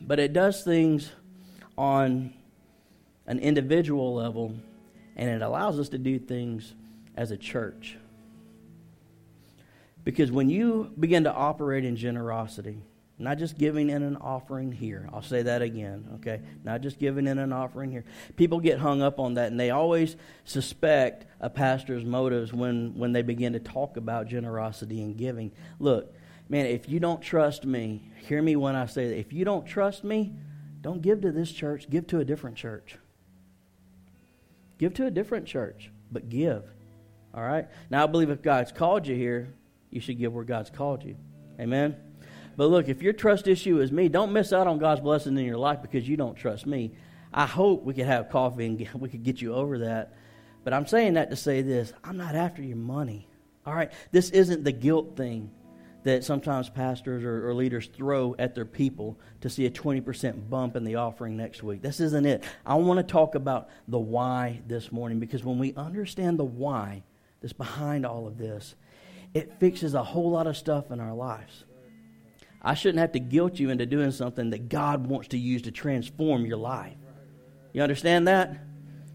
But 0.00 0.18
it 0.18 0.32
does 0.32 0.62
things 0.62 1.10
on 1.76 2.32
an 3.26 3.40
individual 3.40 4.14
level, 4.14 4.54
and 5.16 5.28
it 5.28 5.42
allows 5.42 5.78
us 5.78 5.90
to 5.90 5.98
do 5.98 6.18
things 6.18 6.74
as 7.16 7.30
a 7.30 7.36
church. 7.36 7.98
Because 10.04 10.30
when 10.30 10.48
you 10.48 10.92
begin 10.98 11.24
to 11.24 11.32
operate 11.32 11.84
in 11.84 11.96
generosity, 11.96 12.78
not 13.18 13.38
just 13.38 13.56
giving 13.56 13.88
in 13.88 14.02
an 14.02 14.16
offering 14.16 14.70
here. 14.70 15.08
I'll 15.12 15.22
say 15.22 15.42
that 15.42 15.62
again, 15.62 16.06
okay? 16.16 16.42
Not 16.64 16.82
just 16.82 16.98
giving 16.98 17.26
in 17.26 17.38
an 17.38 17.52
offering 17.52 17.90
here. 17.90 18.04
People 18.36 18.60
get 18.60 18.78
hung 18.78 19.00
up 19.00 19.18
on 19.18 19.34
that, 19.34 19.50
and 19.50 19.58
they 19.58 19.70
always 19.70 20.16
suspect 20.44 21.24
a 21.40 21.48
pastor's 21.48 22.04
motives 22.04 22.52
when, 22.52 22.94
when 22.98 23.12
they 23.12 23.22
begin 23.22 23.54
to 23.54 23.58
talk 23.58 23.96
about 23.96 24.28
generosity 24.28 25.02
and 25.02 25.16
giving. 25.16 25.50
Look, 25.78 26.14
man, 26.48 26.66
if 26.66 26.90
you 26.90 27.00
don't 27.00 27.22
trust 27.22 27.64
me, 27.64 28.10
hear 28.20 28.42
me 28.42 28.54
when 28.54 28.76
I 28.76 28.84
say 28.84 29.08
that. 29.08 29.18
If 29.18 29.32
you 29.32 29.46
don't 29.46 29.66
trust 29.66 30.04
me, 30.04 30.34
don't 30.82 31.00
give 31.00 31.22
to 31.22 31.32
this 31.32 31.50
church, 31.50 31.88
give 31.88 32.06
to 32.08 32.20
a 32.20 32.24
different 32.24 32.56
church. 32.56 32.96
Give 34.78 34.92
to 34.92 35.06
a 35.06 35.10
different 35.10 35.46
church, 35.46 35.90
but 36.12 36.28
give. 36.28 36.64
All 37.34 37.42
right? 37.42 37.66
Now, 37.88 38.04
I 38.04 38.06
believe 38.08 38.28
if 38.28 38.42
God's 38.42 38.72
called 38.72 39.06
you 39.06 39.16
here, 39.16 39.54
you 39.90 40.00
should 40.00 40.18
give 40.18 40.34
where 40.34 40.44
God's 40.44 40.68
called 40.68 41.02
you. 41.02 41.16
Amen? 41.58 41.96
But 42.56 42.70
look, 42.70 42.88
if 42.88 43.02
your 43.02 43.12
trust 43.12 43.48
issue 43.48 43.80
is 43.80 43.92
me, 43.92 44.08
don't 44.08 44.32
miss 44.32 44.52
out 44.52 44.66
on 44.66 44.78
God's 44.78 45.00
blessing 45.00 45.36
in 45.36 45.44
your 45.44 45.58
life 45.58 45.82
because 45.82 46.08
you 46.08 46.16
don't 46.16 46.36
trust 46.36 46.66
me. 46.66 46.92
I 47.32 47.44
hope 47.44 47.84
we 47.84 47.92
could 47.92 48.06
have 48.06 48.30
coffee 48.30 48.66
and 48.66 48.88
we 48.94 49.08
could 49.08 49.22
get 49.22 49.42
you 49.42 49.54
over 49.54 49.80
that. 49.80 50.14
But 50.64 50.72
I'm 50.72 50.86
saying 50.86 51.14
that 51.14 51.30
to 51.30 51.36
say 51.36 51.62
this 51.62 51.92
I'm 52.02 52.16
not 52.16 52.34
after 52.34 52.62
your 52.62 52.76
money. 52.76 53.28
All 53.66 53.74
right? 53.74 53.92
This 54.10 54.30
isn't 54.30 54.64
the 54.64 54.72
guilt 54.72 55.16
thing 55.16 55.50
that 56.04 56.22
sometimes 56.22 56.70
pastors 56.70 57.24
or, 57.24 57.48
or, 57.48 57.52
leaders 57.52 57.88
throw 57.88 58.36
at 58.38 58.54
their 58.54 58.64
people 58.64 59.18
to 59.40 59.50
see 59.50 59.66
a 59.66 59.70
20% 59.70 60.48
bump 60.48 60.76
in 60.76 60.84
the 60.84 60.94
offering 60.94 61.36
next 61.36 61.64
week. 61.64 61.82
This 61.82 61.98
isn't 61.98 62.24
it. 62.24 62.44
I 62.64 62.76
want 62.76 62.98
to 62.98 63.12
talk 63.12 63.34
about 63.34 63.68
the 63.88 63.98
why 63.98 64.60
this 64.68 64.92
morning 64.92 65.18
because 65.18 65.42
when 65.42 65.58
we 65.58 65.74
understand 65.74 66.38
the 66.38 66.44
why 66.44 67.02
that's 67.40 67.52
behind 67.52 68.06
all 68.06 68.28
of 68.28 68.38
this, 68.38 68.76
it 69.34 69.58
fixes 69.58 69.94
a 69.94 70.02
whole 70.04 70.30
lot 70.30 70.46
of 70.46 70.56
stuff 70.56 70.92
in 70.92 71.00
our 71.00 71.12
lives. 71.12 71.65
I 72.62 72.74
shouldn't 72.74 72.98
have 72.98 73.12
to 73.12 73.20
guilt 73.20 73.58
you 73.58 73.70
into 73.70 73.86
doing 73.86 74.10
something 74.10 74.50
that 74.50 74.68
God 74.68 75.06
wants 75.06 75.28
to 75.28 75.38
use 75.38 75.62
to 75.62 75.70
transform 75.70 76.46
your 76.46 76.56
life. 76.56 76.96
You 77.72 77.82
understand 77.82 78.28
that? 78.28 78.56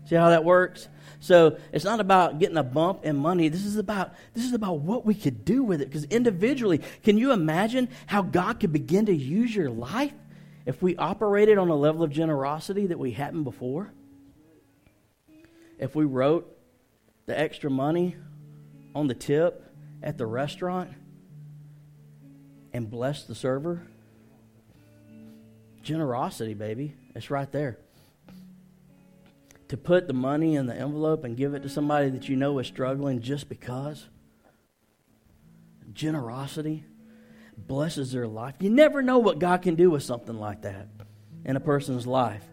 See 0.05 0.15
how 0.15 0.29
that 0.29 0.43
works? 0.43 0.87
So 1.19 1.57
it's 1.71 1.85
not 1.85 1.99
about 1.99 2.39
getting 2.39 2.57
a 2.57 2.63
bump 2.63 3.05
in 3.05 3.15
money. 3.15 3.47
This 3.47 3.65
is 3.65 3.77
about 3.77 4.13
this 4.33 4.43
is 4.43 4.53
about 4.53 4.79
what 4.79 5.05
we 5.05 5.13
could 5.13 5.45
do 5.45 5.63
with 5.63 5.81
it. 5.81 5.85
Because 5.85 6.05
individually, 6.05 6.81
can 7.03 7.17
you 7.17 7.31
imagine 7.31 7.89
how 8.07 8.21
God 8.21 8.59
could 8.59 8.73
begin 8.73 9.05
to 9.05 9.15
use 9.15 9.55
your 9.55 9.69
life 9.69 10.13
if 10.65 10.81
we 10.81 10.95
operated 10.95 11.57
on 11.57 11.69
a 11.69 11.75
level 11.75 12.03
of 12.03 12.11
generosity 12.11 12.87
that 12.87 12.99
we 12.99 13.11
hadn't 13.11 13.43
before, 13.43 13.91
if 15.79 15.95
we 15.95 16.05
wrote 16.05 16.57
the 17.25 17.39
extra 17.39 17.69
money 17.69 18.15
on 18.93 19.07
the 19.07 19.15
tip 19.15 19.63
at 20.03 20.17
the 20.17 20.25
restaurant 20.25 20.89
and 22.74 22.89
bless 22.89 23.24
the 23.24 23.36
server, 23.36 23.82
generosity, 25.84 26.53
baby, 26.53 26.95
it's 27.15 27.30
right 27.30 27.51
there. 27.51 27.78
To 29.69 29.78
put 29.78 30.07
the 30.07 30.13
money 30.13 30.55
in 30.55 30.65
the 30.65 30.76
envelope 30.76 31.24
and 31.24 31.38
give 31.38 31.53
it 31.53 31.63
to 31.63 31.69
somebody 31.69 32.09
that 32.09 32.28
you 32.28 32.36
know 32.36 32.59
is 32.59 32.67
struggling 32.67 33.22
just 33.22 33.47
because, 33.47 34.07
generosity 35.93 36.84
blesses 37.57 38.11
their 38.11 38.28
life. 38.28 38.55
You 38.59 38.69
never 38.69 39.01
know 39.01 39.19
what 39.19 39.39
God 39.39 39.61
can 39.61 39.76
do 39.76 39.89
with 39.89 40.03
something 40.03 40.39
like 40.39 40.63
that 40.63 40.88
in 41.45 41.55
a 41.55 41.59
person's 41.59 42.07
life. 42.07 42.43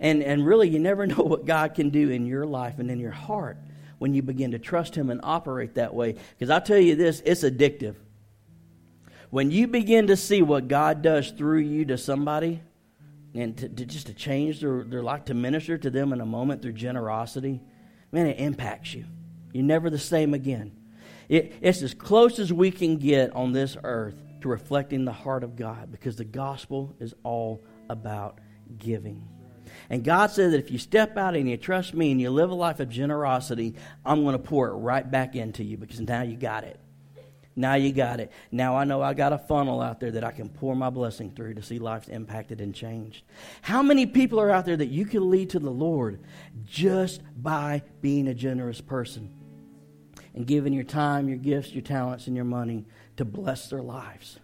And, 0.00 0.22
and 0.22 0.44
really, 0.44 0.68
you 0.68 0.78
never 0.78 1.06
know 1.08 1.22
what 1.22 1.46
God 1.46 1.74
can 1.74 1.90
do 1.90 2.10
in 2.10 2.26
your 2.26 2.46
life 2.46 2.78
and 2.78 2.90
in 2.90 2.98
your 2.98 3.12
heart 3.12 3.56
when 3.98 4.14
you 4.14 4.22
begin 4.22 4.50
to 4.50 4.58
trust 4.58 4.94
Him 4.94 5.10
and 5.10 5.20
operate 5.22 5.74
that 5.74 5.94
way. 5.94 6.16
Because 6.36 6.50
I'll 6.50 6.60
tell 6.60 6.78
you 6.78 6.96
this, 6.96 7.22
it's 7.24 7.42
addictive. 7.42 7.94
When 9.32 9.50
you 9.50 9.66
begin 9.66 10.08
to 10.08 10.16
see 10.18 10.42
what 10.42 10.68
God 10.68 11.00
does 11.00 11.30
through 11.30 11.60
you 11.60 11.86
to 11.86 11.96
somebody, 11.96 12.60
and 13.34 13.56
to, 13.56 13.66
to 13.66 13.86
just 13.86 14.08
to 14.08 14.12
change 14.12 14.60
their, 14.60 14.84
their 14.84 15.02
life, 15.02 15.24
to 15.24 15.32
minister 15.32 15.78
to 15.78 15.88
them 15.88 16.12
in 16.12 16.20
a 16.20 16.26
moment 16.26 16.60
through 16.60 16.74
generosity, 16.74 17.62
man, 18.10 18.26
it 18.26 18.38
impacts 18.38 18.92
you. 18.92 19.06
You're 19.54 19.64
never 19.64 19.88
the 19.88 19.98
same 19.98 20.34
again. 20.34 20.72
It, 21.30 21.54
it's 21.62 21.80
as 21.80 21.94
close 21.94 22.38
as 22.38 22.52
we 22.52 22.70
can 22.70 22.98
get 22.98 23.34
on 23.34 23.52
this 23.52 23.74
earth 23.82 24.22
to 24.42 24.48
reflecting 24.48 25.06
the 25.06 25.12
heart 25.12 25.44
of 25.44 25.56
God 25.56 25.90
because 25.90 26.16
the 26.16 26.26
gospel 26.26 26.94
is 27.00 27.14
all 27.22 27.64
about 27.88 28.38
giving. 28.76 29.26
And 29.88 30.04
God 30.04 30.30
said 30.30 30.52
that 30.52 30.58
if 30.58 30.70
you 30.70 30.76
step 30.76 31.16
out 31.16 31.36
and 31.36 31.48
you 31.48 31.56
trust 31.56 31.94
me 31.94 32.10
and 32.12 32.20
you 32.20 32.28
live 32.28 32.50
a 32.50 32.54
life 32.54 32.80
of 32.80 32.90
generosity, 32.90 33.76
I'm 34.04 34.24
going 34.24 34.34
to 34.34 34.38
pour 34.38 34.68
it 34.68 34.74
right 34.74 35.10
back 35.10 35.36
into 35.36 35.64
you 35.64 35.78
because 35.78 36.00
now 36.00 36.20
you 36.20 36.36
got 36.36 36.64
it. 36.64 36.78
Now 37.54 37.74
you 37.74 37.92
got 37.92 38.20
it. 38.20 38.32
Now 38.50 38.76
I 38.76 38.84
know 38.84 39.02
I 39.02 39.14
got 39.14 39.32
a 39.32 39.38
funnel 39.38 39.80
out 39.80 40.00
there 40.00 40.12
that 40.12 40.24
I 40.24 40.30
can 40.30 40.48
pour 40.48 40.74
my 40.74 40.90
blessing 40.90 41.32
through 41.34 41.54
to 41.54 41.62
see 41.62 41.78
lives 41.78 42.08
impacted 42.08 42.60
and 42.60 42.74
changed. 42.74 43.24
How 43.60 43.82
many 43.82 44.06
people 44.06 44.40
are 44.40 44.50
out 44.50 44.64
there 44.64 44.76
that 44.76 44.88
you 44.88 45.04
can 45.04 45.30
lead 45.30 45.50
to 45.50 45.58
the 45.58 45.70
Lord 45.70 46.20
just 46.64 47.20
by 47.40 47.82
being 48.00 48.28
a 48.28 48.34
generous 48.34 48.80
person 48.80 49.34
and 50.34 50.46
giving 50.46 50.72
your 50.72 50.84
time, 50.84 51.28
your 51.28 51.36
gifts, 51.36 51.72
your 51.72 51.82
talents, 51.82 52.26
and 52.26 52.34
your 52.34 52.46
money 52.46 52.86
to 53.16 53.24
bless 53.24 53.68
their 53.68 53.82
lives? 53.82 54.38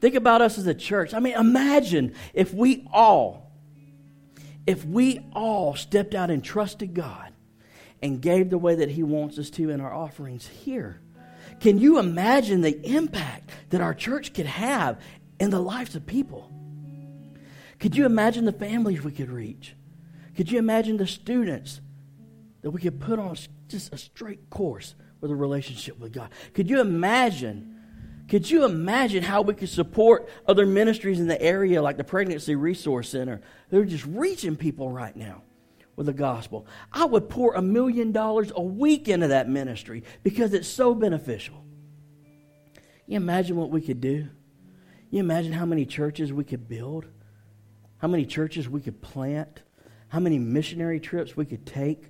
Think 0.00 0.14
about 0.14 0.40
us 0.40 0.58
as 0.58 0.66
a 0.66 0.74
church. 0.74 1.12
I 1.14 1.20
mean, 1.20 1.34
imagine 1.34 2.14
if 2.32 2.54
we 2.54 2.86
all 2.92 3.44
if 4.66 4.84
we 4.84 5.20
all 5.34 5.74
stepped 5.74 6.14
out 6.14 6.30
and 6.30 6.42
trusted 6.42 6.94
God 6.94 7.32
and 8.02 8.20
gave 8.20 8.50
the 8.50 8.58
way 8.58 8.76
that 8.76 8.90
He 8.90 9.02
wants 9.02 9.38
us 9.38 9.50
to 9.50 9.70
in 9.70 9.80
our 9.80 9.92
offerings 9.92 10.46
here, 10.46 11.00
can 11.64 11.78
you 11.78 11.98
imagine 11.98 12.60
the 12.60 12.78
impact 12.94 13.48
that 13.70 13.80
our 13.80 13.94
church 13.94 14.34
could 14.34 14.44
have 14.44 15.00
in 15.40 15.48
the 15.48 15.58
lives 15.58 15.96
of 15.96 16.04
people? 16.04 16.52
Could 17.78 17.96
you 17.96 18.04
imagine 18.04 18.44
the 18.44 18.52
families 18.52 19.02
we 19.02 19.12
could 19.12 19.30
reach? 19.30 19.74
Could 20.36 20.52
you 20.52 20.58
imagine 20.58 20.98
the 20.98 21.06
students 21.06 21.80
that 22.60 22.70
we 22.70 22.82
could 22.82 23.00
put 23.00 23.18
on 23.18 23.38
just 23.68 23.94
a 23.94 23.96
straight 23.96 24.50
course 24.50 24.94
with 25.22 25.30
a 25.30 25.34
relationship 25.34 25.98
with 25.98 26.12
God? 26.12 26.28
Could 26.52 26.68
you 26.68 26.82
imagine 26.82 27.70
could 28.28 28.50
you 28.50 28.66
imagine 28.66 29.22
how 29.22 29.40
we 29.40 29.54
could 29.54 29.70
support 29.70 30.28
other 30.46 30.66
ministries 30.66 31.18
in 31.18 31.28
the 31.28 31.40
area 31.40 31.80
like 31.80 31.96
the 31.96 32.04
Pregnancy 32.04 32.56
Resource 32.56 33.08
Center? 33.08 33.40
They're 33.70 33.86
just 33.86 34.04
reaching 34.04 34.56
people 34.56 34.90
right 34.90 35.16
now 35.16 35.40
with 35.96 36.06
the 36.06 36.12
gospel. 36.12 36.66
I 36.92 37.04
would 37.04 37.28
pour 37.28 37.54
a 37.54 37.62
million 37.62 38.12
dollars 38.12 38.52
a 38.54 38.62
week 38.62 39.08
into 39.08 39.28
that 39.28 39.48
ministry 39.48 40.04
because 40.22 40.52
it's 40.54 40.68
so 40.68 40.94
beneficial. 40.94 41.64
You 43.06 43.16
imagine 43.16 43.56
what 43.56 43.70
we 43.70 43.80
could 43.80 44.00
do? 44.00 44.28
You 45.10 45.20
imagine 45.20 45.52
how 45.52 45.66
many 45.66 45.86
churches 45.86 46.32
we 46.32 46.44
could 46.44 46.68
build? 46.68 47.06
How 47.98 48.08
many 48.08 48.26
churches 48.26 48.68
we 48.68 48.80
could 48.80 49.00
plant? 49.00 49.62
How 50.08 50.20
many 50.20 50.38
missionary 50.38 51.00
trips 51.00 51.36
we 51.36 51.44
could 51.44 51.66
take? 51.66 52.04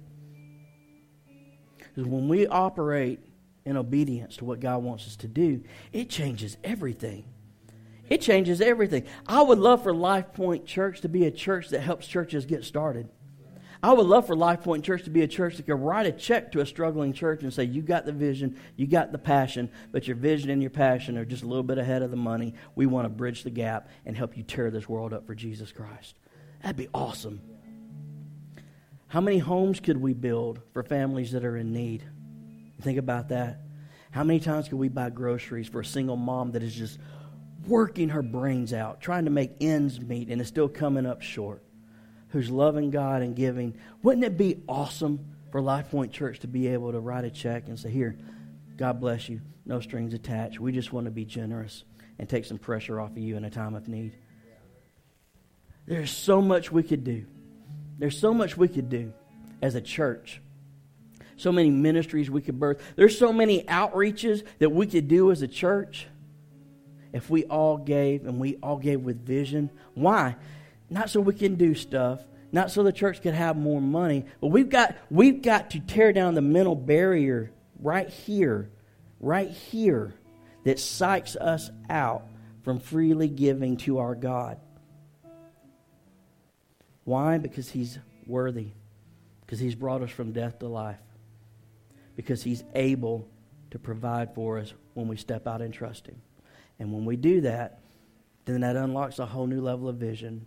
Because 1.79 2.09
when 2.09 2.29
we 2.29 2.47
operate 2.47 3.21
in 3.65 3.77
obedience 3.77 4.37
to 4.39 4.45
what 4.45 4.61
God 4.61 4.83
wants 4.83 5.07
us 5.07 5.17
to 5.17 5.29
do, 5.29 5.63
it 5.93 6.11
changes 6.11 6.57
everything. 6.65 7.25
It 8.09 8.21
changes 8.21 8.61
everything. 8.61 9.05
I 9.27 9.43
would 9.43 9.59
love 9.59 9.83
for 9.83 9.95
Life 9.95 10.33
Point 10.33 10.67
Church 10.67 11.01
to 11.03 11.09
be 11.09 11.25
a 11.25 11.31
church 11.31 11.71
that 11.71 11.81
helps 11.81 12.07
churches 12.07 12.45
get 12.45 12.65
started. 12.65 13.09
I 13.85 13.93
would 13.93 14.07
love 14.07 14.27
for 14.27 14.35
Life 14.35 14.63
Point 14.63 14.83
Church 14.83 15.03
to 15.05 15.11
be 15.11 15.21
a 15.21 15.29
church 15.29 15.59
that 15.59 15.67
could 15.67 15.75
write 15.75 16.07
a 16.07 16.13
check 16.13 16.53
to 16.53 16.61
a 16.61 16.67
struggling 16.67 17.13
church 17.13 17.43
and 17.43 17.53
say, 17.53 17.65
You 17.65 17.83
got 17.83 18.07
the 18.07 18.13
vision, 18.13 18.59
you 18.77 18.87
got 18.87 19.13
the 19.13 19.19
passion, 19.19 19.71
but 19.93 20.07
your 20.07 20.17
vision 20.17 20.49
and 20.49 20.63
your 20.63 20.71
passion 20.71 21.19
are 21.19 21.27
just 21.27 21.43
a 21.43 21.47
little 21.47 21.63
bit 21.63 21.77
ahead 21.77 22.01
of 22.01 22.11
the 22.11 22.17
money. 22.17 22.55
We 22.75 22.87
want 22.87 23.05
to 23.05 23.11
bridge 23.11 23.43
the 23.43 23.51
gap 23.51 23.91
and 24.07 24.17
help 24.17 24.39
you 24.39 24.43
tear 24.43 24.71
this 24.71 24.89
world 24.89 25.13
up 25.13 25.27
for 25.27 25.35
Jesus 25.35 25.71
Christ. 25.71 26.15
That'd 26.63 26.79
be 26.79 26.89
awesome. 26.95 27.43
How 29.09 29.21
many 29.21 29.37
homes 29.37 29.81
could 29.81 29.99
we 29.99 30.15
build 30.15 30.63
for 30.73 30.83
families 30.83 31.33
that 31.33 31.45
are 31.45 31.59
in 31.59 31.75
need? 31.75 32.05
Think 32.81 32.97
about 32.97 33.29
that. 33.29 33.61
How 34.13 34.25
many 34.25 34.41
times 34.41 34.67
could 34.67 34.79
we 34.79 34.89
buy 34.89 35.11
groceries 35.11 35.69
for 35.69 35.81
a 35.81 35.85
single 35.85 36.17
mom 36.17 36.53
that 36.53 36.63
is 36.63 36.75
just 36.75 36.99
working 37.69 38.09
her 38.09 38.23
brains 38.23 38.73
out, 38.73 39.03
trying 39.03 39.27
to 39.27 39.31
make 39.31 39.51
ends 39.61 40.01
meet, 40.01 40.31
and 40.31 40.41
is 40.41 40.49
still 40.49 40.71
coming 40.71 41.05
up 41.05 41.21
short? 41.21 41.63
Who's 42.35 42.51
loving 42.51 42.91
God 42.91 43.23
and 43.23 43.37
giving. 43.37 43.77
Wouldn't 44.03 44.25
it 44.25 44.37
be 44.37 44.61
awesome 44.69 45.25
for 45.53 45.61
Life 45.61 45.91
Point 45.93 46.13
Church 46.13 46.41
to 46.41 46.49
be 46.49 46.67
able 46.67 46.91
to 46.91 46.99
write 46.99 47.25
a 47.25 47.31
check 47.31 47.69
and 47.69 47.79
say, 47.79 47.91
Here, 47.91 48.19
God 48.77 49.01
bless 49.01 49.29
you, 49.29 49.41
no 49.65 49.79
strings 49.79 50.15
attached. 50.15 50.59
We 50.59 50.73
just 50.73 50.93
want 50.93 51.05
to 51.05 51.13
be 51.13 51.25
generous 51.25 51.85
and 52.19 52.29
take 52.29 52.45
some 52.45 52.59
pressure 52.59 53.01
off 53.01 53.13
of 53.13 53.19
you 53.19 53.37
in 53.37 53.45
a 53.45 53.51
time 53.51 53.77
of 53.77 53.87
need. 53.87 54.17
There's 55.87 56.11
so 56.11 56.43
much 56.43 56.73
we 56.73 56.83
could 56.83 57.05
do. 57.05 57.25
There's 57.99 58.19
so 58.19 58.35
much 58.35 58.57
we 58.57 58.67
could 58.67 58.89
do 58.89 59.13
as 59.63 59.77
a 59.77 59.81
church 59.81 60.41
so 61.37 61.53
many 61.53 61.71
ministries 61.71 62.31
we 62.31 62.41
could 62.41 62.59
birth. 62.59 62.81
There's 62.97 63.19
so 63.19 63.33
many 63.33 63.65
outreaches 63.65 64.45
that 64.59 64.71
we 64.71 64.87
could 64.87 65.09
do 65.09 65.31
as 65.31 65.43
a 65.43 65.49
church 65.49 66.07
if 67.13 67.31
we 67.31 67.45
all 67.45 67.77
gave 67.77 68.27
and 68.27 68.39
we 68.39 68.57
all 68.63 68.77
gave 68.77 69.01
with 69.01 69.25
vision. 69.25 69.71
Why? 69.95 70.37
Not 70.95 71.11
so 71.11 71.21
we 71.21 71.35
can 71.35 71.57
do 71.57 71.75
stuff, 71.75 72.21
not 72.53 72.71
so 72.71 72.83
the 72.83 72.93
church 72.93 73.21
could 73.21 73.35
have 73.35 73.57
more 73.57 73.81
money, 73.81 74.25
but 74.41 74.47
we've 74.47 74.71
got 74.71 74.97
we've 75.11 75.43
got 75.43 75.71
to 75.71 75.81
tear 75.81 76.13
down 76.13 76.35
the 76.35 76.41
mental 76.41 76.77
barrier 76.77 77.51
right 77.81 78.09
here, 78.09 78.71
right 79.21 79.51
here 79.51 80.15
that 80.65 80.79
psychs 80.79 81.37
us 81.37 81.71
out 81.91 82.27
from 82.63 82.79
freely 82.79 83.29
giving 83.29 83.77
to 83.79 83.99
our 83.99 84.15
God. 84.15 84.59
Why? 87.03 87.37
Because 87.37 87.69
he's 87.69 87.99
worthy. 88.27 88.69
Because 89.41 89.59
he's 89.59 89.75
brought 89.75 90.01
us 90.01 90.11
from 90.11 90.33
death 90.33 90.61
to 90.61 90.69
life 90.69 90.97
because 92.17 92.43
He's 92.43 92.65
able 92.75 93.29
to 93.71 93.79
provide 93.79 94.35
for 94.35 94.59
us 94.59 94.73
when 94.95 95.09
we 95.09 95.17
step 95.17 95.47
out 95.47 95.63
and 95.63 95.73
trust 95.73 96.07
Him. 96.07 96.21
And 96.79 96.93
when 96.93 97.05
we 97.05 97.17
do 97.17 97.43
that, 97.43 97.81
then 98.45 98.61
that 98.61 98.77
unlocks 98.77 99.19
a 99.19 99.27
whole 99.27 99.47
new 99.47 99.61
level 99.61 99.89
of 99.89 99.97
vision, 99.97 100.47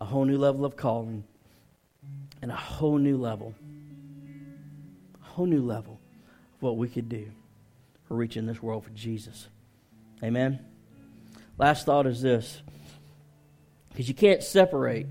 a 0.00 0.04
whole 0.04 0.24
new 0.24 0.38
level 0.38 0.64
of 0.64 0.76
calling, 0.76 1.24
and 2.42 2.50
a 2.50 2.56
whole 2.56 2.98
new 2.98 3.16
level, 3.16 3.54
a 5.22 5.24
whole 5.24 5.46
new 5.46 5.62
level 5.62 6.00
of 6.54 6.62
what 6.62 6.76
we 6.76 6.88
could 6.88 7.08
do 7.08 7.30
for 8.06 8.14
reaching 8.14 8.46
this 8.46 8.62
world 8.62 8.84
for 8.84 8.90
Jesus. 8.90 9.48
Amen. 10.22 10.60
Last 11.58 11.86
thought 11.86 12.06
is 12.06 12.22
this 12.22 12.62
because 13.90 14.08
you 14.08 14.14
can't 14.14 14.42
separate 14.42 15.06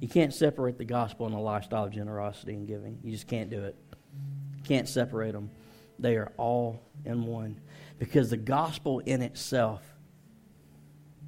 you 0.00 0.08
can't 0.08 0.32
separate 0.32 0.78
the 0.78 0.84
gospel 0.84 1.26
and 1.26 1.34
the 1.34 1.40
lifestyle 1.40 1.84
of 1.84 1.90
generosity 1.90 2.52
and 2.52 2.66
giving 2.66 2.98
you 3.02 3.10
just 3.10 3.26
can't 3.26 3.50
do 3.50 3.64
it 3.64 3.74
can't 4.68 4.88
separate 4.88 5.32
them. 5.32 5.50
They 5.98 6.16
are 6.16 6.30
all 6.36 6.82
in 7.04 7.26
one. 7.26 7.60
Because 7.98 8.30
the 8.30 8.36
gospel 8.36 9.00
in 9.00 9.22
itself 9.22 9.82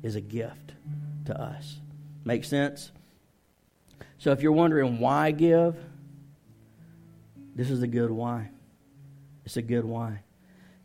is 0.03 0.15
a 0.15 0.21
gift 0.21 0.75
to 1.25 1.41
us. 1.41 1.81
Make 2.31 2.45
sense? 2.45 2.93
So 4.19 4.31
if 4.31 4.41
you're 4.41 4.53
wondering 4.53 5.01
why 5.01 5.33
give, 5.33 5.75
this 7.57 7.73
is 7.73 7.83
a 7.83 7.89
good 7.89 8.13
why. 8.13 8.51
It's 9.45 9.57
a 9.57 9.63
good 9.63 9.85
why. 9.85 10.23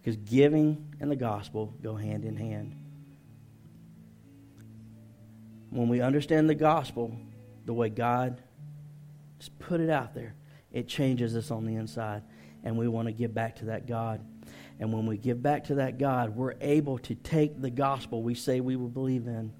Because 0.01 0.17
giving 0.17 0.95
and 0.99 1.11
the 1.11 1.15
gospel 1.15 1.71
go 1.83 1.95
hand 1.95 2.25
in 2.25 2.35
hand. 2.35 2.75
When 5.69 5.87
we 5.87 6.01
understand 6.01 6.49
the 6.49 6.55
gospel 6.55 7.15
the 7.67 7.73
way 7.75 7.89
God 7.89 8.41
just 9.37 9.59
put 9.59 9.79
it 9.81 9.91
out 9.91 10.15
there, 10.15 10.33
it 10.71 10.87
changes 10.87 11.35
us 11.35 11.51
on 11.51 11.67
the 11.67 11.75
inside 11.75 12.23
and 12.63 12.75
we 12.75 12.87
want 12.87 13.07
to 13.07 13.11
give 13.11 13.35
back 13.35 13.57
to 13.57 13.65
that 13.65 13.85
God. 13.85 14.25
And 14.79 14.91
when 14.91 15.05
we 15.05 15.15
give 15.15 15.43
back 15.43 15.65
to 15.65 15.75
that 15.75 15.99
God, 15.99 16.35
we're 16.35 16.55
able 16.59 16.97
to 16.97 17.13
take 17.13 17.61
the 17.61 17.69
gospel 17.69 18.23
we 18.23 18.33
say 18.33 18.61
we 18.61 18.75
will 18.75 18.89
believe 18.89 19.27
in 19.27 19.53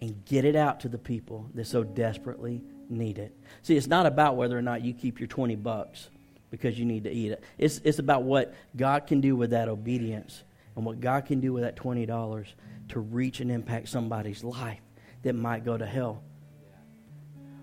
and 0.00 0.24
get 0.24 0.44
it 0.44 0.56
out 0.56 0.80
to 0.80 0.88
the 0.88 0.98
people 0.98 1.50
that 1.54 1.66
so 1.66 1.84
desperately 1.84 2.62
need 2.88 3.18
it. 3.18 3.36
See, 3.62 3.76
it's 3.76 3.86
not 3.86 4.06
about 4.06 4.36
whether 4.36 4.56
or 4.56 4.62
not 4.62 4.82
you 4.82 4.92
keep 4.92 5.20
your 5.20 5.26
20 5.26 5.56
bucks 5.56 6.08
because 6.50 6.78
you 6.78 6.84
need 6.84 7.04
to 7.04 7.10
eat 7.10 7.32
it. 7.32 7.44
It's, 7.58 7.80
it's 7.84 7.98
about 7.98 8.22
what 8.22 8.54
God 8.76 9.06
can 9.06 9.20
do 9.20 9.36
with 9.36 9.50
that 9.50 9.68
obedience 9.68 10.42
and 10.74 10.84
what 10.84 11.00
God 11.00 11.26
can 11.26 11.40
do 11.40 11.52
with 11.52 11.62
that 11.62 11.76
$20 11.76 12.46
to 12.88 13.00
reach 13.00 13.40
and 13.40 13.50
impact 13.50 13.88
somebody's 13.88 14.42
life 14.42 14.80
that 15.22 15.34
might 15.34 15.64
go 15.64 15.76
to 15.76 15.86
hell. 15.86 16.22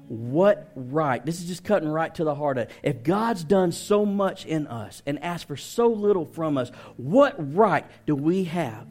What 0.08 0.72
right? 0.76 1.26
This 1.26 1.42
is 1.42 1.48
just 1.48 1.66
cutting 1.66 1.90
right 1.90 2.14
to 2.16 2.24
the 2.24 2.34
heart 2.34 2.58
of 2.58 2.70
it. 2.70 2.72
If 2.82 3.04
God's 3.04 3.44
done 3.44 3.74
so 3.74 4.06
much 4.06 4.46
in 4.46 4.68
us 4.68 5.02
and 5.06 5.22
asked 5.22 5.48
for 5.48 5.58
so 5.58 5.88
little 5.88 6.26
from 6.26 6.58
us, 6.58 6.70
what 6.96 7.36
right 7.56 7.86
do 8.06 8.16
we 8.16 8.46
have 8.46 8.88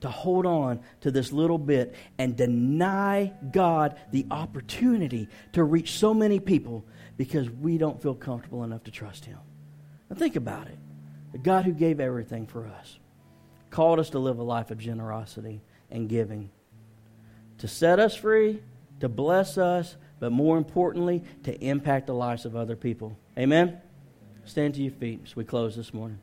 to 0.00 0.08
hold 0.08 0.46
on 0.46 0.80
to 1.00 1.10
this 1.10 1.32
little 1.32 1.58
bit 1.58 1.94
and 2.18 2.36
deny 2.36 3.32
God 3.52 3.98
the 4.12 4.26
opportunity 4.30 5.28
to 5.52 5.64
reach 5.64 5.92
so 5.92 6.12
many 6.12 6.40
people 6.40 6.84
because 7.16 7.48
we 7.48 7.78
don't 7.78 8.00
feel 8.00 8.14
comfortable 8.14 8.64
enough 8.64 8.84
to 8.84 8.90
trust 8.90 9.24
Him? 9.24 9.38
Now, 10.10 10.16
think 10.16 10.36
about 10.36 10.66
it. 10.66 10.78
The 11.32 11.38
God 11.38 11.64
who 11.64 11.72
gave 11.72 12.00
everything 12.00 12.46
for 12.46 12.66
us 12.66 12.98
called 13.70 13.98
us 13.98 14.10
to 14.10 14.18
live 14.18 14.38
a 14.38 14.42
life 14.42 14.70
of 14.70 14.78
generosity 14.78 15.62
and 15.90 16.08
giving, 16.08 16.50
to 17.58 17.68
set 17.68 17.98
us 17.98 18.14
free, 18.14 18.62
to 19.00 19.08
bless 19.08 19.58
us, 19.58 19.96
but 20.18 20.32
more 20.32 20.56
importantly, 20.56 21.22
to 21.42 21.58
impact 21.62 22.06
the 22.06 22.14
lives 22.14 22.44
of 22.44 22.56
other 22.56 22.76
people. 22.76 23.18
Amen? 23.38 23.78
Stand 24.44 24.74
to 24.74 24.82
your 24.82 24.92
feet 24.92 25.20
as 25.24 25.36
we 25.36 25.44
close 25.44 25.76
this 25.76 25.92
morning. 25.92 26.20